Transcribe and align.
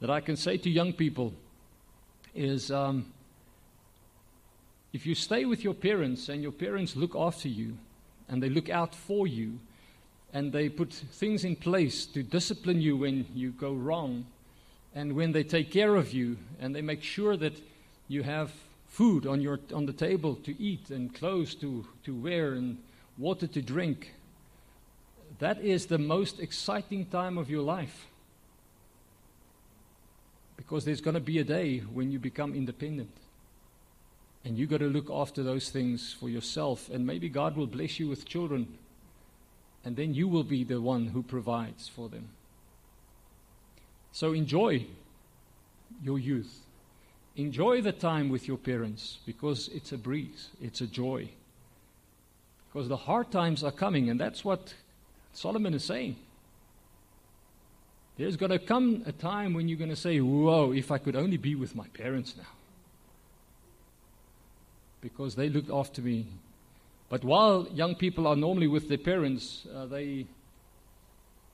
that 0.00 0.10
I 0.10 0.20
can 0.20 0.36
say 0.36 0.56
to 0.58 0.70
young 0.70 0.92
people 0.92 1.32
is 2.34 2.70
um, 2.70 3.06
if 4.92 5.06
you 5.06 5.14
stay 5.14 5.44
with 5.44 5.64
your 5.64 5.74
parents 5.74 6.28
and 6.28 6.42
your 6.42 6.52
parents 6.52 6.96
look 6.96 7.14
after 7.16 7.48
you 7.48 7.76
and 8.28 8.42
they 8.42 8.48
look 8.48 8.68
out 8.68 8.94
for 8.94 9.26
you 9.26 9.58
and 10.32 10.52
they 10.52 10.68
put 10.68 10.92
things 10.92 11.44
in 11.44 11.56
place 11.56 12.06
to 12.06 12.22
discipline 12.22 12.80
you 12.80 12.96
when 12.96 13.26
you 13.34 13.50
go 13.52 13.72
wrong 13.72 14.26
and 14.94 15.12
when 15.14 15.32
they 15.32 15.42
take 15.42 15.70
care 15.70 15.96
of 15.96 16.12
you 16.12 16.36
and 16.60 16.74
they 16.74 16.82
make 16.82 17.02
sure 17.02 17.36
that 17.36 17.60
you 18.08 18.22
have 18.22 18.52
food 18.88 19.26
on, 19.26 19.40
your, 19.40 19.58
on 19.74 19.86
the 19.86 19.92
table 19.92 20.36
to 20.36 20.60
eat 20.62 20.90
and 20.90 21.14
clothes 21.14 21.54
to, 21.56 21.84
to 22.04 22.14
wear 22.14 22.52
and 22.52 22.78
water 23.18 23.46
to 23.46 23.62
drink, 23.62 24.14
that 25.40 25.60
is 25.60 25.86
the 25.86 25.98
most 25.98 26.38
exciting 26.38 27.06
time 27.06 27.36
of 27.38 27.50
your 27.50 27.62
life. 27.62 28.06
Because 30.56 30.84
there's 30.84 31.00
going 31.00 31.14
to 31.14 31.20
be 31.20 31.38
a 31.38 31.44
day 31.44 31.78
when 31.78 32.10
you 32.10 32.18
become 32.18 32.54
independent. 32.54 33.10
And 34.44 34.58
you've 34.58 34.70
got 34.70 34.80
to 34.80 34.88
look 34.88 35.10
after 35.10 35.42
those 35.42 35.70
things 35.70 36.12
for 36.12 36.28
yourself. 36.28 36.88
And 36.90 37.06
maybe 37.06 37.28
God 37.28 37.56
will 37.56 37.66
bless 37.66 37.98
you 37.98 38.08
with 38.08 38.26
children. 38.26 38.78
And 39.84 39.96
then 39.96 40.14
you 40.14 40.28
will 40.28 40.44
be 40.44 40.64
the 40.64 40.80
one 40.80 41.06
who 41.06 41.22
provides 41.22 41.88
for 41.88 42.08
them. 42.08 42.28
So 44.12 44.32
enjoy 44.32 44.86
your 46.02 46.18
youth. 46.18 46.60
Enjoy 47.36 47.80
the 47.80 47.92
time 47.92 48.28
with 48.28 48.46
your 48.46 48.56
parents 48.56 49.18
because 49.26 49.68
it's 49.74 49.90
a 49.90 49.98
breeze, 49.98 50.50
it's 50.62 50.80
a 50.80 50.86
joy. 50.86 51.30
Because 52.72 52.88
the 52.88 52.96
hard 52.96 53.30
times 53.32 53.64
are 53.64 53.72
coming, 53.72 54.08
and 54.08 54.20
that's 54.20 54.44
what 54.44 54.74
Solomon 55.32 55.74
is 55.74 55.84
saying. 55.84 56.16
There's 58.16 58.36
going 58.36 58.52
to 58.52 58.58
come 58.58 59.02
a 59.06 59.12
time 59.12 59.54
when 59.54 59.68
you're 59.68 59.78
going 59.78 59.90
to 59.90 59.96
say, 59.96 60.20
Whoa, 60.20 60.72
if 60.72 60.90
I 60.90 60.98
could 60.98 61.16
only 61.16 61.36
be 61.36 61.54
with 61.54 61.74
my 61.74 61.86
parents 61.88 62.34
now. 62.36 62.44
Because 65.00 65.34
they 65.34 65.48
looked 65.48 65.70
after 65.70 66.00
me. 66.00 66.26
But 67.08 67.24
while 67.24 67.68
young 67.72 67.94
people 67.94 68.26
are 68.26 68.36
normally 68.36 68.68
with 68.68 68.88
their 68.88 68.98
parents, 68.98 69.66
uh, 69.74 69.86
they, 69.86 70.26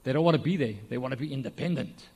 they 0.05 0.13
don't 0.13 0.25
want 0.25 0.37
to 0.37 0.43
be 0.43 0.57
there. 0.57 0.75
They 0.89 0.99
want 0.99 1.13
to 1.13 1.19
be 1.19 1.33
independent. 1.33 2.07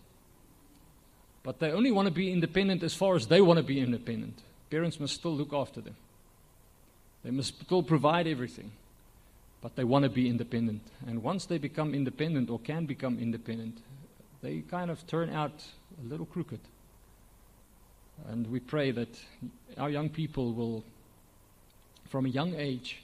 But 1.42 1.58
they 1.58 1.72
only 1.72 1.90
want 1.90 2.06
to 2.06 2.14
be 2.14 2.30
independent 2.30 2.82
as 2.82 2.94
far 2.94 3.16
as 3.16 3.26
they 3.26 3.40
want 3.40 3.58
to 3.58 3.64
be 3.64 3.80
independent. 3.80 4.38
Parents 4.70 5.00
must 5.00 5.14
still 5.14 5.34
look 5.34 5.52
after 5.52 5.80
them, 5.80 5.96
they 7.24 7.30
must 7.30 7.60
still 7.60 7.82
provide 7.82 8.26
everything 8.26 8.70
but 9.64 9.76
they 9.76 9.84
want 9.84 10.02
to 10.02 10.10
be 10.10 10.28
independent. 10.28 10.82
And 11.06 11.22
once 11.22 11.46
they 11.46 11.56
become 11.56 11.94
independent 11.94 12.50
or 12.50 12.58
can 12.58 12.84
become 12.84 13.18
independent, 13.18 13.78
they 14.44 14.60
kind 14.60 14.90
of 14.90 15.06
turn 15.06 15.30
out 15.30 15.64
a 15.98 16.06
little 16.06 16.26
crooked. 16.26 16.60
And 18.28 18.46
we 18.46 18.60
pray 18.60 18.90
that 18.90 19.08
our 19.78 19.88
young 19.88 20.10
people 20.10 20.52
will, 20.52 20.84
from 22.10 22.26
a 22.26 22.28
young 22.28 22.54
age, 22.54 23.02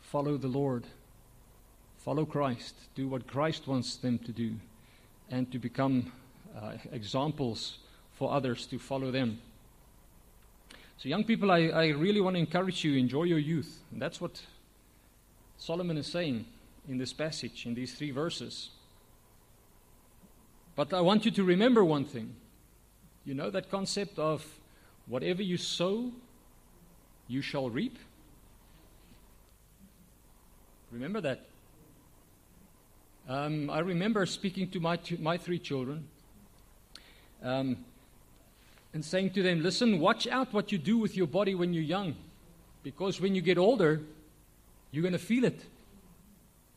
follow 0.00 0.36
the 0.36 0.48
Lord, 0.48 0.84
follow 1.98 2.26
Christ, 2.26 2.74
do 2.96 3.06
what 3.06 3.28
Christ 3.28 3.68
wants 3.68 3.96
them 3.96 4.18
to 4.18 4.32
do, 4.32 4.56
and 5.30 5.50
to 5.52 5.58
become 5.58 6.10
uh, 6.60 6.72
examples 6.90 7.78
for 8.14 8.32
others 8.32 8.66
to 8.66 8.78
follow 8.78 9.12
them. 9.12 9.38
So, 10.98 11.08
young 11.08 11.24
people, 11.24 11.50
I, 11.52 11.68
I 11.68 11.86
really 11.90 12.20
want 12.20 12.34
to 12.34 12.40
encourage 12.40 12.84
you 12.84 12.96
enjoy 12.96 13.24
your 13.24 13.38
youth. 13.38 13.80
And 13.92 14.02
that's 14.02 14.20
what 14.20 14.42
Solomon 15.58 15.96
is 15.96 16.08
saying 16.08 16.44
in 16.88 16.98
this 16.98 17.12
passage, 17.12 17.66
in 17.66 17.74
these 17.74 17.94
three 17.94 18.10
verses. 18.10 18.70
But 20.74 20.92
I 20.94 21.00
want 21.00 21.24
you 21.24 21.30
to 21.32 21.44
remember 21.44 21.84
one 21.84 22.04
thing. 22.04 22.34
You 23.24 23.34
know 23.34 23.50
that 23.50 23.70
concept 23.70 24.18
of 24.18 24.44
whatever 25.06 25.42
you 25.42 25.56
sow, 25.56 26.10
you 27.28 27.42
shall 27.42 27.70
reap? 27.70 27.98
Remember 30.90 31.20
that. 31.20 31.40
Um, 33.28 33.70
I 33.70 33.78
remember 33.78 34.26
speaking 34.26 34.68
to 34.70 34.80
my, 34.80 34.98
my 35.20 35.38
three 35.38 35.58
children 35.58 36.08
um, 37.42 37.76
and 38.92 39.04
saying 39.04 39.30
to 39.30 39.42
them, 39.42 39.62
Listen, 39.62 40.00
watch 40.00 40.26
out 40.26 40.52
what 40.52 40.72
you 40.72 40.78
do 40.78 40.98
with 40.98 41.16
your 41.16 41.26
body 41.26 41.54
when 41.54 41.72
you're 41.72 41.82
young. 41.82 42.16
Because 42.82 43.20
when 43.20 43.34
you 43.34 43.40
get 43.40 43.58
older, 43.58 44.00
you're 44.90 45.02
going 45.02 45.12
to 45.12 45.18
feel 45.18 45.44
it. 45.44 45.60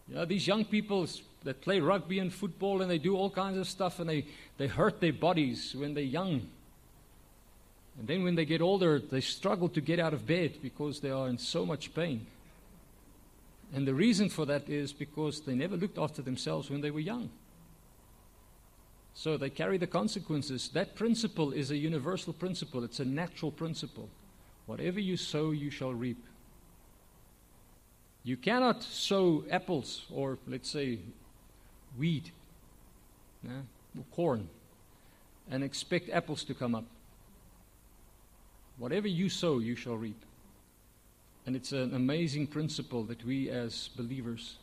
You 0.07 0.15
know, 0.15 0.25
these 0.25 0.45
young 0.45 0.63
people 0.65 1.07
that 1.45 1.61
play 1.61 1.79
rugby 1.79 2.19
and 2.19 2.33
football 2.33 2.81
and 2.81 2.91
they 2.91 2.97
do 2.97 3.15
all 3.15 3.29
kinds 3.29 3.57
of 3.57 3.67
stuff 3.67 3.99
and 3.99 4.09
they, 4.09 4.25
they 4.57 4.67
hurt 4.67 4.99
their 4.99 5.13
bodies 5.13 5.73
when 5.75 5.93
they're 5.93 6.03
young. 6.03 6.47
And 7.97 8.07
then 8.07 8.23
when 8.23 8.35
they 8.35 8.45
get 8.45 8.61
older, 8.61 8.99
they 8.99 9.21
struggle 9.21 9.69
to 9.69 9.79
get 9.79 9.99
out 9.99 10.13
of 10.13 10.27
bed 10.27 10.57
because 10.61 10.99
they 10.99 11.11
are 11.11 11.29
in 11.29 11.37
so 11.37 11.65
much 11.65 11.93
pain. 11.93 12.25
And 13.73 13.87
the 13.87 13.93
reason 13.93 14.29
for 14.29 14.45
that 14.45 14.69
is 14.69 14.91
because 14.91 15.41
they 15.41 15.55
never 15.55 15.77
looked 15.77 15.97
after 15.97 16.21
themselves 16.21 16.69
when 16.69 16.81
they 16.81 16.91
were 16.91 16.99
young. 16.99 17.29
So 19.13 19.37
they 19.37 19.49
carry 19.49 19.77
the 19.77 19.87
consequences. 19.87 20.69
That 20.73 20.95
principle 20.95 21.53
is 21.53 21.71
a 21.71 21.77
universal 21.77 22.33
principle, 22.33 22.83
it's 22.83 22.99
a 22.99 23.05
natural 23.05 23.51
principle. 23.51 24.09
Whatever 24.65 24.99
you 24.99 25.15
sow, 25.15 25.51
you 25.51 25.69
shall 25.69 25.93
reap. 25.93 26.21
You 28.23 28.35
cannot 28.35 28.83
sow 28.83 29.45
apples 29.51 30.05
or, 30.11 30.39
let's 30.47 30.69
say, 30.69 30.99
wheat 31.97 32.31
yeah, 33.43 33.61
corn 34.11 34.47
and 35.49 35.63
expect 35.63 36.09
apples 36.09 36.43
to 36.43 36.53
come 36.53 36.75
up. 36.75 36.85
Whatever 38.77 39.07
you 39.07 39.29
sow, 39.29 39.59
you 39.59 39.75
shall 39.75 39.95
reap. 39.95 40.21
And 41.45 41.55
it's 41.55 41.71
an 41.71 41.93
amazing 41.93 42.47
principle 42.47 43.03
that 43.03 43.23
we 43.23 43.49
as 43.49 43.89
believers 43.95 44.57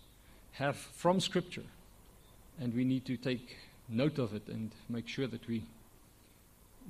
have 0.53 0.77
from 0.77 1.21
Scripture. 1.21 1.63
And 2.61 2.75
we 2.75 2.85
need 2.85 3.07
to 3.07 3.17
take 3.17 3.57
note 3.89 4.19
of 4.19 4.35
it 4.35 4.49
and 4.49 4.73
make 4.89 5.09
sure 5.09 5.27
that 5.27 5.47
we, 5.49 5.63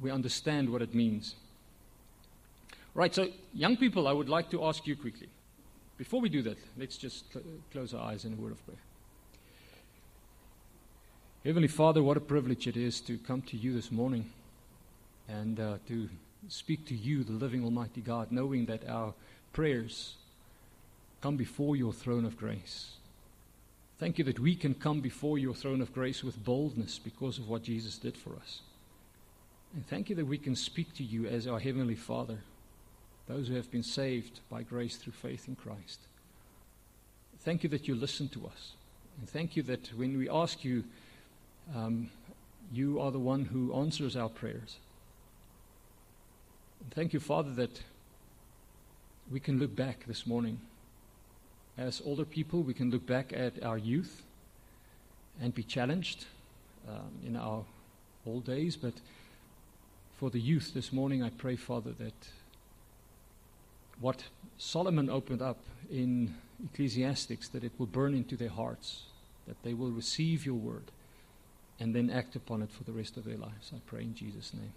we 0.00 0.10
understand 0.10 0.70
what 0.70 0.82
it 0.82 0.94
means. 0.94 1.34
Right, 2.94 3.14
so 3.14 3.28
young 3.54 3.76
people, 3.76 4.08
I 4.08 4.12
would 4.12 4.28
like 4.28 4.50
to 4.50 4.64
ask 4.64 4.86
you 4.86 4.96
quickly. 4.96 5.28
Before 5.98 6.20
we 6.20 6.28
do 6.28 6.42
that, 6.42 6.58
let's 6.76 6.96
just 6.96 7.32
cl- 7.32 7.44
close 7.70 7.94
our 7.94 8.10
eyes 8.10 8.24
in 8.24 8.32
a 8.32 8.36
word 8.36 8.52
of 8.52 8.64
prayer. 8.66 8.78
Heavenly 11.44 11.66
Father, 11.66 12.04
what 12.04 12.16
a 12.16 12.20
privilege 12.20 12.68
it 12.68 12.76
is 12.76 13.00
to 13.00 13.18
come 13.18 13.42
to 13.42 13.56
you 13.56 13.74
this 13.74 13.90
morning 13.90 14.30
and 15.26 15.58
uh, 15.58 15.78
to 15.88 16.08
speak 16.46 16.86
to 16.86 16.94
you, 16.94 17.24
the 17.24 17.32
living 17.32 17.64
Almighty 17.64 18.00
God, 18.00 18.30
knowing 18.30 18.66
that 18.66 18.88
our 18.88 19.12
prayers 19.52 20.14
come 21.20 21.36
before 21.36 21.74
your 21.74 21.92
throne 21.92 22.24
of 22.24 22.36
grace. 22.36 22.92
Thank 23.98 24.18
you 24.18 24.24
that 24.26 24.38
we 24.38 24.54
can 24.54 24.74
come 24.74 25.00
before 25.00 25.36
your 25.36 25.52
throne 25.52 25.80
of 25.80 25.92
grace 25.92 26.22
with 26.22 26.44
boldness 26.44 27.00
because 27.00 27.38
of 27.38 27.48
what 27.48 27.64
Jesus 27.64 27.98
did 27.98 28.16
for 28.16 28.36
us. 28.36 28.60
And 29.74 29.84
thank 29.88 30.10
you 30.10 30.14
that 30.14 30.26
we 30.26 30.38
can 30.38 30.54
speak 30.54 30.94
to 30.94 31.02
you 31.02 31.26
as 31.26 31.48
our 31.48 31.58
Heavenly 31.58 31.96
Father 31.96 32.38
those 33.26 33.48
who 33.48 33.54
have 33.54 33.70
been 33.70 33.82
saved 33.82 34.38
by 34.48 34.62
grace 34.62 34.94
through 34.94 35.14
faith 35.14 35.48
in 35.48 35.56
Christ. 35.56 35.98
Thank 37.40 37.64
you 37.64 37.68
that 37.70 37.88
you 37.88 37.96
listen 37.96 38.28
to 38.28 38.46
us. 38.46 38.74
And 39.18 39.28
thank 39.28 39.56
you 39.56 39.64
that 39.64 39.88
when 39.96 40.16
we 40.16 40.28
ask 40.30 40.64
you, 40.64 40.84
um, 41.74 42.10
you 42.72 43.00
are 43.00 43.10
the 43.10 43.18
one 43.18 43.44
who 43.44 43.74
answers 43.74 44.16
our 44.16 44.28
prayers. 44.28 44.76
And 46.80 46.92
thank 46.92 47.12
you, 47.12 47.20
Father, 47.20 47.52
that 47.54 47.82
we 49.30 49.40
can 49.40 49.58
look 49.58 49.74
back 49.74 50.04
this 50.06 50.26
morning. 50.26 50.60
As 51.78 52.02
older 52.04 52.24
people, 52.24 52.62
we 52.62 52.74
can 52.74 52.90
look 52.90 53.06
back 53.06 53.32
at 53.32 53.62
our 53.62 53.78
youth 53.78 54.22
and 55.40 55.54
be 55.54 55.62
challenged 55.62 56.26
um, 56.88 57.10
in 57.26 57.36
our 57.36 57.64
old 58.26 58.44
days. 58.44 58.76
But 58.76 58.94
for 60.18 60.30
the 60.30 60.40
youth 60.40 60.72
this 60.74 60.92
morning, 60.92 61.22
I 61.22 61.30
pray, 61.30 61.56
Father, 61.56 61.92
that 61.98 62.28
what 64.00 64.24
Solomon 64.58 65.08
opened 65.08 65.42
up 65.42 65.58
in 65.90 66.34
Ecclesiastes, 66.64 67.48
that 67.48 67.64
it 67.64 67.72
will 67.78 67.86
burn 67.86 68.14
into 68.14 68.36
their 68.36 68.50
hearts, 68.50 69.02
that 69.46 69.62
they 69.62 69.74
will 69.74 69.90
receive 69.90 70.44
your 70.44 70.56
word 70.56 70.90
and 71.82 71.92
then 71.92 72.10
act 72.10 72.36
upon 72.36 72.62
it 72.62 72.70
for 72.70 72.84
the 72.84 72.92
rest 72.92 73.16
of 73.16 73.24
their 73.24 73.36
lives. 73.36 73.72
I 73.74 73.80
pray 73.86 74.02
in 74.02 74.14
Jesus' 74.14 74.54
name. 74.54 74.72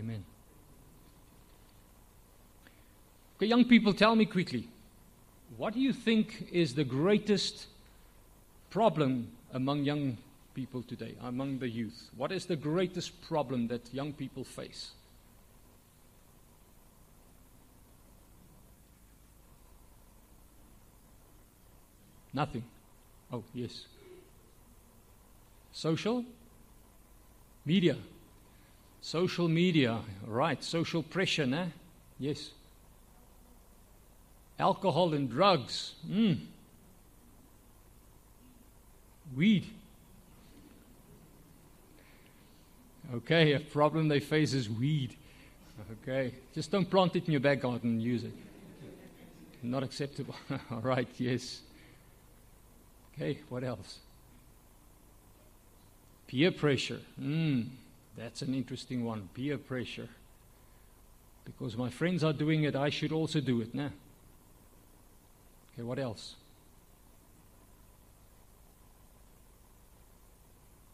Amen. 0.00 0.24
Okay, 3.36 3.44
young 3.44 3.66
people, 3.66 3.92
tell 3.92 4.16
me 4.16 4.24
quickly 4.24 4.66
what 5.58 5.74
do 5.74 5.80
you 5.80 5.92
think 5.92 6.48
is 6.50 6.74
the 6.74 6.84
greatest 6.84 7.66
problem 8.70 9.28
among 9.52 9.84
young 9.84 10.16
people 10.54 10.82
today, 10.82 11.16
among 11.22 11.58
the 11.58 11.68
youth? 11.68 12.08
What 12.16 12.32
is 12.32 12.46
the 12.46 12.56
greatest 12.56 13.20
problem 13.28 13.68
that 13.68 13.92
young 13.92 14.14
people 14.14 14.42
face? 14.42 14.92
Nothing. 22.32 22.64
Oh, 23.30 23.44
yes. 23.52 23.84
Social 25.72 26.24
media. 27.68 27.96
Social 29.02 29.46
media, 29.46 30.00
right, 30.26 30.64
social 30.64 31.02
pressure, 31.02 31.46
nah? 31.46 31.66
Yes. 32.18 32.50
Alcohol 34.58 35.14
and 35.14 35.30
drugs. 35.30 35.94
Mm. 36.08 36.38
Weed. 39.36 39.66
Okay, 43.14 43.52
a 43.52 43.60
problem 43.60 44.08
they 44.08 44.20
face 44.20 44.54
is 44.54 44.68
weed. 44.68 45.14
Okay, 46.02 46.34
just 46.54 46.70
don't 46.70 46.90
plant 46.90 47.14
it 47.16 47.26
in 47.26 47.32
your 47.32 47.40
back 47.40 47.60
garden 47.60 47.90
and 47.90 48.02
use 48.02 48.24
it. 48.24 48.32
Not 49.62 49.82
acceptable. 49.82 50.34
All 50.70 50.80
right, 50.80 51.08
yes. 51.18 51.60
Okay, 53.14 53.38
what 53.48 53.62
else? 53.62 53.98
Peer 56.28 56.52
pressure. 56.52 57.00
Mm, 57.20 57.66
that's 58.16 58.42
an 58.42 58.54
interesting 58.54 59.04
one. 59.04 59.28
Peer 59.34 59.58
pressure. 59.58 60.08
Because 61.44 61.76
my 61.76 61.88
friends 61.88 62.22
are 62.22 62.34
doing 62.34 62.64
it, 62.64 62.76
I 62.76 62.90
should 62.90 63.12
also 63.12 63.40
do 63.40 63.62
it. 63.62 63.74
Nah. 63.74 63.88
Okay, 65.72 65.82
what 65.82 65.98
else? 65.98 66.34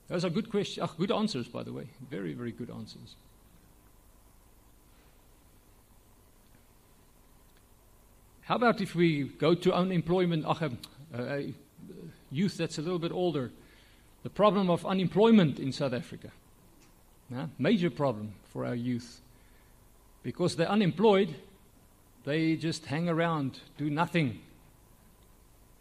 Those 0.08 0.25
are 0.25 0.31
good 0.31 0.50
questions, 0.50 0.88
oh, 0.88 0.94
good 0.96 1.10
answers, 1.10 1.48
by 1.48 1.64
the 1.64 1.72
way. 1.72 1.88
Very, 2.10 2.34
very 2.34 2.52
good 2.52 2.70
answers. 2.70 3.16
How 8.42 8.56
about 8.56 8.81
if 8.81 8.94
we 8.94 9.25
go 9.25 9.54
to 9.54 9.72
unemployment, 9.72 10.44
uh, 10.44 10.69
uh, 11.16 11.38
youth 12.31 12.58
that's 12.58 12.78
a 12.78 12.82
little 12.82 12.98
bit 12.98 13.10
older? 13.10 13.50
The 14.25 14.31
problem 14.31 14.71
of 14.71 14.85
unemployment 14.87 15.61
in 15.61 15.71
South 15.71 15.93
Africa. 15.93 16.31
Yeah, 17.31 17.47
major 17.59 17.91
problem 17.91 18.32
for 18.53 18.65
our 18.65 18.75
youth. 18.75 19.21
Because 20.23 20.56
they're 20.56 20.69
unemployed, 20.71 21.35
they 22.25 22.56
just 22.56 22.87
hang 22.87 23.09
around, 23.09 23.61
do 23.76 23.91
nothing. 23.91 24.41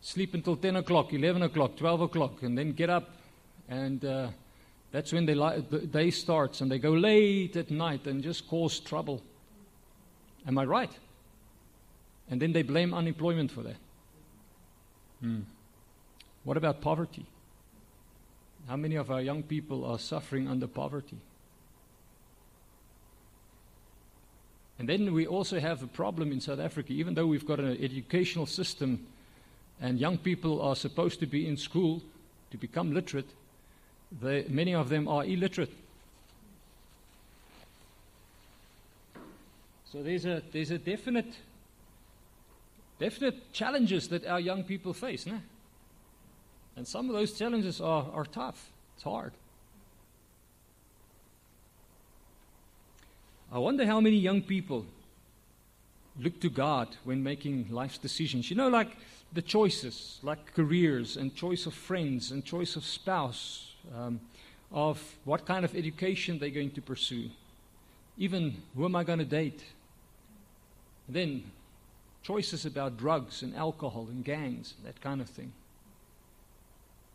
Sleep 0.01 0.33
until 0.33 0.57
10 0.57 0.75
o'clock, 0.75 1.13
11 1.13 1.41
o'clock, 1.41 1.77
12 1.77 2.01
o'clock, 2.01 2.43
and 2.43 2.57
then 2.57 2.73
get 2.73 2.89
up. 2.89 3.11
And 3.69 4.03
uh, 4.03 4.27
that's 4.91 5.13
when 5.13 5.25
the 5.25 5.87
day 5.89 6.11
starts, 6.11 6.59
and 6.59 6.69
they 6.69 6.79
go 6.79 6.91
late 6.91 7.55
at 7.55 7.71
night 7.71 8.07
and 8.07 8.21
just 8.21 8.49
cause 8.49 8.81
trouble. 8.81 9.21
Am 10.45 10.57
I 10.57 10.65
right? 10.65 10.91
And 12.29 12.41
then 12.41 12.51
they 12.51 12.63
blame 12.63 12.93
unemployment 12.93 13.51
for 13.51 13.61
that. 13.63 13.77
Hmm. 15.21 15.39
What 16.43 16.57
about 16.57 16.81
poverty? 16.81 17.25
How 18.67 18.75
many 18.77 18.95
of 18.95 19.11
our 19.11 19.21
young 19.21 19.43
people 19.43 19.85
are 19.85 19.99
suffering 19.99 20.47
under 20.47 20.67
poverty? 20.67 21.17
And 24.79 24.89
then 24.89 25.13
we 25.13 25.27
also 25.27 25.59
have 25.59 25.83
a 25.83 25.87
problem 25.87 26.31
in 26.31 26.41
South 26.41 26.59
Africa, 26.59 26.93
even 26.93 27.13
though 27.13 27.27
we've 27.27 27.45
got 27.45 27.59
an 27.59 27.77
educational 27.81 28.45
system 28.45 29.05
and 29.81 29.99
young 29.99 30.17
people 30.17 30.61
are 30.61 30.75
supposed 30.75 31.19
to 31.19 31.25
be 31.25 31.47
in 31.47 31.57
school 31.57 32.01
to 32.51 32.57
become 32.57 32.93
literate, 32.93 33.29
they, 34.21 34.45
many 34.47 34.73
of 34.73 34.89
them 34.89 35.07
are 35.07 35.25
illiterate. 35.25 35.73
So 39.91 40.01
there's 40.01 40.25
a, 40.25 40.41
there's 40.51 40.71
a 40.71 40.77
definite 40.77 41.33
definite 42.99 43.51
challenges 43.51 44.07
that 44.07 44.25
our 44.25 44.39
young 44.39 44.63
people 44.63 44.93
face. 44.93 45.25
Né? 45.25 45.39
And 46.75 46.87
some 46.87 47.09
of 47.09 47.15
those 47.15 47.37
challenges 47.37 47.79
are, 47.81 48.07
are 48.13 48.25
tough, 48.25 48.71
it's 48.95 49.03
hard. 49.03 49.33
I 53.51 53.59
wonder 53.59 53.85
how 53.85 53.99
many 53.99 54.15
young 54.15 54.41
people 54.41 54.85
look 56.19 56.39
to 56.41 56.49
God 56.49 56.87
when 57.03 57.21
making 57.21 57.67
life's 57.69 57.99
decisions. 57.99 58.49
You 58.49 58.55
know, 58.55 58.67
like 58.67 58.97
the 59.31 59.41
choices, 59.41 60.19
like 60.23 60.53
careers 60.53 61.17
and 61.17 61.35
choice 61.35 61.65
of 61.65 61.73
friends 61.73 62.31
and 62.31 62.43
choice 62.43 62.75
of 62.75 62.83
spouse, 62.83 63.73
um, 63.95 64.19
of 64.71 64.99
what 65.23 65.45
kind 65.45 65.63
of 65.63 65.75
education 65.75 66.39
they're 66.39 66.49
going 66.49 66.71
to 66.71 66.81
pursue, 66.81 67.29
even 68.17 68.55
who 68.75 68.85
am 68.85 68.95
I 68.95 69.03
going 69.03 69.19
to 69.19 69.25
date. 69.25 69.63
And 71.07 71.15
then 71.15 71.43
choices 72.23 72.65
about 72.65 72.97
drugs 72.97 73.43
and 73.43 73.55
alcohol 73.55 74.07
and 74.09 74.25
gangs, 74.25 74.73
that 74.83 74.99
kind 74.99 75.21
of 75.21 75.29
thing. 75.29 75.51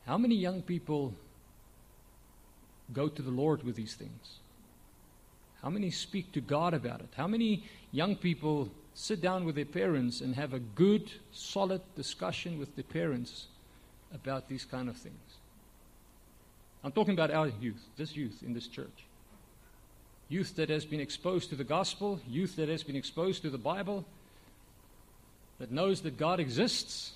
How 0.08 0.16
many 0.16 0.36
young 0.36 0.62
people 0.62 1.12
go 2.94 3.08
to 3.08 3.20
the 3.20 3.30
Lord 3.30 3.62
with 3.62 3.76
these 3.76 3.92
things? 3.92 4.38
How 5.62 5.68
many 5.68 5.90
speak 5.90 6.32
to 6.32 6.40
God 6.40 6.72
about 6.72 7.00
it? 7.00 7.10
How 7.14 7.26
many 7.26 7.64
young 7.92 8.16
people 8.16 8.70
sit 8.94 9.20
down 9.20 9.44
with 9.44 9.54
their 9.54 9.66
parents 9.66 10.22
and 10.22 10.34
have 10.34 10.54
a 10.54 10.60
good, 10.60 11.10
solid 11.30 11.82
discussion 11.94 12.58
with 12.58 12.74
their 12.74 12.84
parents 12.84 13.48
about 14.14 14.48
these 14.48 14.64
kind 14.64 14.88
of 14.88 14.96
things? 14.96 15.36
I'm 16.82 16.92
talking 16.92 17.12
about 17.12 17.30
our 17.30 17.48
youth, 17.60 17.84
this 17.98 18.16
youth 18.16 18.42
in 18.42 18.54
this 18.54 18.66
church. 18.66 19.04
Youth 20.30 20.56
that 20.56 20.70
has 20.70 20.86
been 20.86 21.00
exposed 21.00 21.50
to 21.50 21.54
the 21.54 21.64
gospel, 21.64 22.18
youth 22.26 22.56
that 22.56 22.70
has 22.70 22.82
been 22.82 22.96
exposed 22.96 23.42
to 23.42 23.50
the 23.50 23.58
Bible, 23.58 24.06
that 25.58 25.70
knows 25.70 26.00
that 26.00 26.16
God 26.16 26.40
exists, 26.40 27.12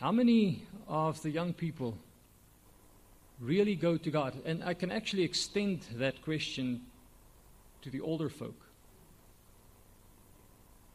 how 0.00 0.12
many 0.12 0.62
of 0.88 1.22
the 1.22 1.30
young 1.30 1.52
people 1.52 1.96
really 3.40 3.76
go 3.76 3.96
to 3.96 4.10
God? 4.10 4.34
And 4.44 4.62
I 4.64 4.74
can 4.74 4.90
actually 4.90 5.22
extend 5.22 5.80
that 5.96 6.22
question 6.22 6.82
to 7.82 7.90
the 7.90 8.00
older 8.00 8.28
folk. 8.28 8.54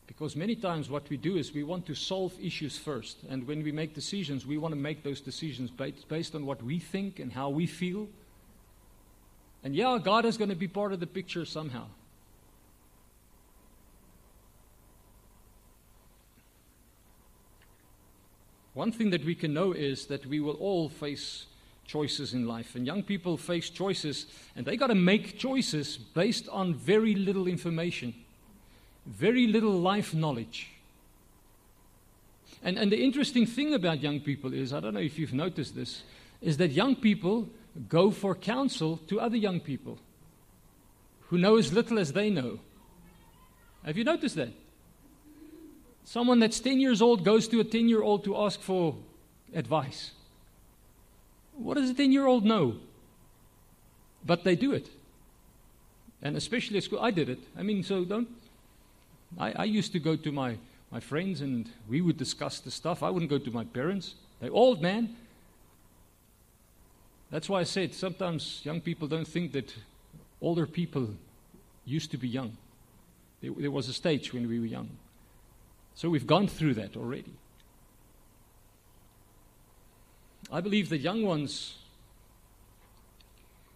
Because 0.07 0.36
many 0.36 0.56
times 0.56 0.90
what 0.90 1.07
we 1.10 1.18
do 1.18 1.38
is 1.38 1.54
we 1.54 1.63
want 1.63 1.86
to 1.86 1.96
solve 1.96 2.34
issues 2.42 2.78
first. 2.78 3.18
And 3.30 3.48
when 3.48 3.63
we 3.63 3.72
make 3.72 3.94
decisions, 3.94 4.46
we 4.46 4.57
want 4.57 4.74
to 4.74 4.80
make 4.80 5.04
those 5.04 5.22
decisions 5.22 5.69
based 5.69 6.36
on 6.36 6.45
what 6.45 6.63
we 6.63 6.80
think 6.80 7.19
and 7.19 7.31
how 7.31 7.50
we 7.50 7.68
feel. 7.68 8.07
And 9.63 9.75
yeah, 9.75 10.00
God 10.04 10.25
is 10.25 10.38
going 10.38 10.50
to 10.50 10.56
be 10.56 10.68
part 10.68 10.94
of 10.94 11.00
the 11.00 11.07
picture 11.07 11.45
somehow. 11.45 11.86
One 18.80 18.94
thing 18.94 19.10
that 19.10 19.26
we 19.26 19.36
can 19.36 19.54
know 19.54 19.74
is 19.74 20.06
that 20.06 20.26
we 20.26 20.40
will 20.40 20.54
all 20.54 20.88
face 20.88 21.48
choices 21.86 22.34
in 22.34 22.48
life. 22.48 22.76
And 22.76 22.88
young 22.88 23.04
people 23.04 23.36
face 23.36 23.70
choices, 23.70 24.26
and 24.56 24.66
they 24.66 24.78
got 24.78 24.88
to 24.88 24.96
make 24.96 25.38
choices 25.38 25.98
based 25.98 26.48
on 26.48 26.76
very 26.76 27.14
little 27.14 27.45
information, 27.45 28.14
very 29.06 29.48
little 29.48 29.74
life 29.74 30.14
knowledge. 30.14 30.69
And, 32.64 32.78
and 32.78 32.90
the 32.90 33.04
interesting 33.04 33.45
thing 33.45 33.74
about 33.74 34.02
young 34.02 34.21
people 34.21 34.54
is 34.54 34.71
I 34.71 34.80
don't 34.80 34.94
know 34.94 35.02
if 35.02 35.19
you've 35.19 35.33
noticed 35.33 35.76
this 35.76 36.04
is 36.42 36.56
that 36.56 36.71
young 36.71 36.95
people 36.95 37.50
go 37.90 38.12
for 38.12 38.33
counsel 38.33 38.95
to 39.07 39.19
other 39.19 39.36
young 39.36 39.59
people 39.59 39.98
who 41.28 41.38
know 41.38 41.57
as 41.57 41.74
little 41.74 42.00
as 42.00 42.14
they 42.14 42.30
know. 42.30 42.59
Have 43.83 43.98
you 43.98 44.06
noticed 44.06 44.38
that? 44.38 44.54
Someone 46.09 46.39
that's 46.39 46.59
10 46.59 46.80
years 46.80 47.04
old 47.04 47.23
goes 47.23 47.47
to 47.49 47.59
a 47.59 47.63
10 47.63 47.87
year 47.87 48.01
old 48.01 48.23
to 48.23 48.35
ask 48.35 48.59
for 48.59 48.95
advice. 49.54 50.09
What 51.54 51.75
does 51.75 51.87
a 51.92 51.94
10 51.94 52.11
year 52.11 52.25
old 52.25 52.45
know? 52.45 52.78
But 54.25 54.44
they 54.44 54.56
do 54.56 54.71
it. 54.71 54.89
And 56.23 56.35
especially 56.35 56.80
at 56.80 56.85
school, 56.85 56.99
I 56.99 57.11
did 57.11 57.30
it. 57.30 57.37
I 57.56 57.61
mean, 57.61 57.83
so 57.83 58.06
don't. 58.06 58.28
I, 59.37 59.51
I 59.51 59.63
used 59.66 59.92
to 59.92 59.99
go 59.99 60.16
to 60.16 60.31
my, 60.31 60.57
my 60.89 60.99
friends 60.99 61.42
and 61.42 61.69
we 61.87 62.01
would 62.01 62.18
discuss 62.18 62.59
the 62.59 62.71
stuff. 62.71 63.04
I 63.04 63.11
wouldn't 63.11 63.30
go 63.30 63.37
to 63.37 63.51
my 63.51 63.66
parents. 63.66 64.16
They're 64.42 64.51
old, 64.51 64.81
man. 64.81 65.16
That's 67.30 67.47
why 67.47 67.59
I 67.59 67.66
said 67.66 67.94
sometimes 67.94 68.61
young 68.63 68.81
people 68.81 69.07
don't 69.07 69.28
think 69.28 69.51
that 69.51 69.75
older 70.42 70.66
people 70.66 71.09
used 71.85 72.09
to 72.09 72.18
be 72.18 72.28
young. 72.28 72.57
There, 73.42 73.51
there 73.56 73.69
was 73.69 73.89
a 73.89 73.94
stage 73.94 74.33
when 74.33 74.49
we 74.49 74.59
were 74.59 74.66
young. 74.66 74.89
So 75.96 76.10
we've 76.10 76.28
gone 76.28 76.48
through 76.48 76.76
that 76.76 76.96
already. 76.96 77.34
I 80.52 80.62
believe 80.62 80.90
the 80.90 80.98
young 80.98 81.24
ones 81.24 81.76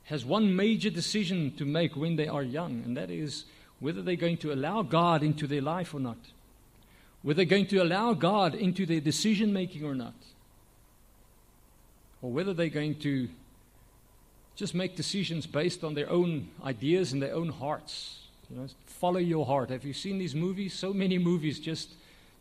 has 0.06 0.26
one 0.26 0.56
major 0.56 0.90
decision 0.90 1.54
to 1.58 1.66
make 1.66 1.96
when 1.96 2.16
they 2.16 2.28
are 2.28 2.44
young, 2.44 2.84
and 2.86 2.98
that 2.98 3.10
is 3.10 3.46
whether 3.80 4.02
they're 4.02 4.16
going 4.16 4.38
to 4.38 4.54
allow 4.54 4.82
God 4.82 5.24
into 5.24 5.48
their 5.48 5.62
life 5.62 5.94
or 5.94 6.00
not. 6.00 6.18
Whether 7.22 7.38
they're 7.38 7.46
going 7.46 7.68
to 7.68 7.78
allow 7.78 8.14
God 8.14 8.56
into 8.56 8.86
their 8.86 9.00
decision 9.00 9.54
making 9.54 9.86
or 9.86 9.96
not. 9.96 10.16
Or 12.22 12.32
whether 12.32 12.54
they're 12.54 12.70
going 12.70 12.96
to 13.00 13.30
just 14.56 14.76
make 14.76 14.96
decisions 14.96 15.46
based 15.46 15.84
on 15.84 15.94
their 15.94 16.10
own 16.10 16.50
ideas 16.64 17.14
and 17.14 17.22
their 17.22 17.34
own 17.34 17.50
hearts. 17.50 18.20
You 18.50 18.58
know, 18.58 18.68
follow 18.86 19.20
your 19.20 19.46
heart. 19.46 19.70
Have 19.70 19.84
you 19.84 19.94
seen 19.94 20.18
these 20.18 20.36
movies? 20.36 20.74
So 20.74 20.94
many 20.94 21.18
movies 21.18 21.60
just 21.60 21.90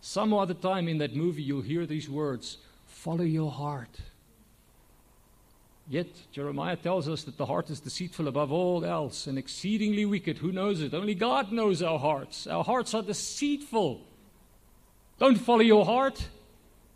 some 0.03 0.35
other 0.35 0.53
time 0.53 0.89
in 0.89 0.99
that 0.99 1.15
movie, 1.15 1.45
you'll 1.45 1.63
hear 1.63 1.87
these 1.87 2.11
words 2.11 2.59
follow 2.87 3.23
your 3.23 3.53
heart. 3.53 4.01
Yet 5.89 6.09
Jeremiah 6.33 6.75
tells 6.77 7.09
us 7.09 7.23
that 7.23 7.37
the 7.37 7.47
heart 7.47 7.71
is 7.71 7.79
deceitful 7.79 8.27
above 8.27 8.51
all 8.51 8.85
else 8.85 9.29
and 9.29 9.39
exceedingly 9.39 10.05
wicked. 10.05 10.39
Who 10.39 10.51
knows 10.51 10.83
it? 10.83 10.93
Only 10.93 11.15
God 11.15 11.53
knows 11.53 11.83
our 11.83 12.01
hearts. 12.01 12.49
Our 12.49 12.65
hearts 12.65 12.95
are 12.95 13.03
deceitful. 13.03 14.01
Don't 15.21 15.39
follow 15.39 15.61
your 15.61 15.85
heart. 15.85 16.29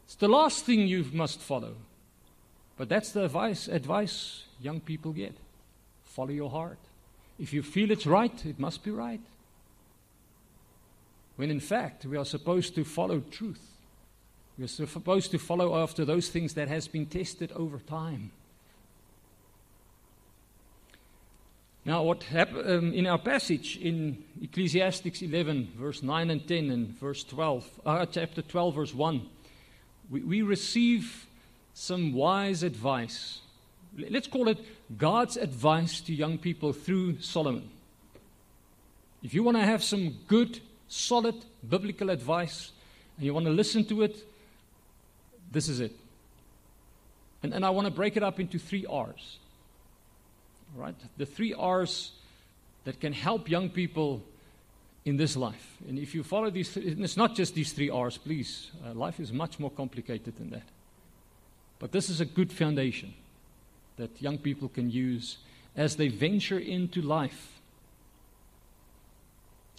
It's 0.04 0.16
the 0.16 0.28
last 0.28 0.64
thing 0.64 0.88
you 0.88 1.04
must 1.12 1.40
follow. 1.40 1.75
But 2.76 2.88
that's 2.88 3.12
the 3.12 3.25
advice, 3.25 3.68
advice 3.68 4.42
young 4.60 4.80
people 4.80 5.12
get. 5.12 5.36
Follow 6.04 6.30
your 6.30 6.50
heart. 6.50 6.78
If 7.38 7.52
you 7.52 7.62
feel 7.62 7.92
it's 7.92 8.06
right, 8.06 8.44
it 8.44 8.58
must 8.58 8.82
be 8.82 8.90
right. 8.90 9.20
When 11.36 11.50
in 11.50 11.60
fact, 11.60 12.04
we 12.04 12.16
are 12.16 12.24
supposed 12.24 12.74
to 12.74 12.84
follow 12.84 13.20
truth. 13.20 13.60
We 14.58 14.64
are 14.64 14.68
supposed 14.68 15.30
to 15.32 15.38
follow 15.38 15.82
after 15.82 16.04
those 16.04 16.28
things 16.28 16.54
that 16.54 16.68
has 16.68 16.88
been 16.88 17.06
tested 17.06 17.52
over 17.52 17.78
time. 17.78 18.30
Now, 21.84 22.02
what 22.02 22.24
hap- 22.24 22.52
um, 22.52 22.92
in 22.92 23.06
our 23.06 23.18
passage 23.18 23.76
in 23.76 24.24
Ecclesiastes 24.42 25.22
11, 25.22 25.72
verse 25.76 26.02
9 26.02 26.30
and 26.30 26.48
10, 26.48 26.70
and 26.70 26.88
verse 26.98 27.22
12, 27.22 27.80
uh, 27.86 28.06
chapter 28.06 28.42
12, 28.42 28.74
verse 28.74 28.94
1, 28.94 29.28
we, 30.10 30.20
we 30.22 30.42
receive 30.42 31.26
some 31.74 32.12
wise 32.12 32.64
advice. 32.64 33.40
Let's 33.96 34.26
call 34.26 34.48
it 34.48 34.58
God's 34.98 35.36
advice 35.36 36.00
to 36.00 36.14
young 36.14 36.38
people 36.38 36.72
through 36.72 37.20
Solomon. 37.20 37.70
If 39.22 39.32
you 39.32 39.44
want 39.44 39.56
to 39.56 39.62
have 39.62 39.84
some 39.84 40.16
good, 40.26 40.60
solid 40.88 41.34
biblical 41.68 42.10
advice 42.10 42.72
and 43.16 43.26
you 43.26 43.34
want 43.34 43.46
to 43.46 43.52
listen 43.52 43.84
to 43.86 44.02
it, 44.02 44.16
this 45.50 45.68
is 45.68 45.80
it. 45.80 45.92
And, 47.42 47.54
and 47.54 47.64
I 47.64 47.70
want 47.70 47.86
to 47.86 47.92
break 47.92 48.16
it 48.16 48.22
up 48.22 48.40
into 48.40 48.58
three 48.58 48.86
R's. 48.86 49.38
All 50.74 50.84
right? 50.84 50.94
The 51.16 51.26
three 51.26 51.54
R's 51.54 52.12
that 52.84 53.00
can 53.00 53.12
help 53.12 53.48
young 53.48 53.70
people 53.70 54.22
in 55.04 55.16
this 55.16 55.36
life. 55.36 55.76
And 55.88 55.98
if 55.98 56.14
you 56.14 56.22
follow 56.22 56.50
these, 56.50 56.74
th- 56.74 56.98
it's 56.98 57.16
not 57.16 57.34
just 57.34 57.54
these 57.54 57.72
three 57.72 57.88
R's, 57.88 58.18
please. 58.18 58.70
Uh, 58.84 58.92
life 58.92 59.20
is 59.20 59.32
much 59.32 59.58
more 59.58 59.70
complicated 59.70 60.36
than 60.36 60.50
that. 60.50 60.64
But 61.78 61.92
this 61.92 62.10
is 62.10 62.20
a 62.20 62.24
good 62.24 62.52
foundation 62.52 63.14
that 63.96 64.20
young 64.20 64.38
people 64.38 64.68
can 64.68 64.90
use 64.90 65.38
as 65.76 65.96
they 65.96 66.08
venture 66.08 66.58
into 66.58 67.02
life. 67.02 67.55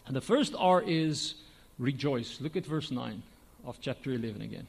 And 0.07 0.15
the 0.15 0.21
first 0.21 0.55
R 0.57 0.81
is 0.81 1.35
rejoice. 1.77 2.39
Look 2.41 2.55
at 2.55 2.65
verse 2.65 2.91
9 2.91 3.21
of 3.65 3.77
chapter 3.81 4.11
11 4.11 4.41
again. 4.41 4.67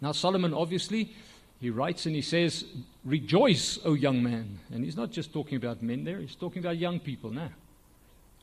Now, 0.00 0.12
Solomon 0.12 0.54
obviously, 0.54 1.12
he 1.60 1.70
writes 1.70 2.06
and 2.06 2.14
he 2.14 2.22
says, 2.22 2.64
Rejoice, 3.04 3.78
O 3.84 3.94
young 3.94 4.22
man. 4.22 4.60
And 4.72 4.84
he's 4.84 4.96
not 4.96 5.10
just 5.10 5.32
talking 5.32 5.56
about 5.56 5.82
men 5.82 6.04
there, 6.04 6.18
he's 6.18 6.34
talking 6.34 6.60
about 6.60 6.78
young 6.78 6.98
people 7.00 7.30
now. 7.30 7.50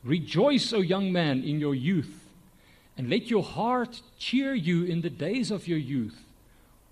Rejoice, 0.04 0.72
O 0.72 0.80
young 0.80 1.10
man, 1.10 1.42
in 1.42 1.58
your 1.58 1.74
youth, 1.74 2.28
and 2.96 3.10
let 3.10 3.28
your 3.28 3.42
heart 3.42 4.00
cheer 4.18 4.54
you 4.54 4.84
in 4.84 5.00
the 5.00 5.10
days 5.10 5.50
of 5.50 5.66
your 5.66 5.78
youth. 5.78 6.24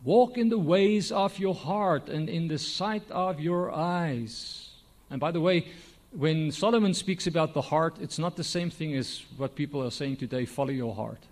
Walk 0.04 0.36
in 0.36 0.48
the 0.48 0.58
ways 0.58 1.12
of 1.12 1.38
your 1.38 1.54
heart 1.54 2.08
and 2.08 2.28
in 2.28 2.48
the 2.48 2.58
sight 2.58 3.08
of 3.10 3.40
your 3.40 3.72
eyes. 3.72 4.70
And 5.10 5.20
by 5.20 5.30
the 5.30 5.40
way, 5.40 5.68
when 6.16 6.50
Solomon 6.50 6.94
speaks 6.94 7.26
about 7.26 7.52
the 7.52 7.60
heart, 7.60 7.98
it's 8.00 8.18
not 8.18 8.36
the 8.36 8.44
same 8.44 8.70
thing 8.70 8.94
as 8.94 9.22
what 9.36 9.54
people 9.54 9.84
are 9.84 9.90
saying 9.90 10.16
today 10.16 10.46
follow 10.46 10.70
your 10.70 10.94
heart. 10.94 11.22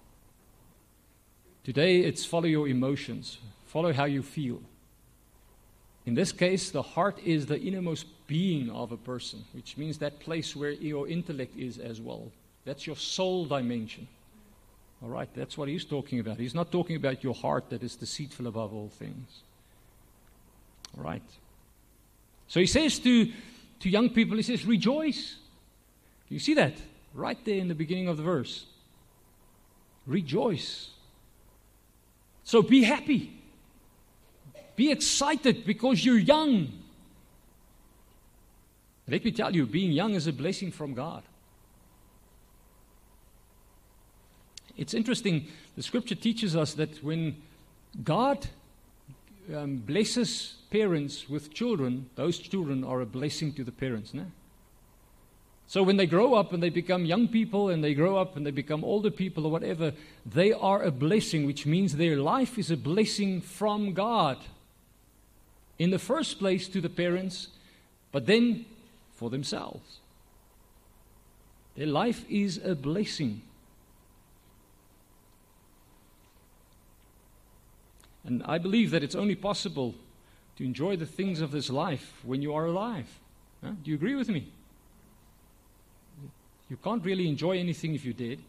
Today, 1.64 2.00
it's 2.00 2.26
follow 2.26 2.46
your 2.46 2.68
emotions, 2.68 3.38
follow 3.66 3.92
how 3.92 4.04
you 4.04 4.22
feel. 4.22 4.60
In 6.04 6.14
this 6.14 6.32
case, 6.32 6.70
the 6.70 6.82
heart 6.82 7.18
is 7.24 7.46
the 7.46 7.58
innermost 7.58 8.06
being 8.26 8.68
of 8.68 8.92
a 8.92 8.98
person, 8.98 9.44
which 9.52 9.78
means 9.78 9.96
that 9.98 10.20
place 10.20 10.54
where 10.54 10.72
your 10.72 11.08
intellect 11.08 11.56
is 11.56 11.78
as 11.78 12.02
well. 12.02 12.30
That's 12.66 12.86
your 12.86 12.96
soul 12.96 13.46
dimension. 13.46 14.06
All 15.02 15.08
right, 15.08 15.28
that's 15.34 15.56
what 15.56 15.68
he's 15.68 15.86
talking 15.86 16.20
about. 16.20 16.38
He's 16.38 16.54
not 16.54 16.70
talking 16.70 16.96
about 16.96 17.24
your 17.24 17.34
heart 17.34 17.70
that 17.70 17.82
is 17.82 17.96
deceitful 17.96 18.46
above 18.46 18.74
all 18.74 18.90
things. 18.90 19.40
All 20.96 21.04
right. 21.04 21.22
So 22.48 22.60
he 22.60 22.66
says 22.66 22.98
to, 22.98 23.32
to 23.84 23.90
young 23.90 24.08
people, 24.08 24.38
he 24.38 24.42
says, 24.42 24.64
rejoice. 24.64 25.36
You 26.30 26.38
see 26.38 26.54
that? 26.54 26.72
Right 27.12 27.36
there 27.44 27.58
in 27.58 27.68
the 27.68 27.74
beginning 27.74 28.08
of 28.08 28.16
the 28.16 28.22
verse. 28.22 28.64
Rejoice. 30.06 30.88
So 32.44 32.62
be 32.62 32.82
happy. 32.82 33.30
Be 34.74 34.90
excited 34.90 35.66
because 35.66 36.02
you're 36.02 36.16
young. 36.16 36.72
Let 39.06 39.22
me 39.22 39.32
tell 39.32 39.54
you, 39.54 39.66
being 39.66 39.92
young 39.92 40.14
is 40.14 40.26
a 40.26 40.32
blessing 40.32 40.72
from 40.72 40.94
God. 40.94 41.22
It's 44.78 44.94
interesting, 44.94 45.48
the 45.76 45.82
scripture 45.82 46.14
teaches 46.14 46.56
us 46.56 46.72
that 46.72 47.04
when 47.04 47.36
God 48.02 48.46
um, 49.54 49.76
blesses 49.76 50.54
parents 50.74 51.30
with 51.30 51.54
children, 51.54 52.10
those 52.16 52.36
children 52.36 52.82
are 52.82 53.00
a 53.00 53.06
blessing 53.06 53.52
to 53.52 53.62
the 53.62 53.70
parents. 53.70 54.12
No? 54.12 54.26
So 55.68 55.84
when 55.84 55.96
they 55.96 56.06
grow 56.06 56.34
up 56.34 56.52
and 56.52 56.60
they 56.60 56.68
become 56.68 57.04
young 57.04 57.28
people 57.28 57.68
and 57.68 57.82
they 57.82 57.94
grow 57.94 58.16
up 58.16 58.36
and 58.36 58.44
they 58.44 58.50
become 58.50 58.82
older 58.82 59.12
people 59.12 59.46
or 59.46 59.52
whatever, 59.52 59.92
they 60.26 60.52
are 60.52 60.82
a 60.82 60.90
blessing, 60.90 61.46
which 61.46 61.64
means 61.64 61.94
their 61.94 62.16
life 62.16 62.58
is 62.58 62.72
a 62.72 62.76
blessing 62.76 63.40
from 63.40 63.92
God. 63.92 64.38
In 65.78 65.90
the 65.90 65.98
first 66.00 66.40
place 66.40 66.66
to 66.66 66.80
the 66.80 66.88
parents, 66.88 67.50
but 68.10 68.26
then 68.26 68.66
for 69.14 69.30
themselves. 69.30 70.00
Their 71.76 71.86
life 71.86 72.24
is 72.28 72.60
a 72.64 72.74
blessing. 72.74 73.42
And 78.24 78.42
I 78.44 78.58
believe 78.58 78.90
that 78.90 79.04
it's 79.04 79.14
only 79.14 79.36
possible 79.36 79.94
to 80.56 80.64
enjoy 80.64 80.96
the 80.96 81.06
things 81.06 81.40
of 81.40 81.50
this 81.50 81.70
life 81.70 82.20
when 82.22 82.42
you 82.42 82.54
are 82.54 82.66
alive. 82.66 83.08
Huh? 83.62 83.72
Do 83.82 83.90
you 83.90 83.96
agree 83.96 84.14
with 84.14 84.28
me? 84.28 84.52
You 86.68 86.76
can't 86.76 87.04
really 87.04 87.28
enjoy 87.28 87.58
anything 87.58 87.94
if 87.94 88.04
you 88.04 88.12
did. 88.12 88.40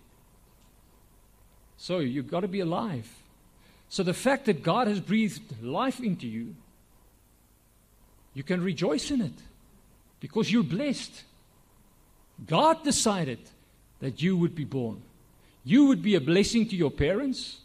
So 1.77 2.00
you've 2.00 2.29
got 2.29 2.41
to 2.41 2.47
be 2.47 2.62
alive. 2.62 3.09
So 3.89 4.03
the 4.03 4.13
fact 4.13 4.45
that 4.45 4.63
God 4.63 4.88
has 4.88 5.00
breathed 5.00 5.62
life 5.62 6.00
into 6.00 6.27
you, 6.27 6.55
you 8.33 8.43
can 8.43 8.63
rejoice 8.63 9.12
in 9.12 9.21
it 9.21 9.33
because 10.19 10.51
you're 10.51 10.63
blessed. 10.63 11.24
God 12.45 12.83
decided 12.83 13.39
that 14.00 14.21
you 14.21 14.38
would 14.38 14.55
be 14.55 14.65
born. 14.65 15.01
You 15.63 15.85
would 15.88 16.01
be 16.01 16.15
a 16.15 16.21
blessing 16.21 16.67
to 16.69 16.75
your 16.75 16.91
parents, 16.91 17.59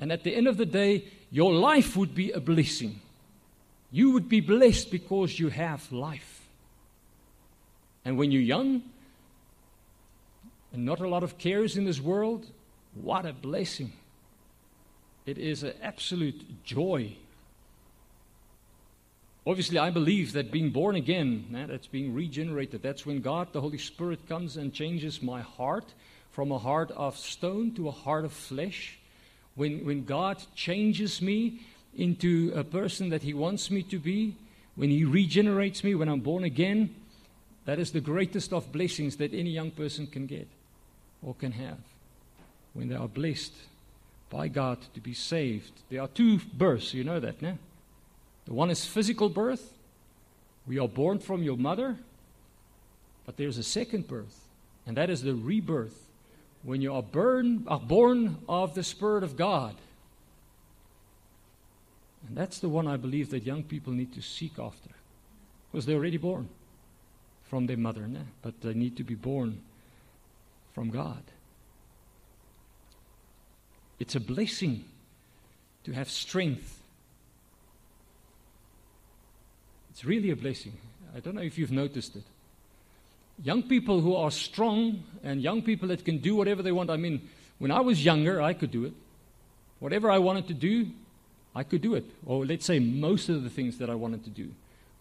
and 0.00 0.10
at 0.10 0.24
the 0.24 0.34
end 0.34 0.48
of 0.48 0.56
the 0.56 0.66
day, 0.66 1.04
your 1.30 1.52
life 1.52 1.96
would 1.96 2.14
be 2.14 2.30
a 2.32 2.40
blessing. 2.40 3.00
You 3.90 4.10
would 4.12 4.28
be 4.28 4.40
blessed 4.40 4.90
because 4.90 5.38
you 5.38 5.48
have 5.48 5.90
life. 5.90 6.42
And 8.04 8.18
when 8.18 8.30
you're 8.30 8.42
young 8.42 8.82
and 10.72 10.84
not 10.84 11.00
a 11.00 11.08
lot 11.08 11.22
of 11.22 11.38
cares 11.38 11.76
in 11.76 11.84
this 11.84 12.00
world, 12.00 12.46
what 12.94 13.26
a 13.26 13.32
blessing. 13.32 13.92
It 15.26 15.38
is 15.38 15.62
an 15.62 15.74
absolute 15.82 16.64
joy. 16.64 17.16
Obviously, 19.46 19.78
I 19.78 19.90
believe 19.90 20.32
that 20.32 20.50
being 20.50 20.70
born 20.70 20.94
again, 20.94 21.66
that's 21.68 21.86
being 21.86 22.12
regenerated, 22.12 22.82
that's 22.82 23.06
when 23.06 23.20
God, 23.20 23.52
the 23.52 23.60
Holy 23.60 23.78
Spirit, 23.78 24.28
comes 24.28 24.58
and 24.58 24.74
changes 24.74 25.22
my 25.22 25.40
heart 25.40 25.86
from 26.30 26.52
a 26.52 26.58
heart 26.58 26.90
of 26.90 27.16
stone 27.16 27.74
to 27.74 27.88
a 27.88 27.90
heart 27.92 28.24
of 28.26 28.32
flesh 28.32 28.98
when, 29.54 29.84
when 29.84 30.04
God 30.04 30.42
changes 30.54 31.20
me 31.22 31.60
into 31.98 32.52
a 32.54 32.64
person 32.64 33.10
that 33.10 33.22
He 33.22 33.34
wants 33.34 33.70
me 33.70 33.82
to 33.82 33.98
be, 33.98 34.36
when 34.76 34.90
He 34.90 35.04
regenerates 35.04 35.84
me, 35.84 35.94
when 35.94 36.08
I'm 36.08 36.20
born 36.20 36.44
again, 36.44 36.94
that 37.64 37.78
is 37.78 37.92
the 37.92 38.00
greatest 38.00 38.52
of 38.52 38.72
blessings 38.72 39.16
that 39.16 39.34
any 39.34 39.50
young 39.50 39.70
person 39.70 40.06
can 40.06 40.26
get 40.26 40.48
or 41.22 41.34
can 41.34 41.52
have. 41.52 41.78
When 42.72 42.88
they 42.88 42.94
are 42.94 43.08
blessed 43.08 43.52
by 44.30 44.48
God 44.48 44.78
to 44.94 45.00
be 45.00 45.14
saved. 45.14 45.72
There 45.90 46.00
are 46.00 46.08
two 46.08 46.38
births, 46.38 46.94
you 46.94 47.04
know 47.04 47.20
that, 47.20 47.42
no? 47.42 47.58
The 48.46 48.54
one 48.54 48.70
is 48.70 48.84
physical 48.84 49.28
birth. 49.28 49.74
We 50.66 50.78
are 50.78 50.88
born 50.88 51.18
from 51.18 51.42
your 51.42 51.56
mother. 51.56 51.96
But 53.26 53.36
there's 53.36 53.58
a 53.58 53.62
second 53.62 54.08
birth, 54.08 54.40
and 54.86 54.96
that 54.96 55.10
is 55.10 55.22
the 55.22 55.34
rebirth 55.34 56.08
when 56.62 56.80
you 56.80 56.92
are, 56.92 57.02
burn, 57.02 57.64
are 57.68 57.78
born 57.78 58.38
of 58.48 58.74
the 58.74 58.82
Spirit 58.82 59.22
of 59.22 59.36
God. 59.36 59.74
And 62.26 62.36
that's 62.36 62.58
the 62.58 62.68
one 62.68 62.86
I 62.86 62.96
believe 62.96 63.30
that 63.30 63.44
young 63.44 63.62
people 63.62 63.92
need 63.92 64.12
to 64.14 64.20
seek 64.20 64.58
after. 64.58 64.90
Because 65.70 65.86
they're 65.86 65.96
already 65.96 66.16
born 66.16 66.48
from 67.44 67.66
their 67.66 67.76
mother, 67.76 68.02
né? 68.02 68.24
but 68.42 68.60
they 68.60 68.74
need 68.74 68.96
to 68.96 69.04
be 69.04 69.14
born 69.14 69.60
from 70.74 70.90
God. 70.90 71.22
It's 73.98 74.14
a 74.14 74.20
blessing 74.20 74.84
to 75.84 75.92
have 75.92 76.08
strength. 76.08 76.82
It's 79.90 80.04
really 80.04 80.30
a 80.30 80.36
blessing. 80.36 80.72
I 81.16 81.20
don't 81.20 81.34
know 81.34 81.42
if 81.42 81.58
you've 81.58 81.72
noticed 81.72 82.16
it. 82.16 82.24
Young 83.42 83.62
people 83.62 84.00
who 84.00 84.14
are 84.14 84.30
strong 84.30 85.02
and 85.22 85.40
young 85.40 85.62
people 85.62 85.88
that 85.88 86.04
can 86.04 86.18
do 86.18 86.36
whatever 86.36 86.62
they 86.62 86.72
want. 86.72 86.90
I 86.90 86.96
mean, 86.96 87.28
when 87.58 87.70
I 87.70 87.80
was 87.80 88.04
younger, 88.04 88.42
I 88.42 88.52
could 88.52 88.70
do 88.70 88.84
it. 88.84 88.92
Whatever 89.80 90.10
I 90.10 90.18
wanted 90.18 90.48
to 90.48 90.54
do, 90.54 90.90
I 91.54 91.62
could 91.62 91.82
do 91.82 91.94
it. 91.94 92.04
Or 92.26 92.44
let's 92.44 92.66
say 92.66 92.78
most 92.78 93.28
of 93.28 93.42
the 93.42 93.50
things 93.50 93.78
that 93.78 93.90
I 93.90 93.94
wanted 93.94 94.24
to 94.24 94.30
do, 94.30 94.50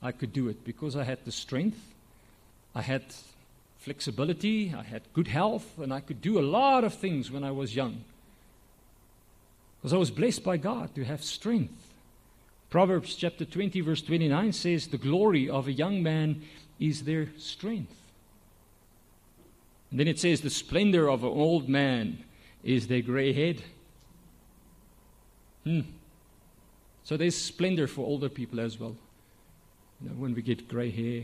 I 0.01 0.11
could 0.11 0.33
do 0.33 0.47
it 0.47 0.63
because 0.63 0.95
I 0.95 1.03
had 1.03 1.23
the 1.25 1.31
strength, 1.31 1.79
I 2.75 2.81
had 2.81 3.03
flexibility, 3.79 4.73
I 4.75 4.83
had 4.83 5.01
good 5.13 5.27
health, 5.27 5.77
and 5.79 5.93
I 5.93 5.99
could 5.99 6.21
do 6.21 6.39
a 6.39 6.41
lot 6.41 6.83
of 6.83 6.93
things 6.93 7.31
when 7.31 7.43
I 7.43 7.51
was 7.51 7.75
young. 7.75 8.03
Because 9.79 9.93
I 9.93 9.97
was 9.97 10.11
blessed 10.11 10.43
by 10.43 10.57
God 10.57 10.93
to 10.95 11.03
have 11.03 11.23
strength. 11.23 11.93
Proverbs 12.69 13.15
chapter 13.15 13.45
20, 13.45 13.79
verse 13.81 14.01
29 14.01 14.51
says, 14.51 14.87
The 14.87 14.97
glory 14.97 15.49
of 15.49 15.67
a 15.67 15.71
young 15.71 16.03
man 16.03 16.41
is 16.79 17.03
their 17.03 17.29
strength. 17.37 17.95
And 19.89 19.99
then 19.99 20.07
it 20.07 20.19
says, 20.19 20.41
The 20.41 20.49
splendor 20.49 21.09
of 21.09 21.23
an 21.23 21.29
old 21.29 21.69
man 21.69 22.23
is 22.63 22.87
their 22.87 23.01
gray 23.01 23.31
head. 23.31 23.63
Hmm. 25.63 25.81
So 27.07 27.15
there's 27.15 27.37
splendor 27.37 27.87
for 27.87 28.01
older 28.01 28.27
people 28.27 28.59
as 28.59 28.77
well. 28.77 28.93
You 30.01 30.09
know, 30.09 30.15
when 30.15 30.35
we 30.35 30.41
get 30.41 30.67
gray 30.67 30.91
hair. 30.91 31.23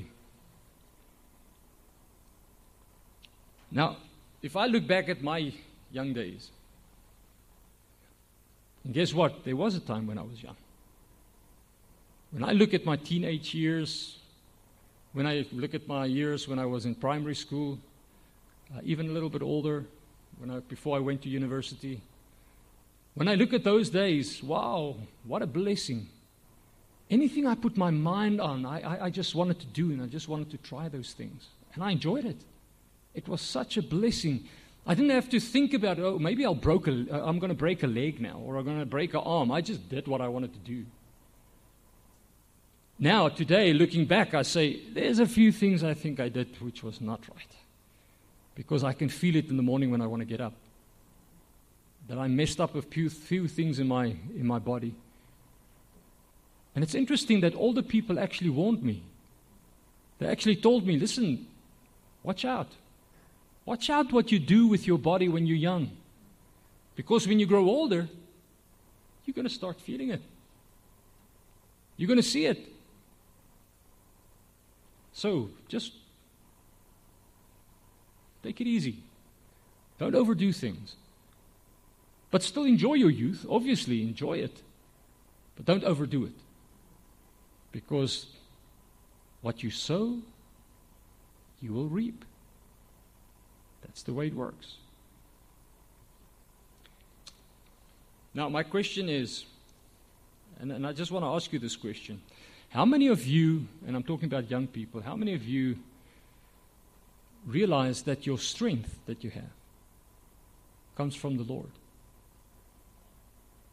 Now, 3.70 3.98
if 4.42 4.56
I 4.56 4.68
look 4.68 4.88
back 4.88 5.10
at 5.10 5.22
my 5.22 5.52
young 5.92 6.14
days, 6.14 6.52
and 8.86 8.94
guess 8.94 9.14
what? 9.14 9.44
There 9.44 9.58
was 9.58 9.76
a 9.76 9.82
time 9.82 10.08
when 10.08 10.18
I 10.18 10.22
was 10.22 10.42
young. 10.42 10.56
When 12.32 12.46
I 12.46 12.54
look 12.54 12.74
at 12.74 12.86
my 12.86 12.96
teenage 12.96 13.54
years, 13.54 14.20
when 15.12 15.28
I 15.28 15.46
look 15.52 15.74
at 15.74 15.86
my 15.86 16.06
years 16.06 16.48
when 16.48 16.60
I 16.60 16.66
was 16.66 16.86
in 16.86 16.96
primary 16.96 17.36
school, 17.36 17.78
uh, 18.74 18.80
even 18.86 19.10
a 19.10 19.12
little 19.12 19.30
bit 19.30 19.42
older, 19.42 19.84
when 20.38 20.50
I, 20.50 20.60
before 20.60 20.96
I 20.96 21.02
went 21.02 21.24
to 21.24 21.30
university, 21.30 22.00
when 23.16 23.28
I 23.28 23.36
look 23.36 23.54
at 23.54 23.64
those 23.64 23.90
days, 23.90 24.42
wow, 24.42 24.96
what 25.24 25.42
a 25.42 25.48
blessing. 25.48 26.08
Anything 27.10 27.46
I 27.46 27.56
put 27.56 27.78
my 27.78 27.92
mind 27.92 28.42
on, 28.42 28.66
I, 28.66 28.82
I, 28.82 29.06
I 29.06 29.10
just 29.10 29.36
wanted 29.36 29.60
to 29.60 29.68
do, 29.68 29.92
and 29.92 30.02
I 30.02 30.08
just 30.08 30.28
wanted 30.28 30.50
to 30.52 30.58
try 30.58 30.90
those 30.90 31.14
things. 31.14 31.48
And 31.76 31.84
I 31.84 31.92
enjoyed 31.92 32.26
it. 32.26 32.38
It 33.14 33.28
was 33.28 33.42
such 33.42 33.78
a 33.78 33.84
blessing. 33.84 34.48
I 34.88 34.96
didn't 34.96 35.12
have 35.12 35.30
to 35.30 35.40
think 35.40 35.74
about, 35.74 36.00
oh, 36.00 36.18
maybe 36.18 36.44
I'll 36.44 36.56
broke 36.56 36.88
a, 36.88 36.92
uh, 36.92 37.26
I'm 37.26 37.40
going 37.40 37.50
to 37.50 37.56
break 37.56 37.84
a 37.84 37.88
leg 37.88 38.20
now, 38.20 38.42
or 38.44 38.58
I'm 38.58 38.66
going 38.66 38.80
to 38.80 38.86
break 38.86 39.14
an 39.14 39.22
arm. 39.24 39.52
I 39.52 39.62
just 39.62 39.88
did 39.90 40.08
what 40.08 40.22
I 40.22 40.28
wanted 40.28 40.54
to 40.54 40.60
do. 40.60 40.86
Now, 43.00 43.30
today, 43.30 43.74
looking 43.74 44.06
back, 44.06 44.34
I 44.34 44.42
say, 44.42 44.82
there's 44.92 45.20
a 45.20 45.26
few 45.26 45.52
things 45.52 45.84
I 45.84 45.94
think 45.94 46.20
I 46.20 46.30
did 46.30 46.60
which 46.62 46.84
was 46.84 47.02
not 47.02 47.22
right. 47.30 47.56
Because 48.56 48.84
I 48.84 48.94
can 48.94 49.10
feel 49.10 49.36
it 49.36 49.50
in 49.50 49.58
the 49.58 49.64
morning 49.64 49.92
when 49.92 50.02
I 50.02 50.08
want 50.08 50.22
to 50.22 50.26
get 50.26 50.42
up. 50.42 50.54
That 52.08 52.18
I 52.18 52.28
messed 52.28 52.60
up 52.60 52.76
a 52.76 52.82
few, 52.82 53.10
few 53.10 53.48
things 53.48 53.80
in 53.80 53.88
my, 53.88 54.06
in 54.06 54.46
my 54.46 54.60
body. 54.60 54.94
And 56.76 56.84
it's 56.84 56.96
interesting 56.96 57.42
that 57.42 57.56
all 57.56 57.74
the 57.74 57.84
people 57.84 58.20
actually 58.20 58.50
warned 58.50 58.84
me. 58.84 59.04
They 60.20 60.28
actually 60.28 60.56
told 60.58 60.86
me, 60.86 60.98
listen, 60.98 61.48
watch 62.24 62.46
out. 62.46 62.68
Watch 63.66 63.90
out 63.90 64.12
what 64.12 64.32
you 64.32 64.40
do 64.40 64.68
with 64.68 64.88
your 64.88 64.98
body 64.98 65.28
when 65.30 65.46
you're 65.46 65.58
young. 65.58 65.92
Because 66.96 67.28
when 67.28 67.40
you 67.40 67.46
grow 67.46 67.66
older, 67.66 68.08
you're 69.26 69.34
going 69.34 69.48
to 69.48 69.54
start 69.54 69.80
feeling 69.80 70.10
it. 70.10 70.22
You're 71.96 72.08
going 72.08 72.18
to 72.18 72.24
see 72.24 72.46
it. 72.46 72.60
So 75.14 75.50
just 75.68 75.94
take 78.42 78.60
it 78.60 78.68
easy. 78.68 78.98
Don't 80.00 80.16
overdo 80.16 80.52
things. 80.52 80.96
But 82.34 82.42
still 82.42 82.64
enjoy 82.64 82.96
your 82.96 83.12
youth. 83.12 83.46
Obviously, 83.48 84.02
enjoy 84.02 84.40
it. 84.40 84.64
But 85.56 85.66
don't 85.66 85.84
overdo 85.84 86.26
it. 86.26 86.34
Because 87.72 88.26
what 89.44 89.62
you 89.62 89.70
sow, 89.70 90.18
you 91.62 91.74
will 91.74 91.90
reap. 91.90 92.26
That's 93.84 94.02
the 94.02 94.14
way 94.14 94.26
it 94.26 94.34
works. 94.34 94.78
Now, 98.34 98.50
my 98.50 98.64
question 98.64 99.10
is, 99.10 99.46
and, 100.60 100.72
and 100.72 100.88
I 100.88 100.92
just 100.92 101.12
want 101.12 101.24
to 101.26 101.30
ask 101.30 101.54
you 101.54 101.60
this 101.60 101.76
question 101.76 102.20
how 102.70 102.84
many 102.84 103.10
of 103.10 103.28
you, 103.28 103.68
and 103.86 103.96
I'm 103.96 104.02
talking 104.02 104.26
about 104.26 104.50
young 104.50 104.66
people, 104.66 105.02
how 105.02 105.16
many 105.16 105.36
of 105.36 105.44
you 105.44 105.78
realize 107.46 108.02
that 108.02 108.26
your 108.26 108.40
strength 108.40 108.98
that 109.06 109.24
you 109.24 109.30
have 109.30 109.54
comes 110.96 111.14
from 111.14 111.38
the 111.38 111.44
Lord? 111.44 111.70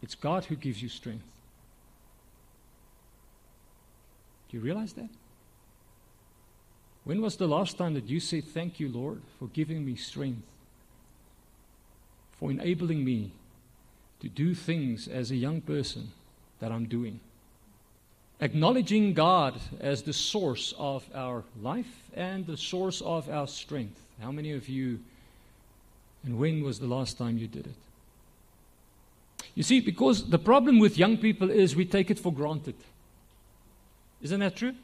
It's 0.02 0.14
God 0.14 0.44
who 0.46 0.56
gives 0.56 0.82
you 0.82 0.88
strength. 0.88 1.24
Do 4.48 4.56
you 4.56 4.62
realize 4.62 4.92
that? 4.94 5.08
When 7.04 7.22
was 7.22 7.36
the 7.36 7.48
last 7.48 7.78
time 7.78 7.94
that 7.94 8.08
you 8.08 8.20
said, 8.20 8.44
Thank 8.44 8.80
you, 8.80 8.88
Lord, 8.88 9.20
for 9.38 9.46
giving 9.48 9.84
me 9.84 9.96
strength, 9.96 10.42
for 12.38 12.50
enabling 12.50 13.04
me 13.04 13.32
to 14.20 14.28
do 14.28 14.54
things 14.54 15.08
as 15.08 15.30
a 15.30 15.36
young 15.36 15.60
person 15.60 16.12
that 16.60 16.72
I'm 16.72 16.86
doing? 16.86 17.20
acknowledging 18.40 19.12
God 19.12 19.60
as 19.80 20.02
the 20.02 20.12
source 20.12 20.72
of 20.78 21.04
our 21.14 21.44
life 21.60 22.10
and 22.14 22.46
the 22.46 22.56
source 22.56 23.00
of 23.02 23.28
our 23.28 23.46
strength. 23.46 24.00
How 24.20 24.32
many 24.32 24.52
of 24.52 24.68
you, 24.68 25.00
and 26.24 26.38
when 26.38 26.62
was 26.62 26.80
the 26.80 26.86
last 26.86 27.18
time 27.18 27.38
you 27.38 27.46
did 27.46 27.66
it? 27.66 27.74
You 29.54 29.62
see, 29.62 29.80
because 29.80 30.28
the 30.28 30.38
problem 30.38 30.78
with 30.78 30.96
young 30.96 31.16
people 31.16 31.50
is 31.50 31.74
we 31.74 31.84
take 31.84 32.10
it 32.10 32.18
for 32.18 32.32
granted. 32.32 32.76
Isn't 34.22 34.40
that 34.40 34.56
true? 34.56 34.74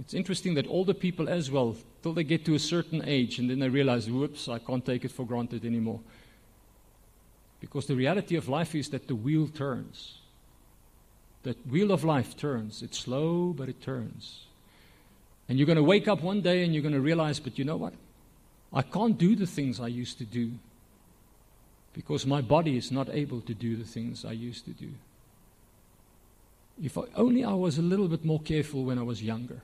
It's 0.00 0.14
interesting 0.14 0.54
that 0.54 0.66
older 0.66 0.94
people 0.94 1.28
as 1.28 1.50
well, 1.50 1.76
till 2.02 2.14
they 2.14 2.24
get 2.24 2.44
to 2.46 2.54
a 2.54 2.58
certain 2.58 3.02
age 3.04 3.38
and 3.38 3.48
then 3.48 3.60
they 3.60 3.68
realize, 3.68 4.10
whoops, 4.10 4.48
I 4.48 4.58
can't 4.58 4.84
take 4.84 5.04
it 5.04 5.12
for 5.12 5.24
granted 5.24 5.64
anymore. 5.64 6.00
Because 7.60 7.86
the 7.86 7.94
reality 7.94 8.36
of 8.36 8.48
life 8.48 8.74
is 8.74 8.88
that 8.90 9.06
the 9.06 9.14
wheel 9.14 9.46
turns. 9.46 10.18
That 11.44 11.64
wheel 11.66 11.92
of 11.92 12.02
life 12.02 12.36
turns. 12.36 12.82
It's 12.82 12.98
slow, 12.98 13.54
but 13.56 13.68
it 13.68 13.80
turns. 13.80 14.46
And 15.48 15.58
you're 15.58 15.66
going 15.66 15.76
to 15.76 15.82
wake 15.82 16.08
up 16.08 16.22
one 16.22 16.40
day 16.40 16.64
and 16.64 16.74
you're 16.74 16.82
going 16.82 16.94
to 16.94 17.00
realize, 17.00 17.38
but 17.38 17.58
you 17.58 17.64
know 17.64 17.76
what? 17.76 17.92
I 18.72 18.82
can't 18.82 19.16
do 19.16 19.36
the 19.36 19.46
things 19.46 19.78
I 19.78 19.86
used 19.86 20.18
to 20.18 20.24
do 20.24 20.52
because 21.94 22.26
my 22.26 22.42
body 22.42 22.76
is 22.76 22.90
not 22.90 23.08
able 23.08 23.40
to 23.40 23.54
do 23.54 23.76
the 23.76 23.84
things 23.84 24.24
I 24.24 24.32
used 24.32 24.64
to 24.66 24.72
do. 24.72 24.90
If 26.82 26.98
only 27.14 27.44
I 27.44 27.52
was 27.52 27.78
a 27.78 27.82
little 27.82 28.08
bit 28.08 28.24
more 28.24 28.40
careful 28.40 28.84
when 28.84 28.98
I 28.98 29.02
was 29.02 29.22
younger. 29.22 29.60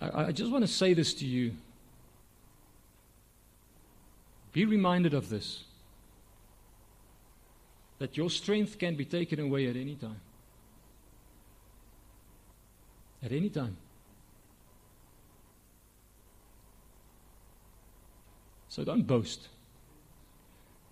I, 0.00 0.26
I 0.26 0.32
just 0.32 0.50
want 0.52 0.64
to 0.64 0.70
say 0.70 0.94
this 0.94 1.12
to 1.14 1.26
you. 1.26 1.52
Be 4.52 4.64
reminded 4.64 5.12
of 5.12 5.28
this 5.28 5.64
that 7.98 8.16
your 8.16 8.30
strength 8.30 8.78
can 8.78 8.94
be 8.94 9.04
taken 9.04 9.40
away 9.40 9.66
at 9.66 9.76
any 9.76 9.94
time. 9.94 10.20
At 13.24 13.32
any 13.32 13.48
time. 13.48 13.76
So 18.74 18.82
don't 18.82 19.06
boast. 19.06 19.46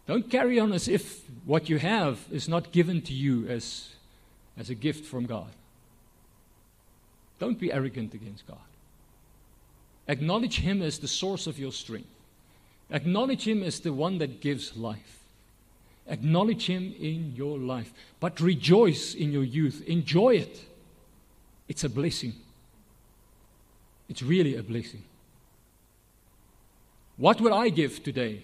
Don't 0.07 0.31
carry 0.31 0.61
on 0.61 0.73
as 0.73 0.87
if 0.87 1.23
what 1.45 1.69
you 1.69 1.79
have 1.79 2.21
is 2.31 2.49
not 2.49 2.71
given 2.71 3.03
to 3.03 3.13
you 3.13 3.49
as, 3.49 3.89
as 4.57 4.71
a 4.71 4.77
gift 4.77 5.05
from 5.05 5.27
God. 5.27 5.51
Don't 7.41 7.59
be 7.59 7.73
arrogant 7.73 8.15
against 8.15 8.47
God. 8.47 8.69
Acknowledge 10.07 10.61
Him 10.61 10.81
as 10.81 11.01
the 11.01 11.09
source 11.09 11.49
of 11.49 11.59
your 11.59 11.73
strength. 11.73 12.15
Acknowledge 12.89 13.49
Him 13.49 13.65
as 13.65 13.81
the 13.81 13.93
one 13.93 14.19
that 14.19 14.41
gives 14.41 14.77
life. 14.77 15.19
Acknowledge 16.07 16.69
Him 16.69 16.95
in 17.01 17.33
your 17.35 17.59
life, 17.59 17.93
but 18.21 18.41
rejoice 18.41 19.13
in 19.13 19.33
your 19.33 19.43
youth. 19.43 19.83
Enjoy 19.89 20.37
it. 20.37 20.61
It's 21.67 21.83
a 21.83 21.89
blessing. 21.89 22.35
It's 24.09 24.23
really 24.23 24.55
a 24.55 24.63
blessing. 24.63 25.03
What 27.23 27.41
would 27.41 27.53
I 27.53 27.69
give 27.69 28.03
today 28.03 28.43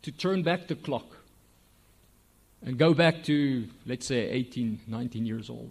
to 0.00 0.10
turn 0.10 0.42
back 0.42 0.66
the 0.66 0.76
clock 0.76 1.18
and 2.62 2.78
go 2.78 2.94
back 2.94 3.22
to, 3.24 3.68
let's 3.84 4.06
say, 4.06 4.30
18, 4.30 4.80
19 4.86 5.26
years 5.26 5.50
old? 5.50 5.70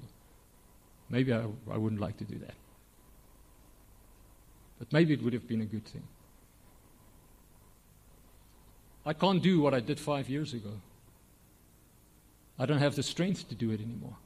Maybe 1.09 1.33
I, 1.33 1.45
I 1.71 1.77
wouldn't 1.77 1.99
like 1.99 2.17
to 2.17 2.25
do 2.25 2.37
that. 2.37 2.53
But 4.77 4.93
maybe 4.93 5.15
it 5.15 5.23
would 5.23 5.33
have 5.33 5.47
been 5.47 5.61
a 5.61 5.65
good 5.65 5.83
thing. 5.85 6.03
I 9.03 9.13
can't 9.13 9.41
do 9.41 9.59
what 9.59 9.73
I 9.73 9.79
did 9.79 9.99
five 9.99 10.29
years 10.29 10.53
ago. 10.53 10.73
I 12.59 12.67
don't 12.67 12.77
have 12.77 12.95
the 12.95 13.01
strength 13.01 13.49
to 13.49 13.55
do 13.55 13.71
it 13.71 13.81
anymore. 13.81 14.17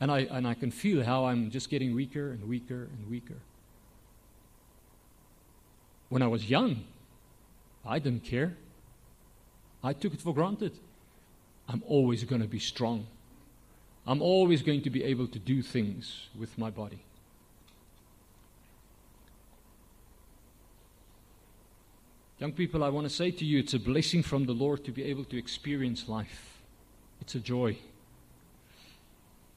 And 0.00 0.10
I, 0.10 0.20
and 0.20 0.48
I 0.48 0.54
can 0.54 0.70
feel 0.70 1.04
how 1.04 1.26
I'm 1.26 1.50
just 1.50 1.68
getting 1.68 1.94
weaker 1.94 2.30
and 2.30 2.48
weaker 2.48 2.88
and 2.96 3.10
weaker. 3.10 3.42
When 6.08 6.22
I 6.22 6.26
was 6.26 6.48
young, 6.48 6.84
I 7.84 7.98
didn't 7.98 8.24
care. 8.24 8.56
I 9.82 9.92
took 9.92 10.14
it 10.14 10.20
for 10.20 10.34
granted. 10.34 10.72
I'm 11.68 11.82
always 11.86 12.24
going 12.24 12.42
to 12.42 12.48
be 12.48 12.58
strong. 12.58 13.06
I'm 14.06 14.20
always 14.20 14.62
going 14.62 14.82
to 14.82 14.90
be 14.90 15.02
able 15.04 15.26
to 15.28 15.38
do 15.38 15.62
things 15.62 16.28
with 16.38 16.56
my 16.58 16.70
body. 16.70 17.02
Young 22.38 22.52
people, 22.52 22.84
I 22.84 22.88
want 22.90 23.08
to 23.08 23.14
say 23.14 23.30
to 23.30 23.44
you, 23.44 23.60
it's 23.60 23.74
a 23.74 23.78
blessing 23.78 24.22
from 24.22 24.44
the 24.44 24.52
Lord 24.52 24.84
to 24.84 24.92
be 24.92 25.04
able 25.04 25.24
to 25.24 25.38
experience 25.38 26.08
life. 26.08 26.60
It's 27.20 27.34
a 27.34 27.40
joy. 27.40 27.78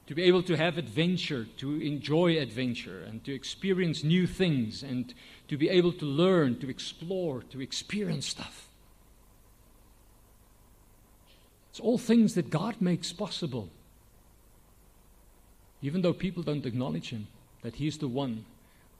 To 0.08 0.14
be 0.14 0.22
able 0.22 0.42
to 0.44 0.56
have 0.56 0.78
adventure, 0.78 1.46
to 1.58 1.80
enjoy 1.82 2.38
adventure, 2.38 3.04
and 3.06 3.22
to 3.24 3.34
experience 3.34 4.02
new 4.02 4.26
things, 4.26 4.82
and 4.82 5.12
to 5.48 5.58
be 5.58 5.68
able 5.68 5.92
to 5.92 6.06
learn, 6.06 6.58
to 6.60 6.70
explore, 6.70 7.42
to 7.50 7.60
experience 7.60 8.26
stuff. 8.26 8.68
It's 11.70 11.78
all 11.78 11.98
things 11.98 12.34
that 12.36 12.48
God 12.48 12.80
makes 12.80 13.12
possible. 13.12 13.68
Even 15.82 16.00
though 16.00 16.14
people 16.14 16.42
don't 16.42 16.64
acknowledge 16.64 17.10
Him, 17.10 17.28
that 17.60 17.74
He's 17.74 17.98
the 17.98 18.08
one 18.08 18.46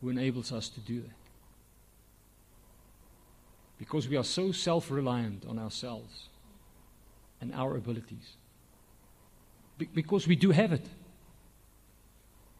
who 0.02 0.10
enables 0.10 0.52
us 0.52 0.68
to 0.68 0.80
do 0.80 1.00
that. 1.00 1.10
Because 3.78 4.06
we 4.08 4.16
are 4.18 4.24
so 4.24 4.52
self 4.52 4.90
reliant 4.90 5.46
on 5.46 5.58
ourselves 5.58 6.28
and 7.40 7.54
our 7.54 7.76
abilities. 7.76 8.36
Be- 9.78 9.88
because 9.94 10.28
we 10.28 10.36
do 10.36 10.50
have 10.50 10.72
it. 10.72 10.86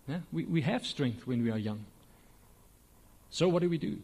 Yeah? 0.08 0.20
We, 0.32 0.44
we 0.44 0.62
have 0.62 0.86
strength 0.86 1.26
when 1.26 1.42
we 1.42 1.50
are 1.50 1.58
young. 1.58 1.84
So 3.30 3.48
what 3.48 3.62
do 3.62 3.68
we 3.68 3.78
do? 3.78 3.98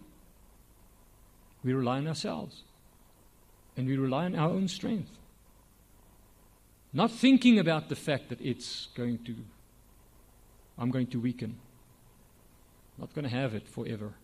We 1.64 1.72
rely 1.72 1.96
on 1.96 2.06
ourselves. 2.06 2.62
And 3.76 3.86
we 3.86 3.96
rely 3.96 4.26
on 4.26 4.34
our 4.34 4.50
own 4.50 4.68
strength. 4.68 5.10
Not 6.92 7.10
thinking 7.10 7.58
about 7.58 7.88
the 7.88 7.96
fact 7.96 8.28
that 8.28 8.40
it's 8.40 8.88
going 8.94 9.18
to 9.24 9.34
I'm 10.78 10.90
going 10.90 11.06
to 11.08 11.20
weaken. 11.20 11.56
Not 12.98 13.14
going 13.14 13.24
to 13.24 13.30
have 13.30 13.54
it 13.54 13.68
forever. 13.68 14.14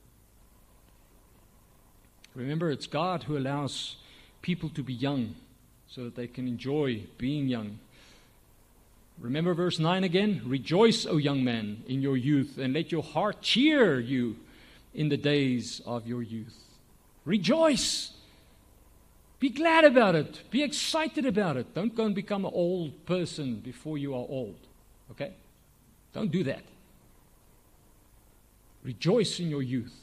Remember, 2.34 2.70
it's 2.70 2.86
God 2.86 3.24
who 3.24 3.36
allows 3.36 3.96
people 4.42 4.68
to 4.70 4.82
be 4.82 4.92
young 4.92 5.34
so 5.88 6.04
that 6.04 6.14
they 6.14 6.26
can 6.26 6.46
enjoy 6.46 7.06
being 7.18 7.48
young. 7.48 7.78
Remember 9.20 9.52
verse 9.52 9.78
9 9.78 10.02
again? 10.02 10.42
Rejoice, 10.46 11.04
O 11.06 11.18
young 11.18 11.44
man, 11.44 11.82
in 11.86 12.00
your 12.00 12.16
youth, 12.16 12.56
and 12.58 12.72
let 12.72 12.90
your 12.90 13.02
heart 13.02 13.42
cheer 13.42 14.00
you 14.00 14.36
in 14.94 15.10
the 15.10 15.16
days 15.16 15.82
of 15.84 16.06
your 16.06 16.22
youth. 16.22 16.58
Rejoice. 17.26 18.12
Be 19.38 19.50
glad 19.50 19.84
about 19.84 20.14
it. 20.14 20.42
Be 20.50 20.62
excited 20.62 21.26
about 21.26 21.58
it. 21.58 21.74
Don't 21.74 21.94
go 21.94 22.06
and 22.06 22.14
become 22.14 22.44
an 22.44 22.52
old 22.54 23.06
person 23.06 23.56
before 23.56 23.98
you 23.98 24.14
are 24.14 24.26
old. 24.28 24.58
Okay? 25.10 25.32
Don't 26.14 26.30
do 26.30 26.42
that. 26.44 26.62
Rejoice 28.82 29.38
in 29.38 29.50
your 29.50 29.62
youth. 29.62 29.94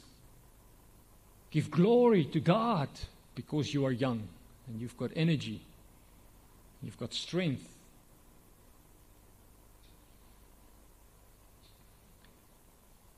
Give 1.50 1.70
glory 1.70 2.24
to 2.26 2.40
God 2.40 2.88
because 3.34 3.74
you 3.74 3.84
are 3.84 3.92
young 3.92 4.28
and 4.68 4.80
you've 4.80 4.96
got 4.96 5.10
energy, 5.16 5.62
you've 6.82 6.98
got 6.98 7.14
strength. 7.14 7.66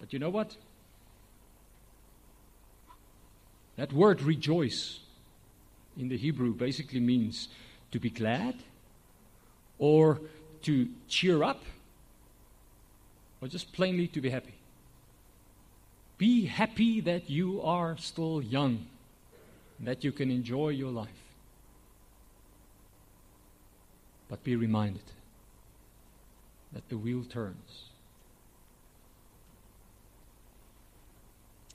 But 0.01 0.13
you 0.13 0.19
know 0.19 0.31
what? 0.31 0.57
That 3.77 3.93
word 3.93 4.23
rejoice 4.23 5.01
in 5.97 6.09
the 6.09 6.17
Hebrew 6.17 6.55
basically 6.55 7.01
means 7.01 7.49
to 7.93 8.01
be 8.01 8.11
glad 8.11 8.57
or 9.79 10.21
to 10.63 10.89
cheer 11.09 11.43
up 11.43 11.63
or 13.41 13.49
just 13.49 13.73
plainly 13.73 14.07
to 14.09 14.21
be 14.21 14.31
happy. 14.31 14.55
Be 16.19 16.47
happy 16.47 17.01
that 17.01 17.31
you 17.31 17.63
are 17.63 17.97
still 17.97 18.43
young, 18.43 18.87
that 19.81 20.05
you 20.05 20.13
can 20.13 20.31
enjoy 20.31 20.71
your 20.71 20.91
life. 20.91 21.09
But 24.29 24.45
be 24.45 24.57
reminded 24.57 25.03
that 26.73 26.89
the 26.89 26.99
wheel 26.99 27.25
turns. 27.25 27.89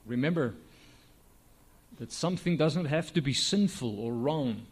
Remember 0.05 0.53
that 1.97 2.11
something 2.11 2.57
doesn't 2.57 2.85
have 2.85 3.13
to 3.13 3.21
be 3.21 3.33
sinful 3.33 3.99
or 3.99 4.13
wrong 4.13 4.65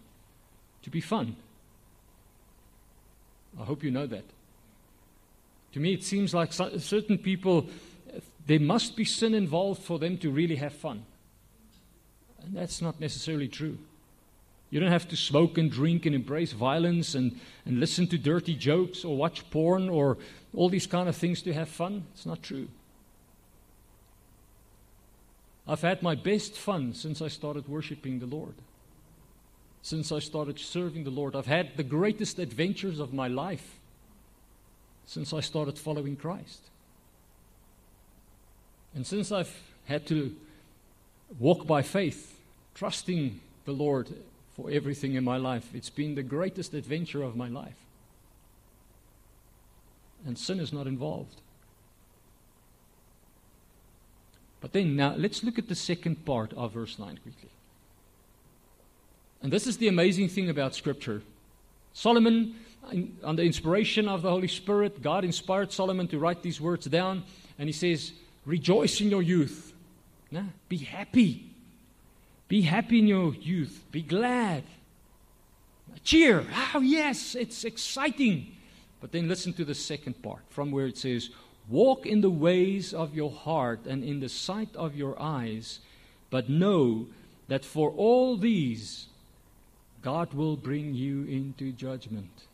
to 0.83 0.89
be 0.89 1.01
fun. 1.01 1.35
I 3.59 3.63
hope 3.63 3.83
you 3.83 3.91
know 3.91 4.07
that. 4.07 4.25
To 5.73 5.79
me, 5.79 5.93
it 5.93 6.03
seems 6.03 6.33
like 6.33 6.53
certain 6.53 7.17
people, 7.17 7.67
there 8.45 8.59
must 8.59 8.95
be 8.95 9.05
sin 9.05 9.33
involved 9.33 9.81
for 9.81 9.97
them 9.97 10.17
to 10.19 10.29
really 10.29 10.57
have 10.57 10.73
fun. 10.73 11.05
And 12.43 12.55
that's 12.55 12.81
not 12.81 12.99
necessarily 12.99 13.47
true. 13.47 13.77
You 14.69 14.79
don't 14.79 14.91
have 14.91 15.07
to 15.09 15.15
smoke 15.15 15.57
and 15.57 15.71
drink 15.71 16.05
and 16.05 16.15
embrace 16.15 16.51
violence 16.51 17.15
and, 17.15 17.39
and 17.65 17.79
listen 17.79 18.07
to 18.07 18.17
dirty 18.17 18.55
jokes 18.55 19.05
or 19.05 19.15
watch 19.15 19.49
porn 19.51 19.87
or 19.87 20.17
all 20.55 20.67
these 20.67 20.87
kind 20.87 21.07
of 21.07 21.15
things 21.15 21.41
to 21.43 21.53
have 21.53 21.69
fun. 21.69 22.05
It's 22.13 22.25
not 22.25 22.41
true. 22.41 22.67
I've 25.67 25.81
had 25.81 26.03
my 26.03 26.15
best 26.15 26.55
fun 26.55 26.93
since 26.93 27.21
I 27.21 27.29
started 27.29 27.67
worshiping 27.67 28.19
the 28.19 28.25
Lord. 28.25 28.55
Since 29.81 30.11
I 30.11 30.19
started 30.19 30.59
serving 30.59 31.03
the 31.03 31.09
Lord, 31.09 31.35
I've 31.35 31.45
had 31.45 31.77
the 31.77 31.83
greatest 31.83 32.39
adventures 32.39 32.99
of 32.99 33.13
my 33.13 33.27
life 33.27 33.79
since 35.05 35.33
I 35.33 35.41
started 35.41 35.77
following 35.77 36.15
Christ. 36.15 36.61
And 38.95 39.05
since 39.05 39.31
I've 39.31 39.53
had 39.85 40.05
to 40.07 40.35
walk 41.39 41.65
by 41.65 41.81
faith, 41.81 42.39
trusting 42.75 43.39
the 43.65 43.71
Lord 43.71 44.09
for 44.55 44.69
everything 44.69 45.15
in 45.15 45.23
my 45.23 45.37
life, 45.37 45.69
it's 45.73 45.89
been 45.89 46.15
the 46.15 46.23
greatest 46.23 46.73
adventure 46.73 47.23
of 47.23 47.35
my 47.35 47.47
life. 47.47 47.75
And 50.25 50.37
sin 50.37 50.59
is 50.59 50.71
not 50.71 50.87
involved. 50.87 51.41
But 54.63 54.71
then 54.71 54.95
now 54.95 55.13
let's 55.17 55.43
look 55.43 55.59
at 55.59 55.67
the 55.67 55.75
second 55.75 56.23
part 56.23 56.53
of 56.53 56.71
verse 56.71 56.97
9 56.97 57.19
quickly. 57.21 57.49
And 59.41 59.51
this 59.51 59.67
is 59.67 59.75
the 59.75 59.89
amazing 59.89 60.29
thing 60.29 60.49
about 60.49 60.73
Scripture. 60.73 61.21
Solomon 61.91 62.55
under 63.21 63.43
inspiration 63.43 64.07
of 64.07 64.21
the 64.21 64.29
Holy 64.29 64.47
Spirit, 64.47 65.01
God 65.01 65.25
inspired 65.25 65.73
Solomon 65.73 66.07
to 66.07 66.17
write 66.17 66.43
these 66.43 66.61
words 66.61 66.85
down, 66.85 67.23
and 67.59 67.67
he 67.67 67.73
says, 67.73 68.13
Rejoice 68.45 69.01
in 69.01 69.09
your 69.09 69.21
youth. 69.21 69.73
Nah, 70.31 70.43
be 70.69 70.77
happy. 70.77 71.49
Be 72.47 72.61
happy 72.61 72.99
in 72.99 73.07
your 73.07 73.33
youth. 73.35 73.83
Be 73.91 74.01
glad. 74.01 74.63
Cheer. 76.05 76.45
Oh, 76.73 76.79
yes, 76.79 77.35
it's 77.35 77.65
exciting. 77.65 78.55
But 79.01 79.11
then 79.11 79.27
listen 79.27 79.51
to 79.55 79.65
the 79.65 79.75
second 79.75 80.21
part 80.23 80.43
from 80.47 80.71
where 80.71 80.87
it 80.87 80.97
says, 80.97 81.31
Walk 81.69 82.05
in 82.05 82.21
the 82.21 82.29
ways 82.29 82.93
of 82.93 83.15
your 83.15 83.31
heart 83.31 83.85
and 83.85 84.03
in 84.03 84.19
the 84.19 84.29
sight 84.29 84.75
of 84.75 84.95
your 84.95 85.19
eyes, 85.21 85.79
but 86.29 86.49
know 86.49 87.07
that 87.47 87.63
for 87.63 87.91
all 87.91 88.37
these 88.37 89.07
God 90.01 90.33
will 90.33 90.57
bring 90.57 90.93
you 90.93 91.23
into 91.23 91.71
judgment. 91.71 92.47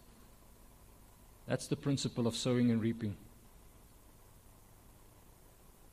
That's 1.47 1.65
the 1.65 1.75
principle 1.75 2.27
of 2.27 2.35
sowing 2.35 2.69
and 2.69 2.79
reaping. 2.79 3.17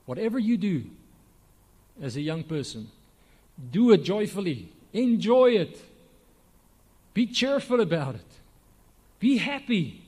Whatever 0.05 0.39
you 0.39 0.59
do 0.59 0.85
as 2.01 2.17
a 2.17 2.21
young 2.21 2.45
person, 2.45 2.91
do 3.71 3.91
it 3.93 4.05
joyfully, 4.05 4.71
enjoy 4.93 5.53
it, 5.53 5.81
be 7.15 7.27
cheerful 7.27 7.81
about 7.81 8.15
it, 8.15 8.27
be 9.19 9.39
happy. 9.39 10.06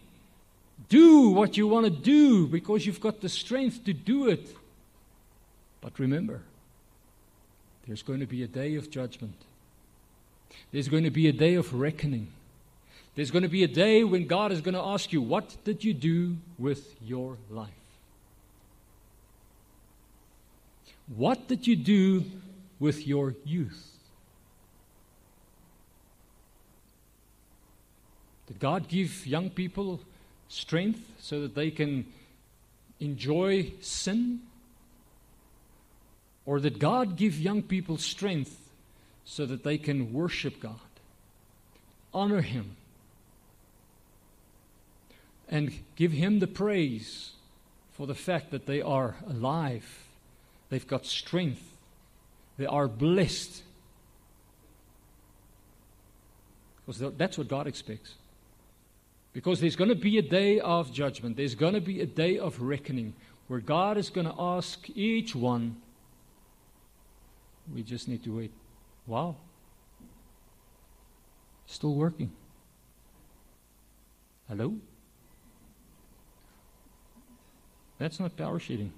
Do 0.89 1.31
what 1.31 1.57
you 1.57 1.69
want 1.69 1.85
to 1.85 1.91
do 1.91 2.47
because 2.47 2.87
you've 2.87 3.01
got 3.01 3.21
the 3.21 3.29
strength 3.29 3.85
to 3.85 3.93
do 3.93 4.29
it. 4.29 4.57
But 5.81 5.99
remember, 5.99 6.43
there's 7.87 8.03
going 8.03 8.21
to 8.21 8.27
be 8.27 8.43
a 8.43 8.47
day 8.47 8.75
of 8.75 8.91
judgment. 8.91 9.35
There's 10.73 10.89
going 10.89 11.05
to 11.05 11.11
be 11.11 11.29
a 11.29 11.33
day 11.33 11.55
of 11.55 11.75
reckoning. 11.75 12.29
There's 13.15 13.31
going 13.31 13.43
to 13.43 13.49
be 13.49 13.65
a 13.65 13.69
day 13.69 14.05
when 14.05 14.27
God 14.27 14.53
is 14.53 14.61
going 14.61 14.75
to 14.75 14.81
ask 14.81 15.13
you, 15.13 15.21
What 15.21 15.57
did 15.65 15.85
you 15.85 15.93
do 15.93 16.37
with 16.59 16.95
your 17.03 17.37
life? 17.51 17.71
What 21.17 21.49
did 21.49 21.67
you 21.67 21.77
do 21.77 22.25
with 22.79 23.07
your 23.07 23.35
youth? 23.45 23.85
Did 28.47 28.61
God 28.61 28.89
give 28.89 29.27
young 29.27 29.51
people 29.51 30.01
strength 30.49 31.01
so 31.21 31.43
that 31.43 31.55
they 31.55 31.71
can 31.71 32.07
enjoy 33.01 33.73
sin? 33.81 34.41
Or 36.47 36.59
did 36.59 36.79
God 36.79 37.17
give 37.17 37.39
young 37.39 37.63
people 37.63 37.99
strength 37.99 38.71
so 39.25 39.45
that 39.47 39.63
they 39.63 39.77
can 39.77 40.13
worship 40.13 40.61
God, 40.61 40.81
honor 42.15 42.41
Him, 42.41 42.77
and 45.49 45.73
give 45.97 46.13
Him 46.13 46.39
the 46.39 46.47
praise 46.47 47.33
for 47.93 48.07
the 48.07 48.15
fact 48.15 48.51
that 48.51 48.67
they 48.67 48.81
are 48.81 49.17
alive, 49.29 50.05
they've 50.71 50.87
got 50.87 51.05
strength, 51.05 51.63
they 52.57 52.67
are 52.67 52.89
blessed? 52.89 53.63
Because 56.87 57.13
that's 57.19 57.37
what 57.37 57.49
God 57.49 57.67
expects. 57.67 58.15
Because 59.39 59.61
there's 59.61 59.77
going 59.77 59.89
to 59.89 59.95
be 59.95 60.19
a 60.19 60.23
day 60.23 60.59
of 60.59 60.93
judgment, 60.93 61.37
there's 61.37 61.55
going 61.55 61.75
to 61.75 61.81
be 61.81 62.01
a 62.01 62.07
day 62.07 62.41
of 62.41 62.61
reckoning 62.61 63.15
where 63.47 63.61
God 63.61 63.97
is 63.97 64.11
going 64.11 64.27
to 64.27 64.35
ask 64.37 64.91
each 64.97 65.33
one. 65.33 65.77
We 67.73 67.85
just 67.85 68.09
need 68.09 68.25
to 68.25 68.37
wait. 68.37 68.51
Wow. 69.07 69.37
Still 71.67 71.95
working. 71.95 72.33
Hello? 74.49 74.75
That's 77.99 78.19
not 78.19 78.37
power 78.37 78.59
sheeting. 78.59 78.93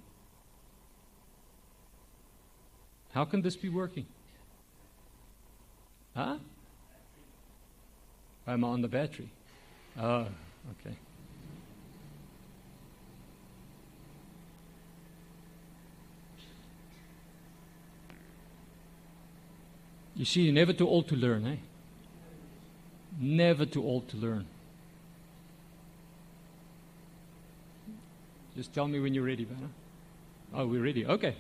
How 3.13 3.27
can 3.27 3.43
this 3.43 3.57
be 3.57 3.69
working? 3.69 4.07
Huh? 6.17 6.39
I'm 8.47 8.65
on 8.65 8.81
the 8.81 8.89
battery. 8.89 9.31
Oh, 9.99 10.27
okay. 10.81 10.97
You 20.17 20.25
see, 20.25 20.43
you're 20.43 20.55
never 20.55 20.73
too 20.73 20.89
old 20.89 21.09
to 21.09 21.17
learn, 21.17 21.47
eh? 21.47 21.57
Never 23.19 23.65
too 23.65 23.83
old 23.83 24.09
to 24.11 24.17
learn. 24.17 24.47
Just 28.57 28.75
tell 28.75 28.87
me 28.87 29.01
when 29.01 29.15
you're 29.15 29.25
ready, 29.25 29.45
Banner. 29.45 29.71
Oh, 30.55 30.67
we're 30.67 30.83
ready. 30.83 31.07
Okay. 31.07 31.37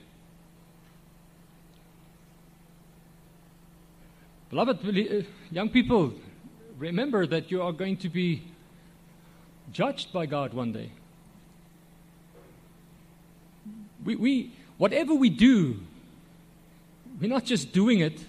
Beloved 4.48 4.78
uh, 4.84 5.26
young 5.50 5.68
people, 5.68 6.14
remember 6.80 7.26
that 7.26 7.50
you 7.50 7.62
are 7.62 7.72
going 7.72 7.98
to 7.98 8.08
be 8.08 8.42
judged 9.70 10.12
by 10.12 10.26
God 10.26 10.54
one 10.54 10.72
day. 10.72 10.90
We, 14.02 14.16
we, 14.16 14.52
whatever 14.78 15.14
we 15.14 15.28
do, 15.28 15.78
we're 17.20 17.28
not 17.28 17.44
just 17.44 17.72
doing 17.72 18.00
it, 18.00 18.24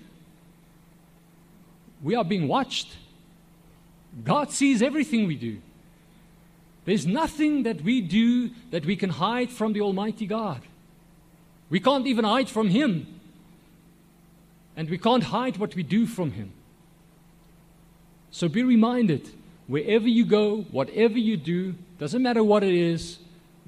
we 2.03 2.13
are 2.15 2.25
being 2.25 2.47
watched. 2.47 2.97
God 4.23 4.51
sees 4.51 4.81
everything 4.81 5.27
we 5.27 5.35
do. 5.35 5.61
There's 6.83 7.05
nothing 7.05 7.63
that 7.63 7.81
we 7.81 8.01
do 8.01 8.49
that 8.71 8.85
we 8.85 8.97
can 8.97 9.11
hide 9.11 9.49
from 9.49 9.71
the 9.71 9.81
Almighty 9.81 10.25
God. 10.27 10.61
We 11.69 11.79
can't 11.79 12.05
even 12.05 12.25
hide 12.25 12.49
from 12.49 12.67
Him. 12.67 13.07
And 14.75 14.89
we 14.89 14.97
can't 14.97 15.23
hide 15.23 15.55
what 15.57 15.73
we 15.73 15.83
do 15.83 16.05
from 16.05 16.31
Him. 16.31 16.51
So 18.31 18.47
be 18.47 18.63
reminded 18.63 19.29
wherever 19.67 20.07
you 20.07 20.25
go, 20.25 20.61
whatever 20.71 21.17
you 21.17 21.37
do, 21.37 21.75
doesn't 21.99 22.21
matter 22.21 22.43
what 22.43 22.63
it 22.63 22.73
is, 22.73 23.19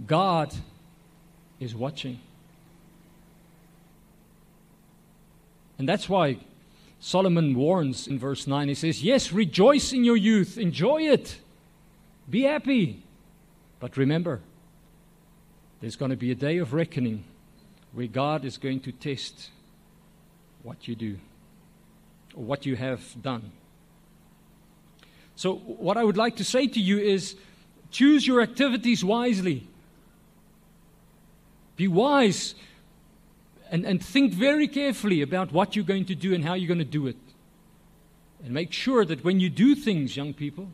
God 0.08 0.54
is 1.60 1.76
watching. 1.76 2.20
And 5.78 5.88
that's 5.88 6.08
why 6.08 6.38
Solomon 7.00 7.56
warns 7.56 8.08
in 8.08 8.18
verse 8.18 8.48
9. 8.48 8.70
He 8.70 8.74
says, 8.74 9.04
Yes, 9.04 9.34
rejoice 9.34 9.92
in 9.92 10.04
your 10.04 10.16
youth, 10.18 10.58
enjoy 10.58 11.04
it, 11.04 11.40
be 12.30 12.44
happy. 12.44 13.04
But 13.80 13.98
remember, 13.98 14.40
there's 15.82 15.98
going 15.98 16.12
to 16.12 16.18
be 16.18 16.32
a 16.32 16.36
day 16.36 16.58
of 16.60 16.74
reckoning 16.74 17.26
where 17.92 18.08
God 18.08 18.46
is 18.46 18.58
going 18.58 18.80
to 18.82 18.94
test 18.94 19.50
what 20.64 20.88
you 20.88 20.96
do 20.96 21.18
or 22.34 22.44
what 22.44 22.66
you 22.66 22.78
have 22.78 23.22
done. 23.22 23.52
So, 25.36 25.56
what 25.56 25.98
I 25.98 26.04
would 26.04 26.18
like 26.18 26.36
to 26.38 26.44
say 26.44 26.68
to 26.68 26.80
you 26.80 27.00
is 27.00 27.36
choose 27.92 28.26
your 28.26 28.42
activities 28.42 29.04
wisely. 29.04 29.68
Be 31.76 31.88
wise 31.88 32.56
and, 33.72 33.86
and 33.86 34.04
think 34.04 34.34
very 34.34 34.68
carefully 34.68 35.22
about 35.22 35.52
what 35.52 35.76
you're 35.76 35.86
going 35.86 36.06
to 36.06 36.16
do 36.16 36.34
and 36.34 36.44
how 36.46 36.54
you're 36.54 36.68
going 36.68 36.78
to 36.78 36.86
do 36.86 37.08
it. 37.08 37.18
And 38.44 38.54
make 38.54 38.72
sure 38.72 39.06
that 39.06 39.24
when 39.24 39.40
you 39.40 39.50
do 39.50 39.74
things, 39.74 40.16
young 40.16 40.34
people, 40.34 40.68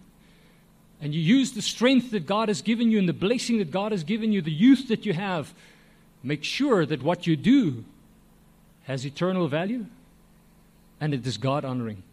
and 1.02 1.16
you 1.16 1.22
use 1.22 1.54
the 1.54 1.62
strength 1.62 2.12
that 2.12 2.26
God 2.26 2.50
has 2.50 2.62
given 2.62 2.92
you 2.92 3.00
and 3.00 3.08
the 3.08 3.14
blessing 3.14 3.60
that 3.60 3.72
God 3.72 3.94
has 3.94 4.04
given 4.04 4.34
you, 4.34 4.42
the 4.42 4.52
youth 4.52 4.90
that 4.90 5.06
you 5.06 5.14
have, 5.14 5.54
make 6.24 6.44
sure 6.44 6.86
that 6.86 7.02
what 7.02 7.26
you 7.26 7.38
do 7.38 7.86
has 8.84 9.06
eternal 9.06 9.48
value 9.48 9.86
and 11.00 11.14
it 11.14 11.26
is 11.26 11.38
God 11.38 11.64
honoring. 11.64 12.04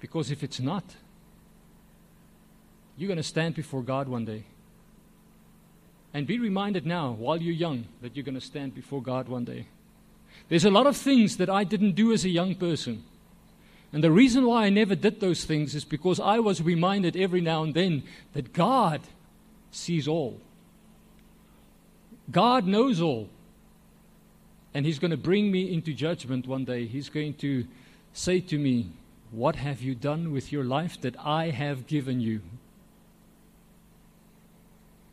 Because 0.00 0.30
if 0.30 0.42
it's 0.42 0.60
not, 0.60 0.84
you're 2.96 3.08
going 3.08 3.16
to 3.16 3.22
stand 3.22 3.54
before 3.54 3.82
God 3.82 4.08
one 4.08 4.24
day. 4.24 4.44
And 6.14 6.26
be 6.26 6.38
reminded 6.38 6.86
now, 6.86 7.12
while 7.12 7.40
you're 7.40 7.54
young, 7.54 7.86
that 8.00 8.16
you're 8.16 8.24
going 8.24 8.36
to 8.36 8.40
stand 8.40 8.74
before 8.74 9.02
God 9.02 9.28
one 9.28 9.44
day. 9.44 9.66
There's 10.48 10.64
a 10.64 10.70
lot 10.70 10.86
of 10.86 10.96
things 10.96 11.36
that 11.36 11.50
I 11.50 11.64
didn't 11.64 11.92
do 11.92 12.12
as 12.12 12.24
a 12.24 12.30
young 12.30 12.54
person. 12.54 13.04
And 13.92 14.02
the 14.02 14.10
reason 14.10 14.46
why 14.46 14.64
I 14.64 14.70
never 14.70 14.94
did 14.94 15.20
those 15.20 15.44
things 15.44 15.74
is 15.74 15.84
because 15.84 16.20
I 16.20 16.38
was 16.38 16.62
reminded 16.62 17.16
every 17.16 17.40
now 17.40 17.62
and 17.62 17.74
then 17.74 18.02
that 18.32 18.52
God 18.52 19.00
sees 19.70 20.08
all. 20.08 20.40
God 22.30 22.66
knows 22.66 23.00
all. 23.00 23.28
And 24.74 24.84
He's 24.84 24.98
going 24.98 25.12
to 25.12 25.16
bring 25.16 25.50
me 25.50 25.72
into 25.72 25.92
judgment 25.92 26.46
one 26.46 26.64
day. 26.64 26.86
He's 26.86 27.08
going 27.08 27.34
to 27.34 27.66
say 28.12 28.40
to 28.40 28.58
me, 28.58 28.90
what 29.30 29.56
have 29.56 29.82
you 29.82 29.94
done 29.94 30.32
with 30.32 30.52
your 30.52 30.64
life 30.64 31.00
that 31.00 31.16
I 31.18 31.50
have 31.50 31.86
given 31.86 32.20
you? 32.20 32.40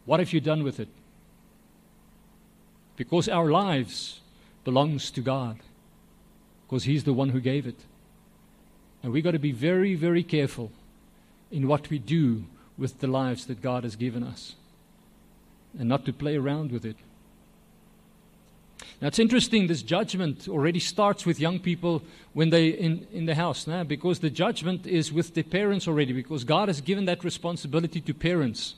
What 0.05 0.19
have 0.19 0.33
you 0.33 0.41
done 0.41 0.63
with 0.63 0.79
it? 0.79 0.89
Because 2.95 3.27
our 3.27 3.49
lives 3.49 4.19
belongs 4.63 5.11
to 5.11 5.21
God. 5.21 5.59
Because 6.67 6.83
he's 6.83 7.03
the 7.03 7.13
one 7.13 7.29
who 7.29 7.39
gave 7.39 7.65
it. 7.65 7.79
And 9.01 9.11
we've 9.11 9.23
got 9.23 9.31
to 9.31 9.39
be 9.39 9.51
very, 9.51 9.95
very 9.95 10.23
careful 10.23 10.71
in 11.51 11.67
what 11.67 11.89
we 11.89 11.99
do 11.99 12.45
with 12.77 12.99
the 12.99 13.07
lives 13.07 13.45
that 13.45 13.61
God 13.61 13.83
has 13.83 13.95
given 13.95 14.23
us. 14.23 14.55
And 15.77 15.89
not 15.89 16.05
to 16.05 16.13
play 16.13 16.35
around 16.35 16.71
with 16.71 16.85
it. 16.85 16.97
Now 19.03 19.09
it's 19.09 19.19
interesting, 19.19 19.67
this 19.67 19.81
judgment 19.81 20.47
already 20.47 20.79
starts 20.79 21.25
with 21.25 21.37
young 21.37 21.59
people 21.59 22.03
when 22.31 22.51
they 22.51 22.69
in, 22.69 23.05
in 23.11 23.25
the 23.25 23.35
house, 23.35 23.67
nah? 23.67 23.83
because 23.83 24.19
the 24.19 24.29
judgment 24.29 24.87
is 24.87 25.11
with 25.11 25.33
the 25.33 25.43
parents 25.43 25.89
already, 25.89 26.13
because 26.13 26.45
God 26.45 26.69
has 26.69 26.79
given 26.79 27.03
that 27.03 27.21
responsibility 27.21 27.99
to 27.99 28.13
parents. 28.13 28.75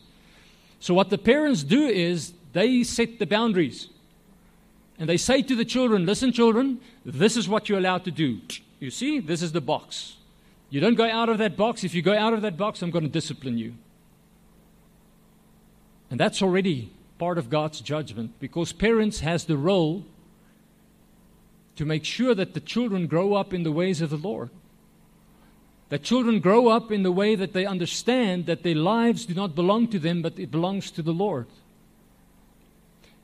So 0.79 0.95
what 0.95 1.11
the 1.11 1.19
parents 1.19 1.61
do 1.61 1.85
is 1.85 2.33
they 2.53 2.81
set 2.81 3.19
the 3.19 3.27
boundaries. 3.27 3.89
And 4.97 5.07
they 5.07 5.17
say 5.17 5.43
to 5.43 5.55
the 5.55 5.63
children, 5.63 6.07
listen, 6.07 6.31
children, 6.31 6.79
this 7.05 7.37
is 7.37 7.47
what 7.47 7.69
you're 7.69 7.77
allowed 7.77 8.03
to 8.05 8.11
do. 8.11 8.41
You 8.79 8.89
see, 8.89 9.19
this 9.19 9.43
is 9.43 9.51
the 9.51 9.61
box. 9.61 10.15
You 10.71 10.81
don't 10.81 10.95
go 10.95 11.07
out 11.07 11.29
of 11.29 11.37
that 11.37 11.55
box. 11.55 11.83
If 11.83 11.93
you 11.93 12.01
go 12.01 12.17
out 12.17 12.33
of 12.33 12.41
that 12.41 12.57
box, 12.57 12.81
I'm 12.81 12.89
going 12.89 13.05
to 13.05 13.11
discipline 13.11 13.59
you. 13.59 13.75
And 16.09 16.19
that's 16.19 16.41
already 16.41 16.91
part 17.19 17.37
of 17.37 17.51
God's 17.51 17.79
judgment 17.79 18.31
because 18.39 18.73
parents 18.73 19.19
has 19.19 19.45
the 19.45 19.55
role 19.55 20.03
to 21.75 21.85
make 21.85 22.05
sure 22.05 22.33
that 22.33 22.53
the 22.53 22.59
children 22.59 23.07
grow 23.07 23.33
up 23.33 23.53
in 23.53 23.63
the 23.63 23.71
ways 23.71 24.01
of 24.01 24.09
the 24.09 24.17
Lord. 24.17 24.49
That 25.89 26.03
children 26.03 26.39
grow 26.39 26.67
up 26.69 26.91
in 26.91 27.03
the 27.03 27.11
way 27.11 27.35
that 27.35 27.53
they 27.53 27.65
understand 27.65 28.45
that 28.47 28.63
their 28.63 28.75
lives 28.75 29.25
do 29.25 29.33
not 29.33 29.55
belong 29.55 29.87
to 29.89 29.99
them, 29.99 30.21
but 30.21 30.39
it 30.39 30.51
belongs 30.51 30.89
to 30.91 31.01
the 31.01 31.13
Lord. 31.13 31.47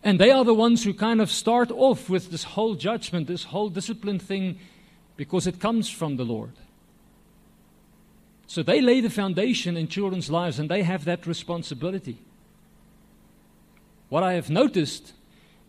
And 0.03 0.19
they 0.19 0.31
are 0.31 0.43
the 0.43 0.53
ones 0.53 0.83
who 0.83 0.93
kind 0.93 1.21
of 1.21 1.31
start 1.31 1.71
off 1.71 2.09
with 2.09 2.31
this 2.31 2.43
whole 2.43 2.75
judgment, 2.75 3.27
this 3.27 3.45
whole 3.45 3.69
discipline 3.69 4.19
thing, 4.19 4.59
because 5.15 5.47
it 5.47 5.59
comes 5.59 5.89
from 5.89 6.17
the 6.17 6.23
Lord. 6.25 6.53
So 8.47 8.63
they 8.63 8.81
lay 8.81 8.99
the 8.99 9.09
foundation 9.09 9.77
in 9.77 9.87
children's 9.87 10.29
lives 10.29 10.59
and 10.59 10.69
they 10.69 10.83
have 10.83 11.05
that 11.05 11.25
responsibility. 11.25 12.17
What 14.09 14.23
I 14.23 14.33
have 14.33 14.49
noticed 14.49 15.13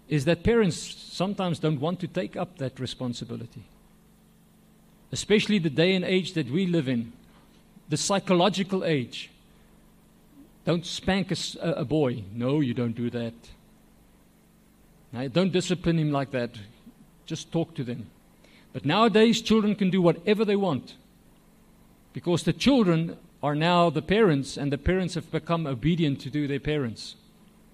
is 0.08 0.24
that 0.24 0.42
parents 0.42 0.76
sometimes 0.76 1.58
don't 1.58 1.80
want 1.80 2.00
to 2.00 2.06
take 2.06 2.36
up 2.36 2.58
that 2.58 2.78
responsibility. 2.78 3.62
Especially 5.10 5.58
the 5.58 5.70
day 5.70 5.94
and 5.94 6.04
age 6.04 6.32
that 6.34 6.50
we 6.50 6.66
live 6.66 6.88
in. 6.88 7.12
the 7.92 7.96
psychological 7.98 8.84
age. 8.86 9.30
Don't 10.64 10.86
spank 10.86 11.30
a, 11.30 11.36
a 11.60 11.84
boy. 11.84 12.24
No, 12.32 12.60
you 12.60 12.72
don't 12.72 12.96
do 12.96 13.10
that. 13.10 13.34
Now, 15.12 15.28
don't 15.28 15.52
discipline 15.52 15.98
him 15.98 16.10
like 16.10 16.30
that. 16.30 16.50
Just 17.26 17.52
talk 17.52 17.74
to 17.74 17.84
them. 17.84 18.06
But 18.72 18.86
nowadays, 18.86 19.42
children 19.42 19.74
can 19.74 19.90
do 19.90 20.00
whatever 20.00 20.44
they 20.46 20.56
want 20.56 20.94
because 22.14 22.44
the 22.44 22.54
children 22.54 23.18
are 23.42 23.54
now 23.54 23.90
the 23.90 24.00
parents, 24.00 24.56
and 24.56 24.72
the 24.72 24.78
parents 24.78 25.14
have 25.14 25.30
become 25.30 25.66
obedient 25.66 26.20
to 26.20 26.30
do 26.30 26.46
their 26.46 26.60
parents. 26.60 27.16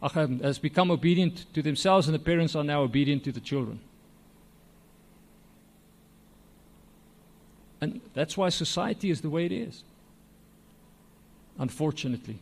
Um, 0.00 0.38
has 0.40 0.58
become 0.60 0.92
obedient 0.92 1.52
to 1.54 1.62
themselves, 1.62 2.06
and 2.06 2.14
the 2.14 2.20
parents 2.20 2.54
are 2.54 2.62
now 2.62 2.82
obedient 2.82 3.24
to 3.24 3.32
the 3.32 3.40
children. 3.40 3.80
And 7.80 8.00
that's 8.14 8.36
why 8.36 8.48
society 8.50 9.10
is 9.10 9.22
the 9.22 9.30
way 9.30 9.44
it 9.46 9.52
is. 9.52 9.82
Unfortunately. 11.58 12.38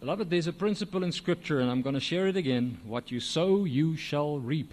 Beloved, 0.00 0.30
there's 0.30 0.46
a 0.46 0.52
principle 0.52 1.04
in 1.04 1.12
Scripture, 1.12 1.60
and 1.60 1.70
I'm 1.70 1.82
going 1.82 1.94
to 1.94 2.00
share 2.00 2.28
it 2.28 2.36
again. 2.36 2.78
What 2.84 3.10
you 3.10 3.20
sow, 3.20 3.64
you 3.64 3.96
shall 3.96 4.38
reap. 4.38 4.72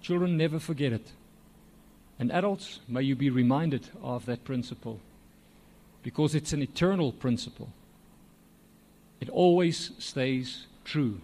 Children 0.00 0.38
never 0.38 0.58
forget 0.58 0.94
it. 0.94 1.12
And 2.18 2.32
adults, 2.32 2.80
may 2.88 3.02
you 3.02 3.14
be 3.14 3.28
reminded 3.28 3.88
of 4.02 4.24
that 4.24 4.44
principle 4.44 5.00
because 6.06 6.36
it's 6.36 6.52
an 6.52 6.62
eternal 6.62 7.10
principle. 7.10 7.68
It 9.20 9.28
always 9.28 9.90
stays 9.98 10.68
true. 10.84 11.20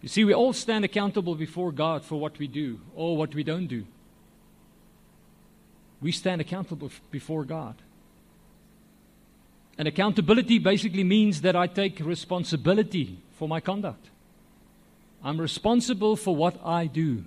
You 0.00 0.08
see, 0.08 0.24
we 0.24 0.32
all 0.32 0.54
stand 0.54 0.86
accountable 0.86 1.34
before 1.34 1.70
God 1.70 2.06
for 2.06 2.18
what 2.18 2.38
we 2.38 2.46
do 2.46 2.80
or 2.96 3.18
what 3.18 3.34
we 3.34 3.42
don't 3.44 3.66
do. 3.66 3.84
We 6.00 6.10
stand 6.10 6.40
accountable 6.40 6.90
before 7.10 7.44
God. 7.44 7.74
And 9.76 9.86
accountability 9.86 10.58
basically 10.58 11.04
means 11.04 11.42
that 11.42 11.54
I 11.54 11.66
take 11.66 12.00
responsibility 12.00 13.18
for 13.32 13.46
my 13.46 13.60
conduct. 13.60 14.08
I'm 15.22 15.38
responsible 15.38 16.16
for 16.16 16.34
what 16.34 16.58
I 16.64 16.86
do. 16.86 17.26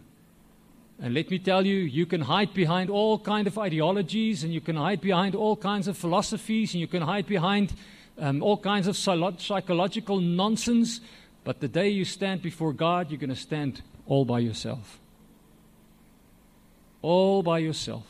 And 1.03 1.15
let 1.15 1.31
me 1.31 1.39
tell 1.39 1.65
you, 1.65 1.77
you 1.77 2.05
can 2.05 2.21
hide 2.21 2.53
behind 2.53 2.91
all 2.91 3.17
kind 3.17 3.47
of 3.47 3.57
ideologies, 3.57 4.43
and 4.43 4.53
you 4.53 4.61
can 4.61 4.75
hide 4.75 5.01
behind 5.01 5.33
all 5.33 5.55
kinds 5.55 5.87
of 5.87 5.97
philosophies, 5.97 6.75
and 6.75 6.81
you 6.81 6.87
can 6.87 7.01
hide 7.01 7.25
behind 7.25 7.73
um, 8.19 8.43
all 8.43 8.57
kinds 8.57 8.85
of 8.85 8.95
psychological 8.95 10.19
nonsense. 10.19 11.01
But 11.43 11.59
the 11.59 11.67
day 11.67 11.89
you 11.89 12.05
stand 12.05 12.43
before 12.43 12.71
God, 12.71 13.09
you're 13.09 13.19
going 13.19 13.31
to 13.31 13.35
stand 13.35 13.81
all 14.05 14.25
by 14.25 14.39
yourself. 14.39 14.99
All 17.01 17.41
by 17.41 17.57
yourself. 17.57 18.05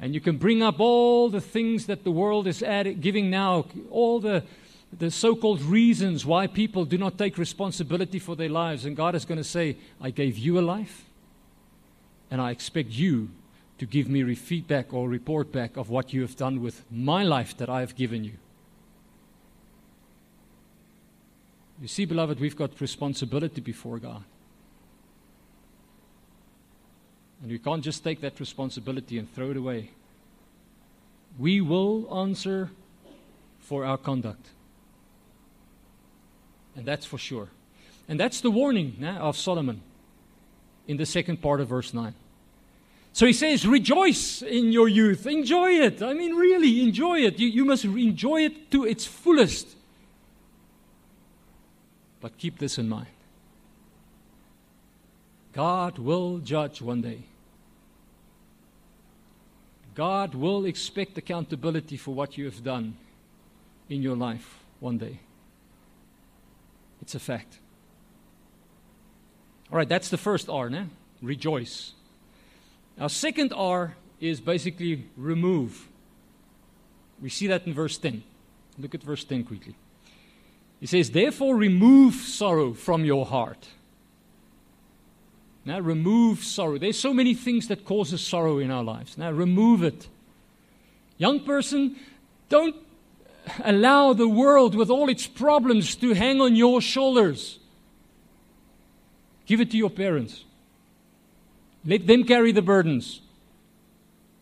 And 0.00 0.14
you 0.14 0.20
can 0.20 0.38
bring 0.38 0.62
up 0.62 0.80
all 0.80 1.28
the 1.28 1.40
things 1.42 1.86
that 1.86 2.04
the 2.04 2.10
world 2.10 2.46
is 2.46 2.64
giving 3.00 3.28
now, 3.28 3.66
all 3.90 4.20
the, 4.20 4.44
the 4.96 5.10
so 5.10 5.36
called 5.36 5.60
reasons 5.60 6.24
why 6.24 6.46
people 6.46 6.86
do 6.86 6.96
not 6.96 7.18
take 7.18 7.36
responsibility 7.36 8.18
for 8.18 8.34
their 8.34 8.48
lives. 8.48 8.86
And 8.86 8.96
God 8.96 9.14
is 9.14 9.26
going 9.26 9.38
to 9.38 9.44
say, 9.44 9.76
I 10.00 10.10
gave 10.10 10.38
you 10.38 10.58
a 10.58 10.62
life, 10.62 11.04
and 12.30 12.40
I 12.40 12.50
expect 12.50 12.90
you 12.90 13.30
to 13.78 13.86
give 13.86 14.08
me 14.08 14.34
feedback 14.34 14.92
or 14.92 15.08
report 15.08 15.52
back 15.52 15.76
of 15.76 15.88
what 15.88 16.12
you 16.12 16.22
have 16.22 16.36
done 16.36 16.60
with 16.60 16.84
my 16.90 17.22
life 17.22 17.56
that 17.58 17.68
I 17.68 17.80
have 17.80 17.94
given 17.94 18.24
you. 18.24 18.34
You 21.80 21.88
see, 21.88 22.04
beloved, 22.04 22.40
we've 22.40 22.56
got 22.56 22.80
responsibility 22.80 23.60
before 23.60 23.98
God. 23.98 24.24
And 27.40 27.52
we 27.52 27.58
can't 27.58 27.84
just 27.84 28.02
take 28.02 28.20
that 28.20 28.40
responsibility 28.40 29.16
and 29.16 29.32
throw 29.32 29.52
it 29.52 29.56
away. 29.56 29.90
We 31.38 31.60
will 31.60 32.12
answer 32.12 32.70
for 33.60 33.84
our 33.84 33.96
conduct. 33.96 34.48
And 36.74 36.84
that's 36.84 37.06
for 37.06 37.18
sure. 37.18 37.48
And 38.08 38.18
that's 38.18 38.40
the 38.40 38.50
warning 38.50 39.04
of 39.04 39.36
Solomon 39.36 39.82
in 40.88 40.96
the 40.96 41.06
second 41.06 41.40
part 41.40 41.60
of 41.60 41.68
verse 41.68 41.94
9. 41.94 42.14
So 43.12 43.26
he 43.26 43.32
says, 43.32 43.66
Rejoice 43.66 44.42
in 44.42 44.72
your 44.72 44.88
youth. 44.88 45.26
Enjoy 45.26 45.70
it. 45.70 46.02
I 46.02 46.14
mean, 46.14 46.34
really, 46.34 46.82
enjoy 46.82 47.20
it. 47.20 47.38
You, 47.38 47.48
you 47.48 47.64
must 47.64 47.84
enjoy 47.84 48.42
it 48.42 48.70
to 48.72 48.84
its 48.84 49.04
fullest. 49.04 49.76
But 52.20 52.36
keep 52.36 52.58
this 52.58 52.78
in 52.78 52.88
mind 52.88 53.06
God 55.52 55.98
will 55.98 56.38
judge 56.38 56.80
one 56.80 57.02
day. 57.02 57.24
God 59.94 60.34
will 60.34 60.64
expect 60.64 61.18
accountability 61.18 61.96
for 61.96 62.14
what 62.14 62.38
you 62.38 62.44
have 62.44 62.62
done 62.62 62.96
in 63.88 64.00
your 64.00 64.14
life 64.16 64.60
one 64.78 64.96
day. 64.96 65.18
It's 67.02 67.16
a 67.16 67.18
fact. 67.18 67.58
All 69.70 69.78
right, 69.78 69.88
that's 69.88 70.08
the 70.08 70.16
first 70.16 70.48
R, 70.48 70.68
né? 70.68 70.88
rejoice. 71.22 71.92
Our 72.98 73.08
second 73.08 73.52
R 73.52 73.96
is 74.20 74.40
basically 74.40 75.06
remove. 75.16 75.88
We 77.20 77.28
see 77.28 77.46
that 77.48 77.66
in 77.66 77.74
verse 77.74 77.98
10. 77.98 78.22
Look 78.78 78.94
at 78.94 79.02
verse 79.02 79.24
10 79.24 79.44
quickly. 79.44 79.74
He 80.80 80.86
says, 80.86 81.10
Therefore, 81.10 81.56
remove 81.56 82.14
sorrow 82.14 82.72
from 82.72 83.04
your 83.04 83.26
heart. 83.26 83.68
Now, 85.64 85.80
remove 85.80 86.44
sorrow. 86.44 86.78
There's 86.78 86.98
so 86.98 87.12
many 87.12 87.34
things 87.34 87.68
that 87.68 87.84
causes 87.84 88.20
sorrow 88.20 88.58
in 88.58 88.70
our 88.70 88.84
lives. 88.84 89.18
Now, 89.18 89.30
remove 89.30 89.82
it. 89.82 90.08
Young 91.18 91.40
person, 91.40 91.96
don't 92.48 92.76
allow 93.64 94.12
the 94.12 94.28
world 94.28 94.74
with 94.74 94.88
all 94.88 95.08
its 95.08 95.26
problems 95.26 95.96
to 95.96 96.14
hang 96.14 96.40
on 96.40 96.54
your 96.54 96.80
shoulders. 96.80 97.58
Give 99.48 99.62
it 99.62 99.70
to 99.70 99.78
your 99.78 99.90
parents. 99.90 100.44
Let 101.84 102.06
them 102.06 102.24
carry 102.24 102.52
the 102.52 102.62
burdens. 102.62 103.22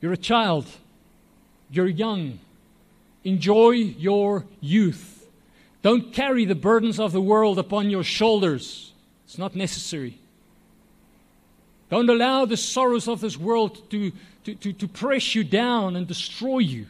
You're 0.00 0.12
a 0.12 0.16
child. 0.16 0.66
You're 1.70 1.86
young. 1.86 2.40
Enjoy 3.22 3.70
your 3.70 4.44
youth. 4.60 5.28
Don't 5.82 6.12
carry 6.12 6.44
the 6.44 6.56
burdens 6.56 6.98
of 6.98 7.12
the 7.12 7.20
world 7.20 7.56
upon 7.58 7.88
your 7.88 8.02
shoulders. 8.02 8.92
It's 9.24 9.38
not 9.38 9.54
necessary. 9.54 10.18
Don't 11.88 12.10
allow 12.10 12.44
the 12.44 12.56
sorrows 12.56 13.06
of 13.06 13.20
this 13.20 13.36
world 13.36 13.88
to, 13.90 14.10
to, 14.42 14.54
to, 14.56 14.72
to, 14.72 14.88
press 14.88 15.36
you 15.36 15.44
down 15.44 15.94
and 15.94 16.08
destroy 16.08 16.58
you 16.58 16.86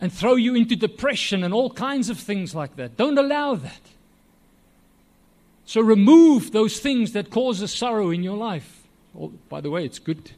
and 0.00 0.12
throw 0.12 0.34
you 0.34 0.56
into 0.56 0.74
depression 0.74 1.44
and 1.44 1.54
all 1.54 1.70
kinds 1.70 2.10
of 2.10 2.18
things 2.18 2.56
like 2.56 2.74
that. 2.74 2.96
Don't 2.96 3.16
allow 3.16 3.54
that. 3.54 3.80
So 5.68 5.82
remove 5.82 6.52
those 6.52 6.80
things 6.80 7.12
that 7.12 7.28
causes 7.28 7.70
sorrow 7.74 8.08
in 8.08 8.22
your 8.22 8.38
life. 8.38 8.84
Oh, 9.14 9.34
by 9.50 9.60
the 9.60 9.68
way, 9.68 9.84
it's 9.84 9.98
good 9.98 10.30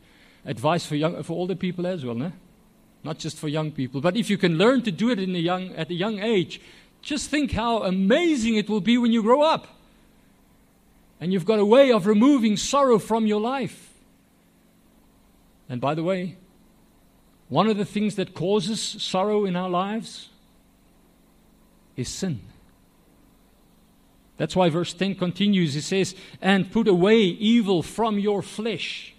advice 0.44 0.84
for, 0.84 0.96
young, 0.96 1.22
for 1.22 1.34
older 1.34 1.54
people 1.54 1.86
as 1.86 2.04
well, 2.04 2.16
no? 2.16 2.32
not 3.04 3.20
just 3.20 3.36
for 3.36 3.46
young 3.46 3.70
people. 3.70 4.00
But 4.00 4.16
if 4.16 4.28
you 4.28 4.36
can 4.36 4.58
learn 4.58 4.82
to 4.82 4.90
do 4.90 5.08
it 5.08 5.20
in 5.20 5.36
a 5.36 5.38
young, 5.38 5.72
at 5.76 5.88
a 5.88 5.94
young 5.94 6.18
age, 6.18 6.60
just 7.00 7.30
think 7.30 7.52
how 7.52 7.84
amazing 7.84 8.56
it 8.56 8.68
will 8.68 8.80
be 8.80 8.98
when 8.98 9.12
you 9.12 9.22
grow 9.22 9.40
up. 9.40 9.68
And 11.20 11.32
you've 11.32 11.46
got 11.46 11.60
a 11.60 11.64
way 11.64 11.92
of 11.92 12.08
removing 12.08 12.56
sorrow 12.56 12.98
from 12.98 13.24
your 13.24 13.40
life. 13.40 13.94
And 15.68 15.80
by 15.80 15.94
the 15.94 16.02
way, 16.02 16.38
one 17.48 17.68
of 17.68 17.76
the 17.76 17.84
things 17.84 18.16
that 18.16 18.34
causes 18.34 18.80
sorrow 18.82 19.44
in 19.44 19.54
our 19.54 19.70
lives 19.70 20.30
is 21.94 22.08
sin. 22.08 22.40
That's 24.40 24.56
why 24.56 24.70
verse 24.70 24.94
10 24.94 25.16
continues. 25.16 25.76
It 25.76 25.82
says, 25.82 26.14
And 26.40 26.72
put 26.72 26.88
away 26.88 27.18
evil 27.18 27.82
from 27.82 28.18
your 28.18 28.40
flesh. 28.40 29.14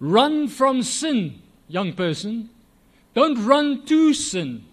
Run 0.00 0.48
from 0.48 0.82
sin, 0.82 1.40
young 1.68 1.92
person. 1.92 2.50
Don't 3.14 3.46
run 3.46 3.86
to 3.86 4.12
sin. 4.12 4.64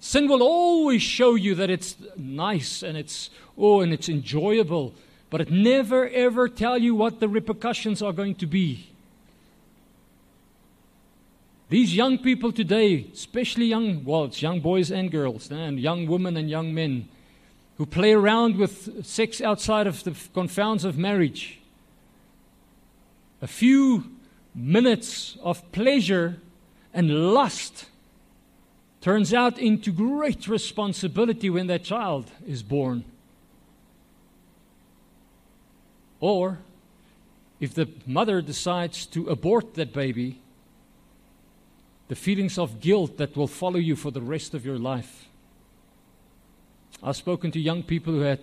Sin 0.00 0.28
will 0.28 0.42
always 0.42 1.00
show 1.00 1.34
you 1.34 1.54
that 1.54 1.70
it's 1.70 1.96
nice 2.14 2.82
and 2.82 2.98
it's 2.98 3.30
oh 3.56 3.80
and 3.80 3.90
it's 3.90 4.10
enjoyable, 4.10 4.92
but 5.30 5.40
it 5.40 5.50
never 5.50 6.10
ever 6.10 6.46
tell 6.46 6.76
you 6.76 6.94
what 6.94 7.20
the 7.20 7.28
repercussions 7.28 8.02
are 8.02 8.12
going 8.12 8.34
to 8.34 8.46
be. 8.46 8.90
These 11.68 11.94
young 11.94 12.18
people 12.18 12.50
today, 12.50 13.06
especially 13.12 13.66
young, 13.66 14.04
well, 14.04 14.24
it's 14.24 14.40
young 14.40 14.60
boys 14.60 14.90
and 14.90 15.10
girls, 15.10 15.52
eh, 15.52 15.54
and 15.54 15.78
young 15.78 16.06
women 16.06 16.36
and 16.36 16.48
young 16.48 16.72
men, 16.72 17.08
who 17.76 17.84
play 17.84 18.12
around 18.12 18.56
with 18.56 19.04
sex 19.04 19.40
outside 19.40 19.86
of 19.86 20.02
the 20.02 20.14
confounds 20.32 20.84
of 20.84 20.96
marriage. 20.96 21.60
A 23.42 23.46
few 23.46 24.04
minutes 24.54 25.36
of 25.42 25.70
pleasure 25.70 26.40
and 26.94 27.34
lust 27.34 27.84
turns 29.02 29.34
out 29.34 29.58
into 29.58 29.92
great 29.92 30.48
responsibility 30.48 31.50
when 31.50 31.66
that 31.66 31.84
child 31.84 32.30
is 32.46 32.62
born. 32.62 33.04
Or 36.18 36.58
if 37.60 37.74
the 37.74 37.88
mother 38.06 38.40
decides 38.40 39.06
to 39.06 39.28
abort 39.28 39.74
that 39.74 39.92
baby, 39.92 40.40
the 42.08 42.16
feelings 42.16 42.58
of 42.58 42.80
guilt 42.80 43.18
that 43.18 43.36
will 43.36 43.46
follow 43.46 43.78
you 43.78 43.94
for 43.94 44.10
the 44.10 44.20
rest 44.20 44.54
of 44.54 44.64
your 44.64 44.78
life. 44.78 45.28
I've 47.02 47.16
spoken 47.16 47.50
to 47.52 47.60
young 47.60 47.82
people 47.82 48.14
who 48.14 48.20
had 48.20 48.40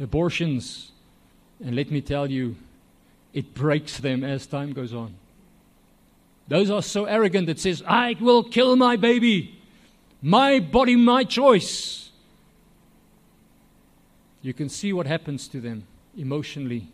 abortions, 0.00 0.92
and 1.64 1.74
let 1.74 1.90
me 1.90 2.00
tell 2.00 2.30
you, 2.30 2.56
it 3.32 3.54
breaks 3.54 3.98
them 3.98 4.22
as 4.22 4.46
time 4.46 4.72
goes 4.72 4.94
on. 4.94 5.14
Those 6.46 6.70
are 6.70 6.82
so 6.82 7.04
arrogant 7.04 7.46
that 7.46 7.58
says, 7.58 7.82
I 7.86 8.16
will 8.20 8.42
kill 8.42 8.76
my 8.76 8.96
baby. 8.96 9.58
My 10.22 10.60
body, 10.60 10.96
my 10.96 11.24
choice. 11.24 12.10
You 14.42 14.54
can 14.54 14.68
see 14.68 14.92
what 14.92 15.06
happens 15.06 15.46
to 15.48 15.60
them 15.60 15.84
emotionally, 16.16 16.88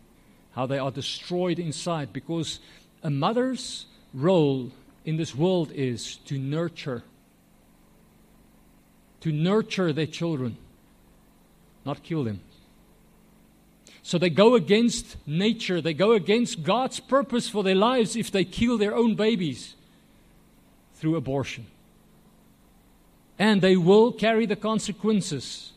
how 0.53 0.65
they 0.65 0.77
are 0.77 0.91
destroyed 0.91 1.57
inside 1.59 2.11
because 2.11 2.59
a 3.01 3.09
mother's 3.09 3.85
role 4.13 4.71
in 5.05 5.17
this 5.17 5.35
world 5.35 5.71
is 5.71 6.17
to 6.17 6.37
nurture, 6.37 7.03
to 9.21 9.31
nurture 9.31 9.93
their 9.93 10.07
children, 10.07 10.57
not 11.85 12.03
kill 12.03 12.23
them. 12.23 12.41
So 14.01 14.17
they 14.17 14.29
go 14.29 14.55
against 14.55 15.15
nature, 15.27 15.79
they 15.79 15.93
go 15.93 16.11
against 16.11 16.63
God's 16.63 16.99
purpose 16.99 17.47
for 17.47 17.63
their 17.63 17.75
lives 17.75 18.15
if 18.15 18.31
they 18.31 18.43
kill 18.43 18.77
their 18.77 18.95
own 18.95 19.15
babies 19.15 19.75
through 20.95 21.15
abortion. 21.15 21.67
And 23.37 23.61
they 23.61 23.77
will 23.77 24.11
carry 24.11 24.45
the 24.45 24.55
consequences. 24.55 25.71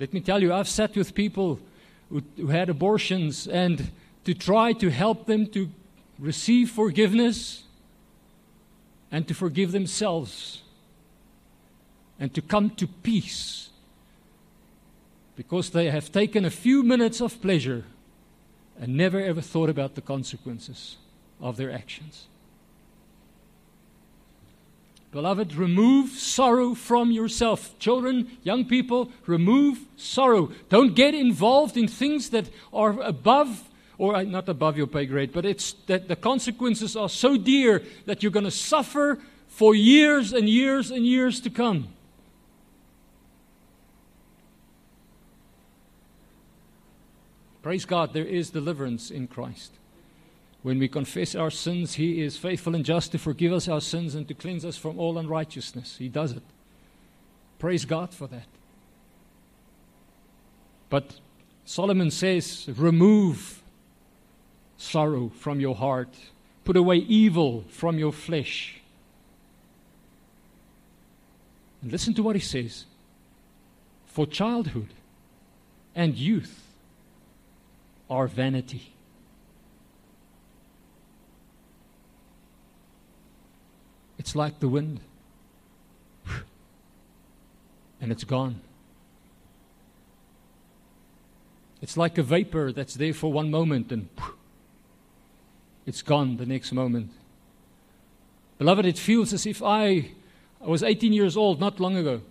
Let 0.00 0.12
me 0.12 0.20
tell 0.20 0.42
you, 0.42 0.52
I've 0.52 0.68
sat 0.68 0.96
with 0.96 1.14
people 1.14 1.60
who, 2.10 2.22
who 2.36 2.48
had 2.48 2.68
abortions 2.68 3.46
and 3.46 3.90
to 4.24 4.34
try 4.34 4.72
to 4.72 4.90
help 4.90 5.26
them 5.26 5.46
to 5.48 5.70
receive 6.18 6.70
forgiveness 6.70 7.64
and 9.10 9.26
to 9.28 9.34
forgive 9.34 9.72
themselves 9.72 10.62
and 12.18 12.32
to 12.34 12.40
come 12.40 12.70
to 12.70 12.86
peace 12.86 13.70
because 15.36 15.70
they 15.70 15.90
have 15.90 16.12
taken 16.12 16.44
a 16.44 16.50
few 16.50 16.82
minutes 16.82 17.20
of 17.20 17.40
pleasure 17.42 17.84
and 18.78 18.96
never 18.96 19.20
ever 19.20 19.40
thought 19.40 19.68
about 19.68 19.94
the 19.94 20.00
consequences 20.00 20.96
of 21.40 21.56
their 21.56 21.70
actions. 21.70 22.26
Beloved, 25.12 25.54
remove 25.54 26.10
sorrow 26.10 26.74
from 26.74 27.12
yourself. 27.12 27.78
Children, 27.78 28.36
young 28.42 28.64
people, 28.64 29.12
remove 29.26 29.78
sorrow. 29.96 30.50
Don't 30.68 30.96
get 30.96 31.14
involved 31.14 31.76
in 31.76 31.86
things 31.86 32.30
that 32.30 32.50
are 32.72 33.00
above, 33.00 33.62
or 33.98 34.16
uh, 34.16 34.22
not 34.22 34.48
above 34.48 34.76
your 34.76 34.86
pay 34.86 35.06
grade, 35.06 35.32
but 35.32 35.44
it's 35.44 35.74
that 35.86 36.08
the 36.08 36.16
consequences 36.16 36.96
are 36.96 37.08
so 37.08 37.36
dear 37.36 37.82
that 38.06 38.22
you're 38.22 38.32
going 38.32 38.44
to 38.44 38.50
suffer 38.50 39.20
for 39.48 39.74
years 39.74 40.32
and 40.32 40.48
years 40.48 40.90
and 40.90 41.06
years 41.06 41.40
to 41.40 41.50
come. 41.50 41.88
Praise 47.62 47.84
God, 47.86 48.12
there 48.12 48.26
is 48.26 48.50
deliverance 48.50 49.10
in 49.10 49.26
Christ. 49.26 49.72
When 50.62 50.78
we 50.78 50.88
confess 50.88 51.34
our 51.34 51.50
sins, 51.50 51.94
He 51.94 52.20
is 52.20 52.36
faithful 52.36 52.74
and 52.74 52.84
just 52.84 53.12
to 53.12 53.18
forgive 53.18 53.52
us 53.52 53.68
our 53.68 53.80
sins 53.80 54.14
and 54.14 54.26
to 54.28 54.34
cleanse 54.34 54.64
us 54.64 54.76
from 54.76 54.98
all 54.98 55.16
unrighteousness. 55.18 55.96
He 55.98 56.08
does 56.08 56.32
it. 56.32 56.42
Praise 57.58 57.84
God 57.84 58.12
for 58.12 58.26
that. 58.26 58.46
But 60.90 61.18
Solomon 61.64 62.10
says, 62.10 62.68
remove 62.76 63.62
sorrow 64.76 65.30
from 65.38 65.60
your 65.60 65.74
heart, 65.74 66.14
put 66.64 66.76
away 66.76 66.96
evil 66.96 67.64
from 67.68 67.98
your 67.98 68.12
flesh. 68.12 68.80
And 71.82 71.92
listen 71.92 72.14
to 72.14 72.22
what 72.22 72.36
he 72.36 72.40
says 72.40 72.86
for 74.06 74.26
childhood 74.26 74.94
and 75.94 76.14
youth 76.14 76.62
are 78.08 78.26
vanity. 78.26 78.92
It's 84.18 84.34
like 84.34 84.60
the 84.60 84.68
wind, 84.68 85.00
and 88.00 88.10
it's 88.10 88.24
gone. 88.24 88.60
It's 91.82 91.98
like 91.98 92.16
a 92.16 92.22
vapor 92.22 92.72
that's 92.72 92.94
there 92.94 93.12
for 93.12 93.30
one 93.30 93.50
moment 93.50 93.92
and 93.92 94.08
it's 95.86 96.02
gone 96.02 96.36
the 96.36 96.46
next 96.46 96.72
moment. 96.72 97.10
Beloved, 98.58 98.86
it 98.86 98.98
feels 98.98 99.32
as 99.32 99.46
if 99.46 99.62
I, 99.62 100.10
I 100.62 100.66
was 100.66 100.82
18 100.82 101.12
years 101.12 101.36
old 101.36 101.60
not 101.60 101.80
long 101.80 101.96
ago. 101.96 102.22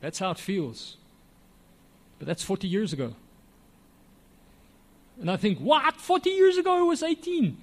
That's 0.00 0.18
how 0.18 0.30
it 0.32 0.38
feels. 0.38 0.96
But 2.18 2.26
that's 2.26 2.42
40 2.42 2.68
years 2.68 2.92
ago. 2.92 3.14
And 5.20 5.30
I 5.30 5.36
think, 5.36 5.58
what? 5.58 5.96
40 5.96 6.30
years 6.30 6.56
ago 6.58 6.78
I 6.78 6.82
was 6.82 7.02
18. 7.02 7.56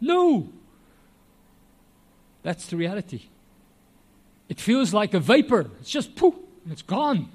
No. 0.00 0.48
That's 2.42 2.66
the 2.66 2.76
reality. 2.76 3.22
It 4.48 4.60
feels 4.60 4.92
like 4.92 5.14
a 5.14 5.20
vapor. 5.20 5.70
It's 5.80 5.90
just 5.90 6.14
poof, 6.14 6.34
and 6.62 6.72
it's 6.72 6.82
gone. 6.82 7.30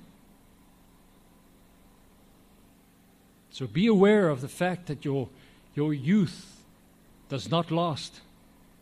So 3.49 3.67
be 3.67 3.87
aware 3.87 4.29
of 4.29 4.41
the 4.41 4.47
fact 4.47 4.85
that 4.85 5.03
your, 5.03 5.27
your 5.75 5.93
youth 5.93 6.58
does 7.29 7.49
not 7.49 7.71
last 7.71 8.21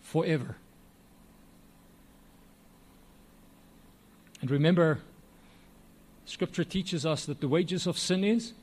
forever. 0.01 0.55
And 4.41 4.49
remember, 4.49 4.99
Scripture 6.25 6.63
teaches 6.63 7.05
us 7.05 7.25
that 7.25 7.41
the 7.41 7.47
wages 7.47 7.87
of 7.87 7.97
sin 7.97 8.23
is 8.23 8.53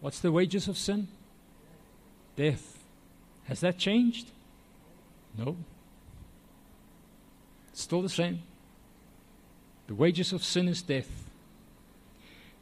What's 0.00 0.20
the 0.20 0.32
wages 0.32 0.66
of 0.66 0.78
sin? 0.78 1.08
Death. 2.36 2.78
Has 3.44 3.60
that 3.60 3.78
changed? 3.78 4.28
No. 5.36 5.56
It's 7.70 7.82
still 7.82 8.02
the 8.02 8.08
same. 8.08 8.42
The 9.86 9.94
wages 9.94 10.32
of 10.32 10.42
sin 10.42 10.68
is 10.68 10.82
death. 10.82 11.10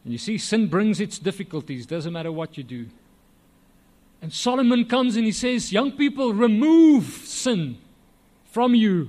And 0.04 0.12
you 0.12 0.18
see, 0.18 0.38
sin 0.38 0.66
brings 0.66 1.00
its 1.00 1.18
difficulties, 1.18 1.86
doesn't 1.86 2.12
matter 2.12 2.32
what 2.32 2.56
you 2.56 2.64
do. 2.64 2.86
And 4.20 4.32
Solomon 4.32 4.84
comes 4.86 5.16
and 5.16 5.24
he 5.24 5.32
says, 5.32 5.72
Young 5.72 5.92
people, 5.92 6.32
remove 6.32 7.04
sin 7.24 7.78
from 8.46 8.74
you. 8.74 9.08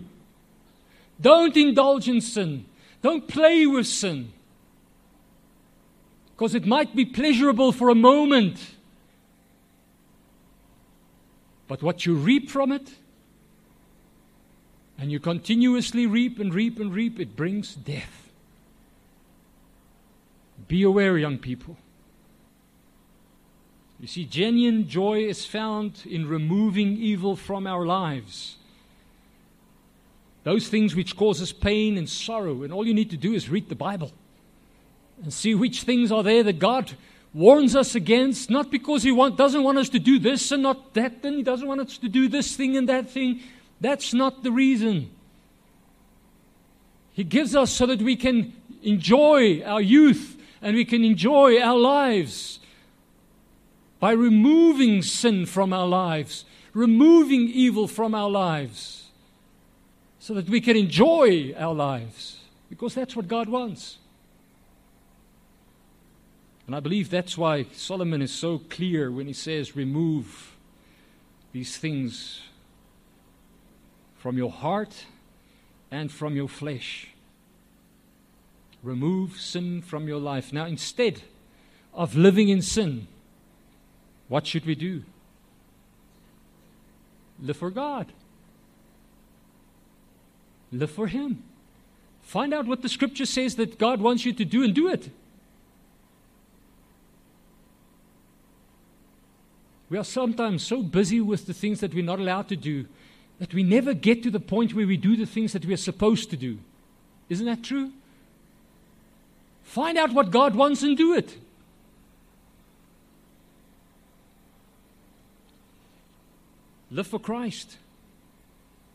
Don't 1.20 1.55
indulge 1.57 2.07
in 2.07 2.22
sin. 2.22 2.66
Don't 3.01 3.28
play 3.28 3.66
with 3.66 3.88
sin 3.88 4.32
because 6.39 6.55
it 6.55 6.66
might 6.66 6.95
be 6.95 7.03
pleasurable 7.03 7.74
for 7.74 7.89
a 7.89 7.95
moment. 7.95 8.57
But 11.68 11.84
what 11.84 12.05
you 12.05 12.16
reap 12.16 12.49
from 12.49 12.72
it, 12.72 12.89
and 14.97 15.12
you 15.12 15.20
continuously 15.20 16.05
reap 16.07 16.39
and 16.39 16.53
reap 16.53 16.80
and 16.80 16.93
reap, 16.93 17.20
it 17.20 17.36
brings 17.36 17.76
death. 17.76 18.32
Be 20.70 20.84
aware, 20.84 21.18
young 21.18 21.38
people. 21.38 21.76
You 24.00 24.08
see, 24.08 24.26
genuine 24.26 24.88
joy 24.88 25.26
is 25.26 25.45
found 25.45 26.04
in 26.10 26.28
removing 26.28 26.97
evil 26.97 27.36
from 27.36 27.68
our 27.68 27.86
lives. 27.86 28.56
Those 30.43 30.70
things 30.70 30.95
which 30.95 31.18
cause 31.18 31.41
us 31.41 31.52
pain 31.52 31.97
and 31.97 32.10
sorrow, 32.10 32.64
and 32.64 32.72
all 32.72 32.88
you 32.88 32.93
need 32.93 33.10
to 33.10 33.18
do 33.18 33.34
is 33.34 33.50
read 33.50 33.68
the 33.68 33.76
Bible 33.76 34.12
and 35.22 35.34
see 35.34 35.54
which 35.54 35.84
things 35.84 36.14
are 36.14 36.24
there 36.24 36.43
that 36.43 36.60
God 36.60 36.93
warns 37.34 37.76
us 37.76 37.93
against, 37.93 38.50
not 38.50 38.72
because 38.72 39.04
He 39.04 39.12
want, 39.12 39.38
doesn't 39.38 39.64
want 39.64 39.78
us 39.78 39.89
to 39.89 40.00
do 40.00 40.18
this 40.18 40.52
and 40.54 40.64
not 40.64 40.93
that, 40.93 41.24
and 41.24 41.36
He 41.36 41.43
doesn't 41.43 41.68
want 41.68 41.82
us 41.82 41.97
to 41.97 42.08
do 42.08 42.30
this 42.30 42.56
thing 42.56 42.78
and 42.78 42.88
that 42.88 43.10
thing. 43.10 43.41
That's 43.82 44.14
not 44.14 44.43
the 44.43 44.52
reason. 44.52 45.10
He 47.12 47.26
gives 47.26 47.54
us 47.54 47.72
so 47.72 47.86
that 47.86 48.02
we 48.02 48.16
can 48.16 48.54
enjoy 48.82 49.62
our 49.64 49.82
youth 49.82 50.38
and 50.62 50.76
we 50.76 50.86
can 50.86 51.04
enjoy 51.04 51.60
our 51.60 51.78
lives 51.78 52.59
by 54.00 54.12
removing 54.12 55.02
sin 55.02 55.45
from 55.45 55.74
our 55.74 55.88
lives, 55.88 56.45
removing 56.74 57.50
evil 57.50 57.88
from 57.88 58.16
our 58.16 58.30
lives, 58.30 59.10
so 60.20 60.34
that 60.34 60.50
we 60.50 60.62
can 60.62 60.78
enjoy 60.78 61.54
our 61.58 61.74
lives, 61.74 62.39
because 62.70 62.93
that's 62.93 63.16
what 63.16 63.28
God 63.28 63.50
wants. 63.50 63.97
And 66.68 66.76
I 66.76 66.80
believe 66.80 67.10
that's 67.10 67.38
why 67.38 67.66
Solomon 67.74 68.22
is 68.22 68.32
so 68.32 68.60
clear 68.60 69.12
when 69.12 69.26
he 69.26 69.34
says, 69.34 69.76
remove 69.76 70.56
these 71.52 71.78
things 71.78 72.41
from 74.20 74.38
your 74.38 74.52
heart 74.52 75.06
and 75.89 76.12
from 76.12 76.36
your 76.36 76.47
flesh. 76.47 77.08
Remove 78.84 79.39
sin 79.41 79.82
from 79.82 80.08
your 80.08 80.20
life. 80.20 80.54
Now, 80.54 80.66
instead 80.66 81.24
of 81.93 82.16
living 82.16 82.50
in 82.50 82.62
sin, 82.62 83.08
what 84.30 84.48
should 84.48 84.66
we 84.66 84.76
do? 84.76 85.04
Live 87.42 87.58
for 87.58 87.70
God. 87.70 88.14
Live 90.72 90.92
for 90.92 91.08
Him. 91.08 91.44
Find 92.22 92.54
out 92.54 92.68
what 92.68 92.82
the 92.84 92.90
scripture 92.90 93.26
says 93.26 93.56
that 93.56 93.80
God 93.80 94.02
wants 94.02 94.24
you 94.24 94.34
to 94.34 94.46
do 94.46 94.64
and 94.64 94.74
do 94.74 94.88
it. 94.88 95.10
We 99.90 99.98
are 99.98 100.04
sometimes 100.04 100.62
so 100.62 100.84
busy 100.84 101.20
with 101.20 101.48
the 101.48 101.54
things 101.54 101.80
that 101.80 101.96
we're 101.96 102.04
not 102.04 102.20
allowed 102.20 102.48
to 102.50 102.56
do 102.56 102.86
that 103.40 103.54
we 103.54 103.64
never 103.64 103.96
get 103.96 104.22
to 104.24 104.30
the 104.30 104.40
point 104.40 104.76
where 104.76 104.86
we 104.86 104.98
do 104.98 105.16
the 105.16 105.26
things 105.26 105.54
that 105.54 105.66
we 105.66 105.74
are 105.74 105.78
supposed 105.78 106.30
to 106.30 106.38
do. 106.38 106.60
Isn't 107.30 107.48
that 107.48 107.64
true? 107.64 107.92
Find 109.64 109.98
out 109.98 110.14
what 110.14 110.30
God 110.30 110.56
wants 110.56 110.84
and 110.84 110.96
do 110.96 111.16
it. 111.16 111.38
Live 116.92 117.08
for 117.08 117.20
Christ. 117.20 117.78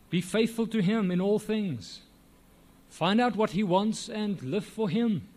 Be 0.09 0.21
faithful 0.21 0.67
to 0.67 0.81
Him 0.81 1.11
in 1.11 1.21
all 1.21 1.39
things. 1.39 2.01
Find 2.89 3.19
out 3.19 3.35
what 3.35 3.51
He 3.51 3.63
wants 3.63 4.09
and 4.09 4.41
live 4.41 4.65
for 4.65 4.89
Him. 4.89 5.27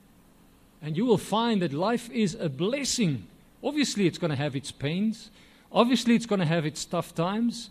And 0.83 0.97
you 0.97 1.05
will 1.05 1.19
find 1.19 1.63
that 1.63 1.73
life 1.73 2.11
is 2.11 2.35
a 2.35 2.49
blessing. 2.49 3.27
Obviously, 3.63 4.07
it's 4.07 4.19
going 4.19 4.31
to 4.31 4.37
have 4.37 4.55
its 4.55 4.71
pains. 4.71 5.31
Obviously, 5.73 6.15
it's 6.15 6.27
going 6.27 6.41
to 6.41 6.47
have 6.47 6.65
its 6.65 6.85
tough 6.85 7.15
times. 7.15 7.71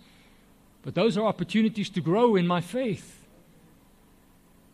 But 0.84 0.96
those 0.96 1.18
are 1.18 1.26
opportunities 1.26 1.90
to 1.92 2.02
grow 2.02 2.36
in 2.36 2.48
my 2.48 2.62
faith. 2.62 3.18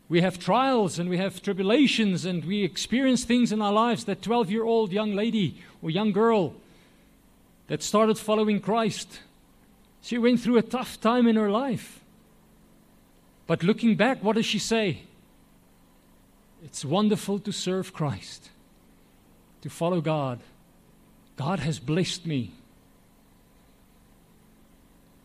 We 0.09 0.22
have 0.22 0.38
trials 0.38 0.99
and 0.99 1.09
we 1.09 1.18
have 1.18 1.41
tribulations 1.41 2.26
and 2.26 2.43
we 2.45 2.64
experience 2.64 3.24
things 3.24 3.51
in 3.51 3.61
our 3.61 3.74
lives. 3.74 4.05
That 4.05 4.22
12 4.22 4.51
year 4.51 4.64
old 4.64 4.91
young 4.91 5.16
lady 5.16 5.61
or 5.82 5.89
young 5.89 6.11
girl 6.11 6.53
that 7.68 7.82
started 7.82 8.18
following 8.18 8.59
Christ, 8.59 9.20
she 10.04 10.18
went 10.18 10.41
through 10.41 10.58
a 10.58 10.62
tough 10.62 10.99
time 10.99 11.28
in 11.28 11.38
her 11.38 11.49
life. 11.49 12.01
But 13.47 13.64
looking 13.64 13.95
back, 13.95 14.22
what 14.22 14.36
does 14.36 14.45
she 14.45 14.60
say? 14.60 15.04
It's 16.64 16.84
wonderful 16.84 17.39
to 17.39 17.54
serve 17.54 17.93
Christ, 17.93 18.49
to 19.62 19.70
follow 19.70 20.01
God. 20.01 20.41
God 21.38 21.60
has 21.60 21.80
blessed 21.80 22.26
me. 22.26 22.51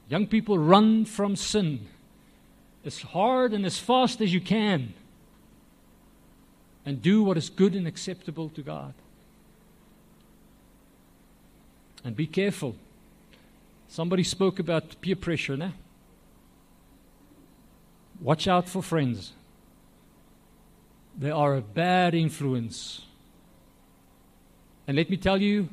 Young 0.08 0.28
people, 0.28 0.58
run 0.58 1.04
from 1.04 1.34
sin 1.34 1.88
as 2.84 3.02
hard 3.02 3.52
and 3.52 3.66
as 3.66 3.78
fast 3.78 4.20
as 4.20 4.32
you 4.32 4.40
can 4.40 4.94
and 6.86 7.02
do 7.02 7.24
what 7.24 7.36
is 7.36 7.50
good 7.50 7.74
and 7.74 7.86
acceptable 7.86 8.48
to 8.50 8.62
God. 8.62 8.94
And 12.04 12.14
be 12.14 12.28
careful. 12.28 12.76
Somebody 13.88 14.22
spoke 14.22 14.58
about 14.58 15.00
peer 15.00 15.16
pressure, 15.16 15.56
now. 15.56 15.72
Watch 18.20 18.46
out 18.46 18.68
for 18.68 18.82
friends. 18.82 19.32
They 21.18 21.30
are 21.30 21.56
a 21.56 21.60
bad 21.60 22.14
influence. 22.14 23.02
And 24.86 24.96
let 24.96 25.10
me 25.10 25.16
tell 25.16 25.40
you, 25.40 25.68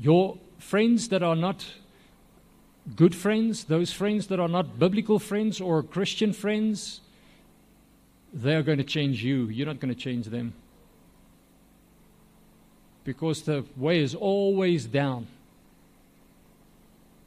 your 0.00 0.38
friends 0.58 1.08
that 1.08 1.22
are 1.22 1.36
not 1.36 1.66
good 2.96 3.14
friends, 3.14 3.64
those 3.64 3.92
friends 3.92 4.28
that 4.28 4.40
are 4.40 4.48
not 4.48 4.78
biblical 4.78 5.18
friends 5.18 5.60
or 5.60 5.82
Christian 5.82 6.32
friends, 6.32 7.00
they're 8.32 8.62
going 8.62 8.78
to 8.78 8.84
change 8.84 9.22
you. 9.22 9.46
You're 9.46 9.66
not 9.66 9.80
going 9.80 9.92
to 9.92 10.00
change 10.00 10.26
them. 10.26 10.54
Because 13.04 13.42
the 13.42 13.64
way 13.76 14.00
is 14.00 14.14
always 14.14 14.86
down. 14.86 15.26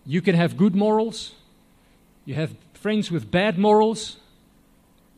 You 0.05 0.21
can 0.21 0.35
have 0.35 0.57
good 0.57 0.75
morals, 0.75 1.33
you 2.25 2.35
have 2.35 2.55
friends 2.73 3.09
with 3.09 3.31
bad 3.31 3.57
morals, 3.57 4.17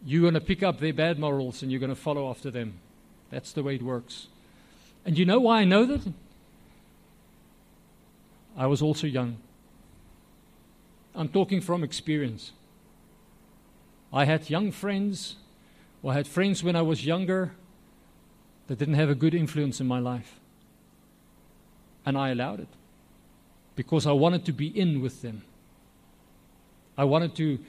you're 0.05 0.21
going 0.21 0.35
to 0.35 0.41
pick 0.41 0.61
up 0.61 0.79
their 0.79 0.93
bad 0.93 1.17
morals 1.17 1.63
and 1.63 1.71
you're 1.71 1.79
going 1.79 1.89
to 1.89 1.95
follow 1.95 2.29
after 2.29 2.51
them. 2.51 2.75
That's 3.31 3.51
the 3.51 3.63
way 3.63 3.75
it 3.75 3.81
works. 3.81 4.27
And 5.03 5.17
you 5.17 5.25
know 5.25 5.39
why 5.39 5.61
I 5.61 5.63
know 5.65 5.85
that? 5.85 6.13
I 8.55 8.67
was 8.67 8.81
also 8.81 9.07
young. 9.07 9.37
I'm 11.15 11.29
talking 11.29 11.61
from 11.61 11.83
experience. 11.83 12.51
I 14.13 14.25
had 14.25 14.49
young 14.49 14.71
friends, 14.71 15.35
or 16.03 16.11
I 16.11 16.15
had 16.15 16.27
friends 16.27 16.63
when 16.63 16.75
I 16.75 16.81
was 16.81 17.05
younger 17.05 17.53
that 18.67 18.77
didn't 18.77 18.93
have 18.93 19.09
a 19.09 19.15
good 19.15 19.33
influence 19.33 19.81
in 19.81 19.87
my 19.87 19.99
life. 19.99 20.39
And 22.05 22.17
I 22.17 22.29
allowed 22.29 22.59
it 22.59 22.67
because 23.75 24.07
I 24.07 24.11
wanted 24.11 24.45
to 24.45 24.51
be 24.51 24.67
in 24.67 25.01
with 25.01 25.21
them. 25.21 25.43
I 26.97 27.03
wanted 27.03 27.35
to 27.35 27.59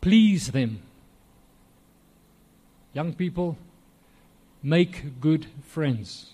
please 0.00 0.48
them. 0.48 0.80
Young 2.92 3.14
people, 3.14 3.56
make 4.62 5.20
good 5.20 5.46
friends. 5.66 6.30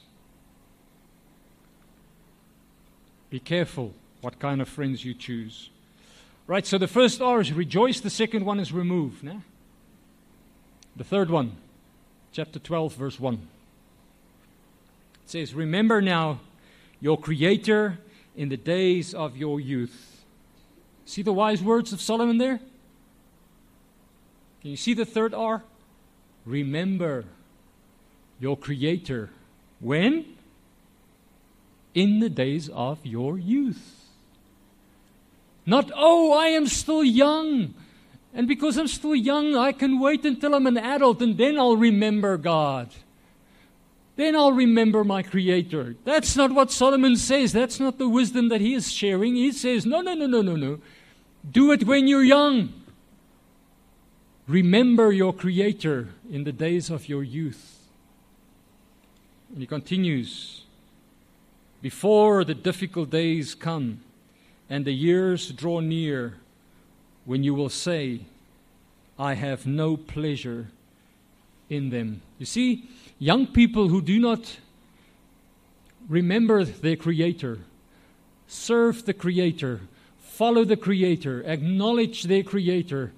Be 3.30 3.38
careful 3.38 3.94
what 4.20 4.38
kind 4.38 4.60
of 4.60 4.68
friends 4.68 5.04
you 5.04 5.14
choose. 5.14 5.70
Right, 6.46 6.66
so 6.66 6.78
the 6.78 6.88
first 6.88 7.22
R 7.22 7.40
is 7.40 7.52
rejoice, 7.52 8.00
the 8.00 8.10
second 8.10 8.44
one 8.44 8.58
is 8.58 8.72
remove. 8.72 9.20
Né? 9.22 9.40
The 10.96 11.04
third 11.04 11.30
one, 11.30 11.52
chapter 12.32 12.58
12, 12.58 12.94
verse 12.94 13.20
1. 13.20 13.34
It 13.34 13.40
says, 15.26 15.54
Remember 15.54 16.02
now 16.02 16.40
your 17.00 17.16
Creator 17.16 17.98
in 18.41 18.49
the 18.49 18.57
days 18.57 19.12
of 19.12 19.36
your 19.36 19.61
youth. 19.61 20.24
See 21.05 21.20
the 21.20 21.32
wise 21.32 21.62
words 21.62 21.93
of 21.93 22.01
Solomon 22.01 22.38
there? 22.38 22.59
Can 24.62 24.70
you 24.70 24.78
see 24.78 24.95
the 24.95 25.05
third 25.05 25.34
R? 25.34 25.62
Remember 26.47 27.26
your 28.38 28.57
Creator. 28.57 29.28
When? 29.78 30.24
In 31.93 32.20
the 32.20 32.30
days 32.30 32.70
of 32.70 33.05
your 33.05 33.36
youth. 33.36 34.09
Not, 35.66 35.93
oh, 35.95 36.32
I 36.32 36.47
am 36.47 36.66
still 36.66 37.05
young. 37.05 37.74
And 38.32 38.49
because 38.49 38.78
I'm 38.78 38.88
still 38.88 39.14
young, 39.14 39.55
I 39.55 39.72
can 39.72 40.01
wait 40.01 40.24
until 40.24 40.55
I'm 40.55 40.66
an 40.66 40.78
adult 40.78 41.20
and 41.20 41.36
then 41.36 41.59
I'll 41.59 41.76
remember 41.76 42.38
God. 42.38 42.88
Then 44.20 44.36
I'll 44.36 44.52
remember 44.52 45.02
my 45.02 45.22
Creator. 45.22 45.96
That's 46.04 46.36
not 46.36 46.52
what 46.52 46.70
Solomon 46.70 47.16
says. 47.16 47.54
That's 47.54 47.80
not 47.80 47.96
the 47.96 48.06
wisdom 48.06 48.50
that 48.50 48.60
he 48.60 48.74
is 48.74 48.92
sharing. 48.92 49.34
He 49.34 49.50
says, 49.50 49.86
no, 49.86 50.02
no, 50.02 50.12
no, 50.12 50.26
no, 50.26 50.42
no, 50.42 50.56
no. 50.56 50.78
Do 51.50 51.72
it 51.72 51.86
when 51.86 52.06
you're 52.06 52.22
young. 52.22 52.70
Remember 54.46 55.10
your 55.10 55.32
Creator 55.32 56.10
in 56.30 56.44
the 56.44 56.52
days 56.52 56.90
of 56.90 57.08
your 57.08 57.22
youth. 57.22 57.78
And 59.52 59.60
he 59.60 59.66
continues, 59.66 60.64
before 61.80 62.44
the 62.44 62.52
difficult 62.52 63.08
days 63.08 63.54
come 63.54 64.02
and 64.68 64.84
the 64.84 64.92
years 64.92 65.50
draw 65.50 65.80
near 65.80 66.34
when 67.24 67.42
you 67.42 67.54
will 67.54 67.70
say, 67.70 68.20
I 69.18 69.32
have 69.32 69.66
no 69.66 69.96
pleasure 69.96 70.66
in 71.70 71.88
them. 71.88 72.20
You 72.38 72.44
see, 72.44 72.84
young 73.20 73.46
people 73.46 73.88
who 73.88 74.00
do 74.00 74.18
not 74.18 74.56
remember 76.08 76.64
their 76.64 76.96
Creator, 76.96 77.58
serve 78.48 79.04
the 79.04 79.14
Creator, 79.14 79.82
follow 80.18 80.64
the 80.64 80.76
Creator, 80.76 81.44
acknowledge 81.46 82.24
their 82.24 82.42
Creator, 82.42 83.12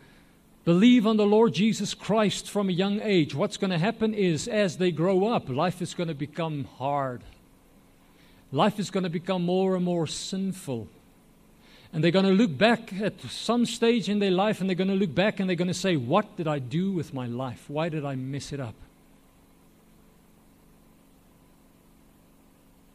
believe 0.65 1.07
on 1.07 1.17
the 1.17 1.25
Lord 1.25 1.55
Jesus 1.55 1.95
Christ 1.95 2.51
from 2.51 2.69
a 2.69 2.73
young 2.73 3.01
age, 3.01 3.35
what's 3.35 3.57
going 3.57 3.71
to 3.71 3.79
happen 3.79 4.13
is 4.13 4.49
as 4.49 4.77
they 4.77 4.91
grow 4.91 5.29
up, 5.29 5.49
life 5.49 5.81
is 5.81 5.95
going 5.95 6.09
to 6.09 6.15
become 6.15 6.65
hard. 6.79 7.23
Life 8.51 8.79
is 8.79 8.91
going 8.91 9.05
to 9.05 9.11
become 9.11 9.47
more 9.47 9.77
and 9.77 9.85
more 9.85 10.07
sinful. 10.07 10.89
And 11.93 12.03
they're 12.03 12.11
going 12.11 12.27
to 12.27 12.33
look 12.33 12.57
back 12.59 12.93
at 13.01 13.21
some 13.23 13.65
stage 13.65 14.09
in 14.09 14.19
their 14.19 14.31
life 14.31 14.61
and 14.61 14.69
they're 14.69 14.75
going 14.75 14.89
to 14.89 14.97
look 14.97 15.15
back 15.15 15.41
and 15.41 15.49
they're 15.49 15.57
going 15.57 15.69
to 15.69 15.75
say, 15.75 15.97
What 15.97 16.37
did 16.37 16.49
I 16.49 16.59
do 16.59 16.91
with 16.91 17.15
my 17.15 17.27
life? 17.27 17.65
Why 17.69 17.89
did 17.89 18.05
I 18.05 18.15
mess 18.15 18.53
it 18.53 18.61
up? 18.61 18.75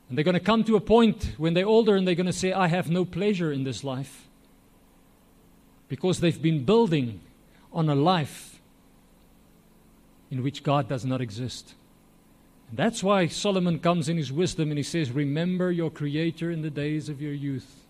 And 0.09 0.17
they're 0.17 0.23
going 0.25 0.33
to 0.33 0.39
come 0.39 0.63
to 0.65 0.75
a 0.75 0.81
point 0.81 1.33
when 1.37 1.53
they're 1.53 1.65
older 1.65 1.95
and 1.95 2.07
they're 2.07 2.15
going 2.15 2.27
to 2.27 2.33
say, 2.33 2.53
I 2.53 2.67
have 2.67 2.89
no 2.89 3.03
pleasure 3.03 3.51
in 3.51 3.63
this 3.63 3.83
life. 3.83 4.27
Because 5.89 6.19
they've 6.19 6.41
been 6.41 6.63
building 6.63 7.21
on 7.73 7.89
a 7.89 7.95
life 7.95 8.59
in 10.31 10.43
which 10.43 10.63
God 10.63 10.87
does 10.87 11.05
not 11.05 11.21
exist. 11.21 11.73
And 12.69 12.77
that's 12.77 13.03
why 13.03 13.27
Solomon 13.27 13.79
comes 13.79 14.09
in 14.09 14.17
his 14.17 14.31
wisdom 14.31 14.69
and 14.69 14.77
he 14.77 14.83
says, 14.83 15.11
Remember 15.11 15.71
your 15.71 15.89
Creator 15.89 16.51
in 16.51 16.61
the 16.61 16.69
days 16.69 17.09
of 17.09 17.21
your 17.21 17.33
youth. 17.33 17.83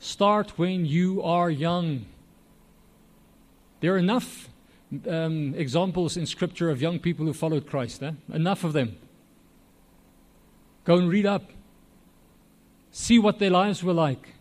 Start 0.00 0.58
when 0.58 0.86
you 0.86 1.22
are 1.22 1.50
young. 1.50 2.06
There 3.80 3.94
are 3.94 3.98
enough 3.98 4.48
um, 5.08 5.54
examples 5.56 6.16
in 6.16 6.26
Scripture 6.26 6.70
of 6.70 6.80
young 6.80 6.98
people 6.98 7.26
who 7.26 7.32
followed 7.32 7.66
Christ. 7.66 8.02
Eh? 8.02 8.12
Enough 8.32 8.64
of 8.64 8.72
them. 8.72 8.96
Go 10.88 10.96
and 10.96 11.10
read 11.10 11.26
up. 11.26 11.50
See 12.92 13.18
what 13.18 13.38
their 13.38 13.50
lives 13.50 13.84
were 13.84 13.92
like 13.92 14.36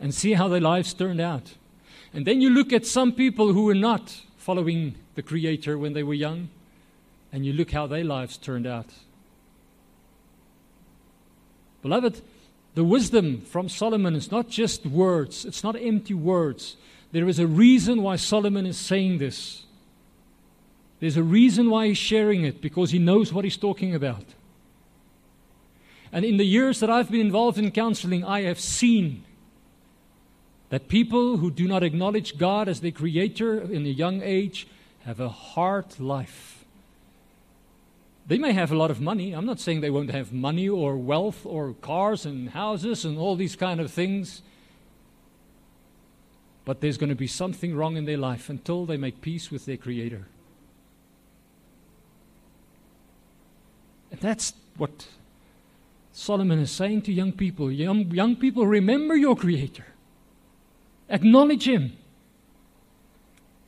and 0.00 0.14
see 0.14 0.32
how 0.32 0.48
their 0.48 0.58
lives 0.58 0.94
turned 0.94 1.20
out. 1.20 1.56
And 2.14 2.26
then 2.26 2.40
you 2.40 2.48
look 2.48 2.72
at 2.72 2.86
some 2.86 3.12
people 3.12 3.52
who 3.52 3.64
were 3.64 3.74
not 3.74 4.22
following 4.38 4.94
the 5.14 5.22
Creator 5.22 5.76
when 5.76 5.92
they 5.92 6.02
were 6.02 6.14
young, 6.14 6.48
and 7.30 7.44
you 7.44 7.52
look 7.52 7.72
how 7.72 7.86
their 7.86 8.02
lives 8.02 8.38
turned 8.38 8.66
out. 8.66 8.86
Beloved, 11.82 12.22
the 12.74 12.82
wisdom 12.82 13.42
from 13.42 13.68
Solomon 13.68 14.14
is 14.14 14.32
not 14.32 14.48
just 14.48 14.86
words, 14.86 15.44
it's 15.44 15.62
not 15.62 15.76
empty 15.76 16.14
words. 16.14 16.76
There 17.12 17.28
is 17.28 17.38
a 17.38 17.46
reason 17.46 18.00
why 18.00 18.16
Solomon 18.16 18.64
is 18.64 18.78
saying 18.78 19.18
this. 19.18 19.64
There's 20.98 21.18
a 21.18 21.22
reason 21.22 21.68
why 21.68 21.88
he's 21.88 21.98
sharing 21.98 22.44
it, 22.44 22.62
because 22.62 22.90
he 22.90 22.98
knows 22.98 23.34
what 23.34 23.44
he's 23.44 23.58
talking 23.58 23.94
about. 23.94 24.24
And 26.12 26.24
in 26.24 26.36
the 26.36 26.44
years 26.44 26.80
that 26.80 26.90
I've 26.90 27.10
been 27.10 27.20
involved 27.20 27.58
in 27.58 27.70
counseling, 27.70 28.24
I 28.24 28.42
have 28.42 28.58
seen 28.58 29.24
that 30.70 30.88
people 30.88 31.36
who 31.36 31.50
do 31.50 31.68
not 31.68 31.82
acknowledge 31.82 32.38
God 32.38 32.68
as 32.68 32.80
their 32.80 32.90
creator 32.90 33.60
in 33.60 33.86
a 33.86 33.90
young 33.90 34.22
age 34.22 34.66
have 35.04 35.20
a 35.20 35.28
hard 35.28 35.98
life. 36.00 36.64
They 38.26 38.38
may 38.38 38.52
have 38.52 38.70
a 38.70 38.76
lot 38.76 38.90
of 38.90 39.00
money. 39.00 39.32
I'm 39.32 39.46
not 39.46 39.58
saying 39.58 39.80
they 39.80 39.90
won't 39.90 40.12
have 40.12 40.32
money 40.32 40.68
or 40.68 40.96
wealth 40.96 41.44
or 41.44 41.74
cars 41.74 42.24
and 42.24 42.50
houses 42.50 43.04
and 43.04 43.18
all 43.18 43.34
these 43.34 43.56
kind 43.56 43.80
of 43.80 43.90
things. 43.90 44.42
But 46.64 46.80
there's 46.80 46.98
going 46.98 47.10
to 47.10 47.16
be 47.16 47.26
something 47.26 47.74
wrong 47.74 47.96
in 47.96 48.04
their 48.04 48.18
life 48.18 48.48
until 48.48 48.86
they 48.86 48.96
make 48.96 49.20
peace 49.20 49.50
with 49.50 49.66
their 49.66 49.76
Creator. 49.76 50.28
And 54.12 54.20
that's 54.20 54.52
what 54.76 55.08
Solomon 56.20 56.58
is 56.58 56.70
saying 56.70 57.00
to 57.02 57.12
young 57.14 57.32
people. 57.32 57.72
Young, 57.72 58.10
young 58.10 58.36
people, 58.36 58.66
remember 58.66 59.16
your 59.16 59.34
Creator, 59.34 59.86
acknowledge 61.08 61.66
Him. 61.66 61.96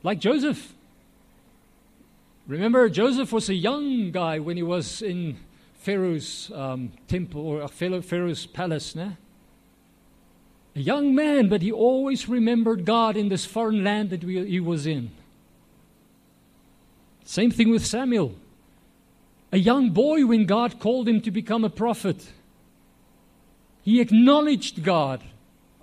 Like 0.03 0.19
Joseph. 0.19 0.75
Remember, 2.45 2.89
Joseph 2.89 3.33
was 3.33 3.49
a 3.49 3.55
young 3.55 4.11
guy 4.11 4.37
when 4.37 4.55
he 4.55 4.61
was 4.61 5.01
in 5.01 5.37
Pharaoh's 5.73 6.51
um, 6.53 6.91
temple 7.07 7.41
or 7.41 7.67
Pharaoh's 7.67 8.45
palace. 8.45 8.93
Né? 8.93 9.17
A 10.75 10.79
young 10.79 11.15
man, 11.15 11.49
but 11.49 11.63
he 11.63 11.71
always 11.71 12.29
remembered 12.29 12.85
God 12.85 13.17
in 13.17 13.29
this 13.29 13.45
foreign 13.45 13.83
land 13.83 14.11
that 14.11 14.23
we, 14.23 14.45
he 14.45 14.59
was 14.59 14.85
in. 14.85 15.09
Same 17.23 17.49
thing 17.49 17.71
with 17.71 17.83
Samuel. 17.83 18.35
A 19.51 19.57
young 19.57 19.89
boy 19.89 20.27
when 20.27 20.45
God 20.45 20.79
called 20.79 21.07
him 21.07 21.19
to 21.21 21.31
become 21.31 21.63
a 21.63 21.69
prophet. 21.69 22.27
He 23.83 23.99
acknowledged 23.99 24.83
God 24.83 25.21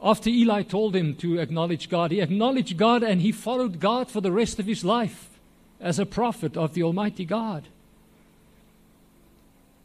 after 0.03 0.31
Eli 0.31 0.63
told 0.63 0.97
him 0.97 1.15
to 1.17 1.39
acknowledge 1.39 1.89
God. 1.89 2.11
He 2.11 2.21
acknowledged 2.21 2.77
God 2.77 3.03
and 3.03 3.21
he 3.21 3.33
followed 3.33 3.79
God 3.79 4.11
for 4.11 4.21
the 4.21 4.33
rest 4.33 4.59
of 4.59 4.67
his 4.67 4.85
life 4.85 5.39
as 5.81 5.99
a 5.99 6.07
prophet 6.07 6.57
of 6.57 6.75
the 6.75 6.83
Almighty 6.83 7.25
God. 7.25 7.65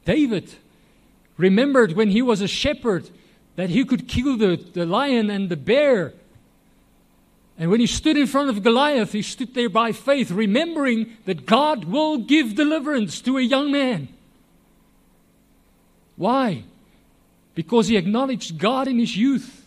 David 0.05 0.53
remembered 1.37 1.93
when 1.93 2.11
he 2.11 2.21
was 2.21 2.41
a 2.41 2.47
shepherd 2.47 3.09
that 3.55 3.69
he 3.69 3.83
could 3.83 4.07
kill 4.07 4.37
the, 4.37 4.55
the 4.73 4.85
lion 4.85 5.29
and 5.29 5.49
the 5.49 5.57
bear. 5.57 6.13
And 7.57 7.71
when 7.71 7.79
he 7.79 7.87
stood 7.87 8.17
in 8.17 8.27
front 8.27 8.49
of 8.49 8.63
Goliath, 8.63 9.13
he 9.13 9.21
stood 9.21 9.53
there 9.53 9.69
by 9.69 9.91
faith, 9.91 10.29
remembering 10.29 11.17
that 11.25 11.45
God 11.45 11.85
will 11.85 12.17
give 12.17 12.55
deliverance 12.55 13.21
to 13.21 13.37
a 13.37 13.41
young 13.41 13.71
man. 13.71 14.09
Why? 16.17 16.63
Because 17.55 17.87
he 17.87 17.97
acknowledged 17.97 18.57
God 18.57 18.87
in 18.87 18.99
his 18.99 19.17
youth. 19.17 19.65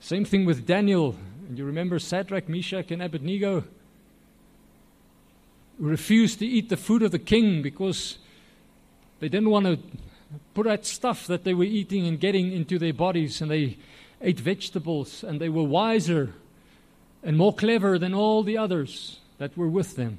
Same 0.00 0.24
thing 0.24 0.46
with 0.46 0.64
Daniel 0.64 1.16
and 1.48 1.56
you 1.56 1.64
remember 1.64 1.98
Shadrach, 1.98 2.48
Meshach, 2.48 2.90
and 2.90 3.02
Abednego 3.02 3.64
who 5.78 5.86
refused 5.86 6.38
to 6.40 6.46
eat 6.46 6.68
the 6.68 6.76
food 6.76 7.02
of 7.02 7.12
the 7.12 7.18
king 7.18 7.62
because 7.62 8.18
they 9.20 9.28
didn't 9.28 9.50
want 9.50 9.66
to 9.66 9.78
put 10.54 10.66
that 10.66 10.84
stuff 10.84 11.26
that 11.26 11.44
they 11.44 11.54
were 11.54 11.64
eating 11.64 12.06
and 12.06 12.18
getting 12.18 12.50
into 12.50 12.78
their 12.78 12.92
bodies, 12.92 13.40
and 13.40 13.50
they 13.50 13.76
ate 14.20 14.40
vegetables, 14.40 15.22
and 15.22 15.40
they 15.40 15.48
were 15.48 15.62
wiser 15.62 16.34
and 17.22 17.36
more 17.36 17.54
clever 17.54 17.98
than 17.98 18.14
all 18.14 18.42
the 18.42 18.58
others 18.58 19.20
that 19.38 19.56
were 19.56 19.68
with 19.68 19.96
them. 19.96 20.18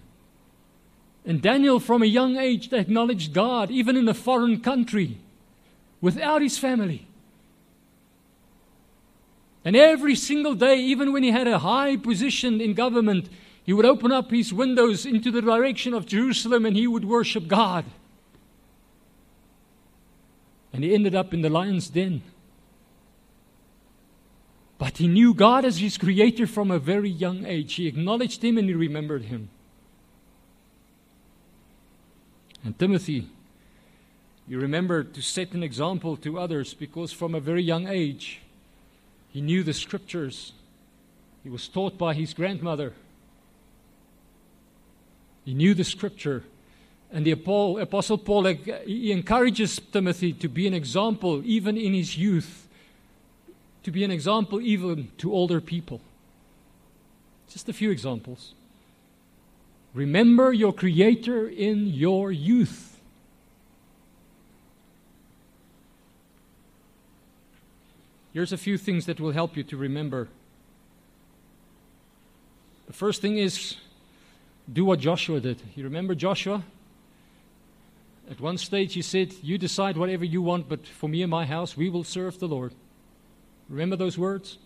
And 1.28 1.42
Daniel, 1.42 1.82
from 1.82 2.02
a 2.02 2.06
young 2.06 2.38
age, 2.38 2.72
acknowledged 2.72 3.34
God, 3.34 3.70
even 3.70 3.98
in 3.98 4.08
a 4.08 4.14
foreign 4.14 4.62
country, 4.62 5.18
without 6.00 6.42
his 6.42 6.58
family. 6.58 7.06
And 9.66 9.76
every 9.76 10.16
single 10.16 10.56
day, 10.56 10.80
even 10.80 11.12
when 11.12 11.24
he 11.24 11.32
had 11.32 11.46
a 11.46 11.60
high 11.60 11.98
position 11.98 12.62
in 12.62 12.74
government, 12.74 13.28
he 13.66 13.74
would 13.74 13.86
open 13.86 14.14
up 14.14 14.32
his 14.32 14.54
windows 14.54 15.06
into 15.06 15.30
the 15.30 15.42
direction 15.42 15.94
of 15.94 16.06
Jerusalem 16.06 16.66
and 16.66 16.78
he 16.78 16.88
would 16.88 17.04
worship 17.04 17.50
God. 17.50 17.84
And 20.72 20.86
he 20.86 20.94
ended 20.94 21.14
up 21.14 21.34
in 21.34 21.42
the 21.42 21.50
lion's 21.50 21.90
den. 21.90 22.22
But 24.78 25.00
he 25.00 25.10
knew 25.10 25.34
God 25.34 25.66
as 25.66 25.80
his 25.80 25.98
creator 25.98 26.48
from 26.48 26.72
a 26.72 26.80
very 26.80 27.10
young 27.10 27.46
age. 27.46 27.74
He 27.74 27.88
acknowledged 27.88 28.42
him 28.42 28.58
and 28.58 28.70
he 28.70 28.76
remembered 28.76 29.24
him. 29.24 29.50
And 32.64 32.78
Timothy, 32.78 33.30
you 34.48 34.60
remember 34.60 35.04
to 35.04 35.22
set 35.22 35.54
an 35.54 35.64
example 35.64 36.18
to 36.18 36.40
others 36.40 36.74
because 36.74 37.12
from 37.12 37.36
a 37.36 37.40
very 37.40 37.64
young 37.64 37.88
age, 37.88 38.42
he 39.30 39.42
knew 39.42 39.64
the 39.64 39.74
scriptures. 39.74 40.54
He 41.44 41.50
was 41.50 41.68
taught 41.68 41.98
by 41.98 42.14
his 42.14 42.34
grandmother. 42.34 42.94
He 45.46 45.54
knew 45.54 45.74
the 45.74 45.84
scripture. 45.84 46.44
And 47.12 47.26
the 47.26 47.32
Apostle 47.32 48.18
Paul 48.18 48.46
he 48.46 49.12
encourages 49.12 49.80
Timothy 49.80 50.34
to 50.34 50.50
be 50.50 50.68
an 50.68 50.74
example 50.74 51.42
even 51.46 51.78
in 51.78 51.94
his 51.94 52.18
youth, 52.18 52.68
to 53.84 53.92
be 53.92 54.04
an 54.04 54.12
example 54.12 54.60
even 54.60 55.10
to 55.20 55.32
older 55.32 55.62
people. 55.62 56.02
Just 57.50 57.70
a 57.70 57.74
few 57.74 57.92
examples. 57.92 58.54
Remember 59.98 60.54
your 60.54 60.74
Creator 60.74 61.48
in 61.48 61.88
your 61.88 62.32
youth. 62.32 63.00
Here's 68.32 68.54
a 68.54 68.58
few 68.58 68.78
things 68.78 69.08
that 69.08 69.20
will 69.20 69.32
help 69.32 69.58
you 69.58 69.64
to 69.64 69.76
remember. 69.76 70.28
The 72.86 72.94
first 72.94 73.24
thing 73.24 73.40
is 73.40 73.78
do 74.72 74.86
what 74.86 75.00
Joshua 75.00 75.40
did. 75.40 75.64
You 75.76 75.86
remember 75.86 76.14
Joshua? 76.14 76.62
At 78.30 78.40
one 78.40 78.60
stage, 78.60 78.94
he 78.94 79.02
said, 79.02 79.34
You 79.42 79.58
decide 79.58 79.98
whatever 79.98 80.26
you 80.26 80.44
want, 80.44 80.70
but 80.70 80.86
for 80.86 81.10
me 81.10 81.24
and 81.24 81.32
my 81.32 81.48
house, 81.48 81.76
we 81.76 81.90
will 81.90 82.04
serve 82.04 82.38
the 82.38 82.48
Lord. 82.48 82.76
Remember 83.68 83.96
those 83.96 84.16
words? 84.16 84.60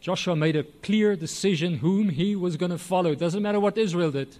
Joshua 0.00 0.36
made 0.36 0.56
a 0.56 0.62
clear 0.62 1.16
decision 1.16 1.78
whom 1.78 2.10
he 2.10 2.36
was 2.36 2.56
going 2.56 2.70
to 2.70 2.78
follow. 2.78 3.12
It 3.12 3.18
doesn't 3.18 3.42
matter 3.42 3.58
what 3.58 3.76
Israel 3.76 4.10
did, 4.10 4.36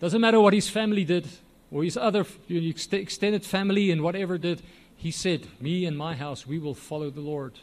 doesn't 0.00 0.20
matter 0.20 0.40
what 0.40 0.52
his 0.52 0.68
family 0.68 1.04
did, 1.04 1.28
or 1.70 1.84
his 1.84 1.96
other 1.96 2.26
extended 2.48 3.44
family 3.44 3.90
and 3.90 4.02
whatever 4.02 4.38
did. 4.38 4.62
He 4.96 5.10
said, 5.10 5.46
Me 5.60 5.84
and 5.84 5.96
my 5.96 6.14
house, 6.16 6.46
we 6.46 6.58
will 6.58 6.74
follow 6.74 7.10
the 7.10 7.20
Lord. 7.20 7.54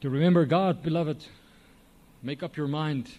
To 0.00 0.10
remember 0.10 0.44
God, 0.44 0.82
beloved, 0.82 1.24
make 2.22 2.42
up 2.42 2.56
your 2.56 2.66
mind. 2.66 3.10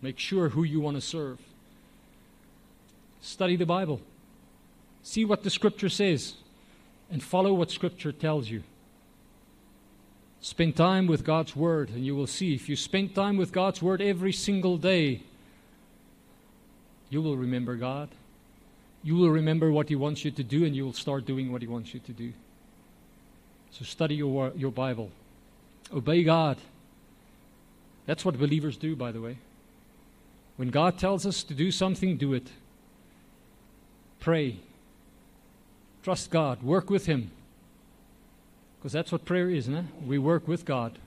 Make 0.00 0.18
sure 0.18 0.48
who 0.48 0.64
you 0.64 0.80
want 0.80 0.96
to 0.96 1.02
serve. 1.02 1.38
Study 3.20 3.56
the 3.56 3.66
Bible. 3.66 4.00
See 5.02 5.24
what 5.24 5.42
the 5.42 5.50
Scripture 5.50 5.90
says 5.90 6.34
and 7.10 7.22
follow 7.22 7.52
what 7.52 7.70
Scripture 7.70 8.12
tells 8.12 8.48
you. 8.48 8.62
Spend 10.40 10.76
time 10.76 11.06
with 11.06 11.24
God's 11.24 11.54
Word, 11.54 11.90
and 11.90 12.04
you 12.04 12.16
will 12.16 12.26
see 12.26 12.54
if 12.54 12.68
you 12.68 12.76
spend 12.76 13.14
time 13.14 13.36
with 13.36 13.52
God's 13.52 13.82
Word 13.82 14.00
every 14.00 14.32
single 14.32 14.78
day, 14.78 15.22
you 17.10 17.20
will 17.20 17.36
remember 17.36 17.76
God 17.76 18.08
you 19.02 19.16
will 19.16 19.30
remember 19.30 19.72
what 19.72 19.88
He 19.88 19.96
wants 19.96 20.24
you 20.24 20.30
to 20.32 20.42
do 20.42 20.64
and 20.64 20.76
you 20.76 20.84
will 20.84 20.92
start 20.92 21.24
doing 21.24 21.50
what 21.50 21.62
He 21.62 21.68
wants 21.68 21.94
you 21.94 22.00
to 22.00 22.12
do. 22.12 22.32
So 23.70 23.84
study 23.84 24.16
your, 24.16 24.52
your 24.56 24.70
Bible. 24.70 25.10
Obey 25.94 26.22
God. 26.22 26.58
That's 28.06 28.24
what 28.24 28.38
believers 28.38 28.76
do, 28.76 28.96
by 28.96 29.12
the 29.12 29.20
way. 29.20 29.38
When 30.56 30.68
God 30.68 30.98
tells 30.98 31.24
us 31.24 31.42
to 31.44 31.54
do 31.54 31.70
something, 31.70 32.16
do 32.16 32.34
it. 32.34 32.48
Pray. 34.18 34.56
Trust 36.02 36.30
God. 36.30 36.62
Work 36.62 36.90
with 36.90 37.06
Him. 37.06 37.30
Because 38.80 38.92
that's 38.92 39.12
what 39.12 39.26
prayer 39.26 39.50
is, 39.50 39.68
it? 39.68 39.84
We 40.06 40.16
work 40.16 40.48
with 40.48 40.64
God. 40.64 40.98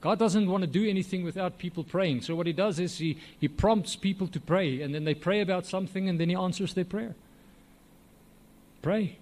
God 0.00 0.18
doesn't 0.18 0.50
want 0.50 0.62
to 0.62 0.66
do 0.66 0.88
anything 0.88 1.22
without 1.24 1.58
people 1.58 1.84
praying. 1.84 2.22
So, 2.22 2.34
what 2.34 2.48
He 2.48 2.52
does 2.52 2.80
is 2.80 2.98
He, 2.98 3.18
he 3.38 3.46
prompts 3.46 3.94
people 3.94 4.26
to 4.28 4.40
pray, 4.40 4.82
and 4.82 4.92
then 4.92 5.04
they 5.04 5.14
pray 5.14 5.40
about 5.40 5.64
something, 5.64 6.08
and 6.08 6.18
then 6.18 6.28
He 6.28 6.34
answers 6.34 6.74
their 6.74 6.84
prayer. 6.84 7.14
Pray. 8.82 9.18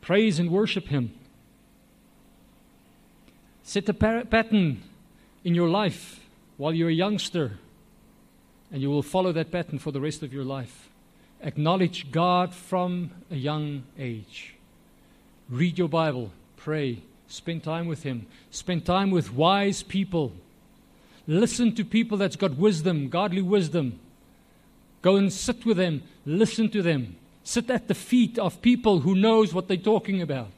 Praise 0.00 0.40
and 0.40 0.50
worship 0.50 0.88
Him. 0.88 1.12
Set 3.62 3.88
a 3.88 3.94
pattern 3.94 4.82
in 5.44 5.54
your 5.54 5.68
life 5.68 6.20
while 6.56 6.74
you're 6.74 6.88
a 6.88 6.92
youngster, 6.92 7.58
and 8.72 8.82
you 8.82 8.90
will 8.90 9.02
follow 9.02 9.30
that 9.30 9.52
pattern 9.52 9.78
for 9.78 9.92
the 9.92 10.00
rest 10.00 10.22
of 10.22 10.32
your 10.32 10.44
life. 10.44 10.88
Acknowledge 11.40 12.10
God 12.10 12.52
from 12.52 13.10
a 13.30 13.36
young 13.36 13.84
age. 13.98 14.54
Read 15.50 15.78
your 15.78 15.88
Bible, 15.88 16.32
pray, 16.64 17.02
spend 17.28 17.62
time 17.62 17.86
with 17.86 18.02
Him, 18.02 18.26
spend 18.50 18.84
time 18.84 19.10
with 19.10 19.32
wise 19.32 19.82
people. 19.82 20.32
Listen 21.26 21.74
to 21.74 21.84
people 21.84 22.18
that's 22.18 22.36
got 22.36 22.56
wisdom, 22.56 23.08
godly 23.08 23.42
wisdom. 23.42 23.98
Go 25.02 25.16
and 25.16 25.32
sit 25.32 25.64
with 25.64 25.76
them, 25.76 26.02
listen 26.24 26.68
to 26.70 26.82
them. 26.82 27.16
Sit 27.42 27.68
at 27.68 27.88
the 27.88 27.94
feet 27.94 28.38
of 28.38 28.62
people 28.62 29.00
who 29.00 29.14
knows 29.14 29.52
what 29.52 29.68
they're 29.68 29.76
talking 29.76 30.22
about. 30.22 30.52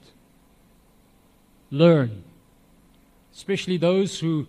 Learn 1.71 2.23
especially 3.37 3.77
those 3.77 4.19
who 4.19 4.47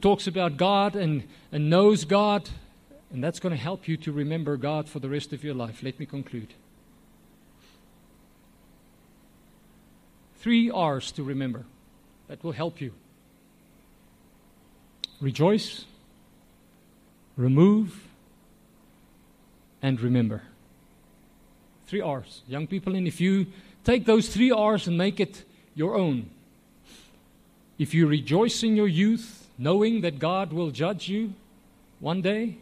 talks 0.00 0.28
about 0.28 0.56
God 0.56 0.94
and, 0.94 1.24
and 1.50 1.68
knows 1.68 2.04
God, 2.04 2.48
and 3.12 3.22
that's 3.22 3.40
going 3.40 3.50
to 3.50 3.60
help 3.60 3.88
you 3.88 3.96
to 3.98 4.12
remember 4.12 4.56
God 4.56 4.88
for 4.88 5.00
the 5.00 5.08
rest 5.08 5.32
of 5.32 5.42
your 5.42 5.54
life. 5.54 5.82
Let 5.82 5.98
me 5.98 6.06
conclude. 6.06 6.54
Three 10.44 10.68
R's 10.70 11.10
to 11.12 11.22
remember 11.22 11.64
that 12.28 12.44
will 12.44 12.52
help 12.52 12.78
you 12.78 12.92
rejoice, 15.18 15.86
remove, 17.34 17.98
and 19.80 19.98
remember. 19.98 20.42
Three 21.86 22.02
R's. 22.02 22.42
Young 22.46 22.66
people, 22.66 22.94
and 22.94 23.08
if 23.08 23.22
you 23.22 23.46
take 23.84 24.04
those 24.04 24.28
three 24.28 24.50
R's 24.50 24.86
and 24.86 24.98
make 24.98 25.18
it 25.18 25.44
your 25.74 25.96
own, 25.96 26.28
if 27.78 27.94
you 27.94 28.06
rejoice 28.06 28.62
in 28.62 28.76
your 28.76 28.88
youth, 28.88 29.48
knowing 29.56 30.02
that 30.02 30.18
God 30.18 30.52
will 30.52 30.70
judge 30.70 31.08
you 31.08 31.32
one 32.00 32.20
day, 32.20 32.58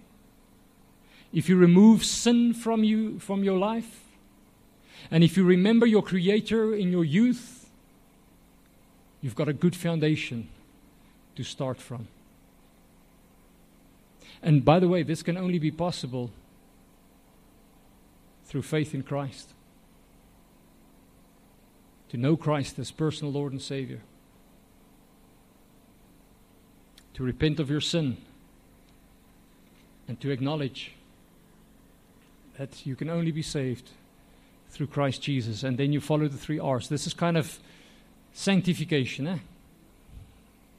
if 1.33 1.49
you 1.49 1.57
remove 1.57 2.05
sin 2.05 2.55
from 2.55 2.85
you 2.85 3.19
from 3.19 3.43
your 3.43 3.59
life, 3.59 4.05
and 5.11 5.25
if 5.25 5.37
you 5.37 5.43
remember 5.43 5.85
your 5.85 6.03
creator 6.03 6.77
in 6.77 6.93
your 6.93 7.05
youth, 7.05 7.59
you've 9.23 9.35
got 9.35 9.49
a 9.49 9.55
good 9.55 9.75
foundation 9.75 10.49
to 11.37 11.43
start 11.43 11.79
from. 11.79 12.09
And 14.43 14.65
by 14.65 14.79
the 14.79 14.89
way, 14.89 15.03
this 15.03 15.23
can 15.23 15.39
only 15.39 15.59
be 15.59 15.71
possible 15.71 16.31
through 18.45 18.63
faith 18.63 18.95
in 18.95 19.03
Christ. 19.03 19.55
To 22.11 22.19
know 22.19 22.37
Christ 22.37 22.79
as 22.79 22.91
personal 22.91 23.33
Lord 23.33 23.53
and 23.53 23.63
Savior. 23.63 24.01
to 27.15 27.23
repent 27.23 27.61
of 27.61 27.71
your 27.71 27.81
sin 27.81 28.17
and 30.09 30.21
to 30.21 30.31
acknowledge 30.31 30.93
that 32.59 32.87
you 32.87 32.97
can 32.97 33.09
only 33.09 33.31
be 33.31 33.43
saved 33.43 33.91
through 34.71 34.87
Christ 34.87 35.23
Jesus. 35.23 35.63
And 35.63 35.79
then 35.79 35.93
you 35.93 36.01
follow 36.01 36.29
the 36.29 36.39
three 36.39 36.59
R's. 36.59 36.89
This 36.89 37.07
is 37.07 37.15
kind 37.15 37.37
of 37.37 37.59
sanctification. 38.33 39.27
Eh? 39.27 39.39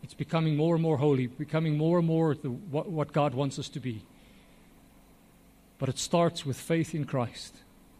It's 0.03 0.13
becoming 0.13 0.55
more 0.55 0.75
and 0.75 0.81
more 0.81 0.97
holy, 0.97 1.27
becoming 1.27 1.77
more 1.77 1.99
and 1.99 2.07
more 2.07 2.35
the, 2.35 2.49
what, 2.49 2.89
what 2.89 3.13
God 3.13 3.33
wants 3.33 3.57
us 3.57 3.69
to 3.69 3.79
be. 3.79 4.01
But 5.79 5.89
it 5.89 5.97
starts 5.97 6.45
with 6.45 6.57
faith 6.57 6.93
in 6.93 7.05
Christ. 7.05 7.55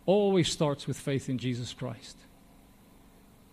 Always 0.06 0.52
starts 0.52 0.86
with 0.86 1.00
faith 1.00 1.30
in 1.30 1.38
Jesus 1.38 1.74
Christ. 1.74 2.18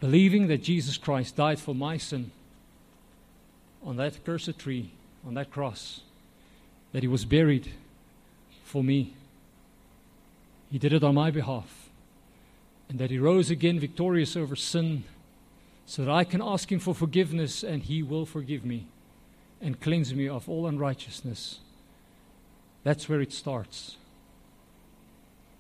Believing 0.01 0.49
that 0.49 0.63
Jesus 0.63 0.97
Christ 0.97 1.37
died 1.37 1.61
for 1.61 1.75
my 1.75 1.97
sin 1.97 2.33
on 3.85 3.97
that 3.97 4.25
cursed 4.25 4.59
tree, 4.59 4.91
on 5.27 5.35
that 5.35 5.51
cross, 5.51 6.01
that 6.93 7.03
he 7.03 7.09
was 7.09 7.25
buried 7.25 7.71
for 8.65 8.83
me. 8.83 9.15
He 10.71 10.79
did 10.79 10.93
it 10.93 11.05
on 11.05 11.15
my 11.15 11.31
behalf. 11.31 11.89
And 12.89 12.99
that 12.99 13.11
he 13.11 13.19
rose 13.19 13.51
again 13.51 13.79
victorious 13.79 14.37
over 14.37 14.57
sin 14.57 15.05
so 15.91 16.05
that 16.05 16.13
I 16.13 16.23
can 16.23 16.41
ask 16.41 16.71
him 16.71 16.79
for 16.79 16.95
forgiveness 16.95 17.65
and 17.65 17.83
he 17.83 18.01
will 18.01 18.25
forgive 18.25 18.65
me 18.65 18.87
and 19.61 19.81
cleanse 19.81 20.15
me 20.15 20.29
of 20.29 20.49
all 20.49 20.69
unrighteousness. 20.69 21.59
That's 22.85 23.09
where 23.09 23.21
it 23.21 23.33
starts. 23.33 23.97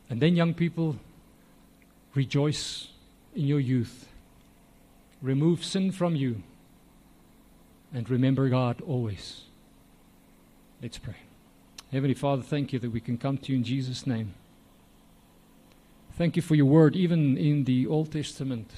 And 0.09 0.23
then, 0.23 0.37
young 0.37 0.55
people, 0.55 1.01
rejoice 2.15 2.91
in 3.35 3.47
your 3.49 3.59
youth. 3.59 4.07
Remove 5.21 5.65
sin 5.65 5.91
from 5.91 6.15
you 6.15 6.45
and 7.93 8.09
remember 8.09 8.49
God 8.49 8.81
always. 8.87 9.41
Let's 10.81 10.99
pray. 10.99 11.17
Heavenly 11.91 12.15
Father, 12.15 12.43
thank 12.43 12.73
you 12.73 12.79
that 12.79 12.93
we 12.93 13.01
can 13.01 13.19
come 13.19 13.37
to 13.37 13.51
you 13.51 13.59
in 13.59 13.65
Jesus' 13.65 14.07
name. 14.07 14.35
Thank 16.13 16.37
you 16.37 16.43
for 16.43 16.55
your 16.55 16.67
word, 16.67 16.95
even 16.95 17.37
in 17.37 17.65
the 17.65 17.89
Old 17.89 18.13
Testament, 18.13 18.71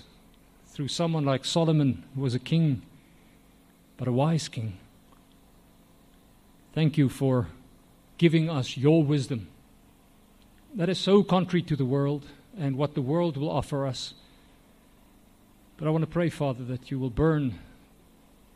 through 0.73 0.89
someone 0.89 1.25
like 1.25 1.45
Solomon, 1.45 2.03
who 2.15 2.23
was 2.23 2.35
a 2.35 2.39
king, 2.39 2.81
but 3.99 4.09
a 4.09 4.13
wise 4.13 4.49
king. 4.49 4.79
Thank 6.73 6.97
you 6.97 7.11
for 7.11 7.49
giving 8.17 8.49
us 8.49 8.79
your 8.79 9.05
wisdom. 9.05 9.49
That 10.75 10.89
is 10.89 10.99
so 10.99 11.23
contrary 11.23 11.61
to 11.63 11.77
the 11.77 11.85
world 11.85 12.25
and 12.59 12.77
what 12.77 12.95
the 12.95 13.03
world 13.03 13.37
will 13.37 13.51
offer 13.51 13.87
us. 13.87 14.15
But 15.77 15.87
I 15.87 15.91
want 15.91 16.03
to 16.03 16.11
pray, 16.11 16.31
Father, 16.31 16.65
that 16.65 16.91
you 16.91 16.99
will 16.99 17.11
burn 17.11 17.59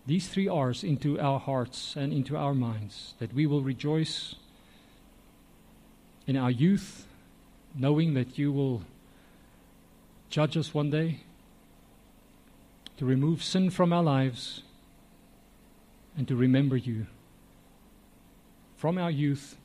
these 0.06 0.28
three 0.28 0.48
R's 0.48 0.82
into 0.82 1.20
our 1.20 1.38
hearts 1.38 1.96
and 1.96 2.14
into 2.14 2.34
our 2.34 2.54
minds, 2.54 3.12
that 3.18 3.34
we 3.34 3.44
will 3.46 3.60
rejoice 3.60 4.36
in 6.26 6.36
our 6.36 6.50
youth, 6.50 7.06
knowing 7.74 8.14
that 8.14 8.38
you 8.38 8.52
will 8.52 8.84
judge 10.30 10.56
us 10.56 10.72
one 10.72 10.88
day, 10.88 11.20
to 12.96 13.04
remove 13.04 13.42
sin 13.42 13.70
from 13.70 13.92
our 13.92 14.02
lives, 14.02 14.62
and 16.16 16.26
to 16.28 16.34
remember 16.34 16.76
you 16.76 17.06
from 18.76 18.98
our 18.98 19.10
youth 19.10 19.56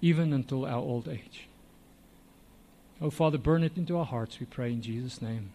even 0.00 0.32
until 0.32 0.64
our 0.64 0.78
old 0.78 1.08
age. 1.08 1.48
Oh, 3.00 3.10
Father, 3.10 3.38
burn 3.38 3.62
it 3.62 3.76
into 3.76 3.98
our 3.98 4.04
hearts, 4.04 4.38
we 4.40 4.46
pray 4.46 4.72
in 4.72 4.82
Jesus' 4.82 5.20
name, 5.20 5.50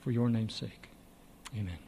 for 0.00 0.10
your 0.10 0.28
name's 0.28 0.54
sake. 0.54 0.88
Amen. 1.54 1.78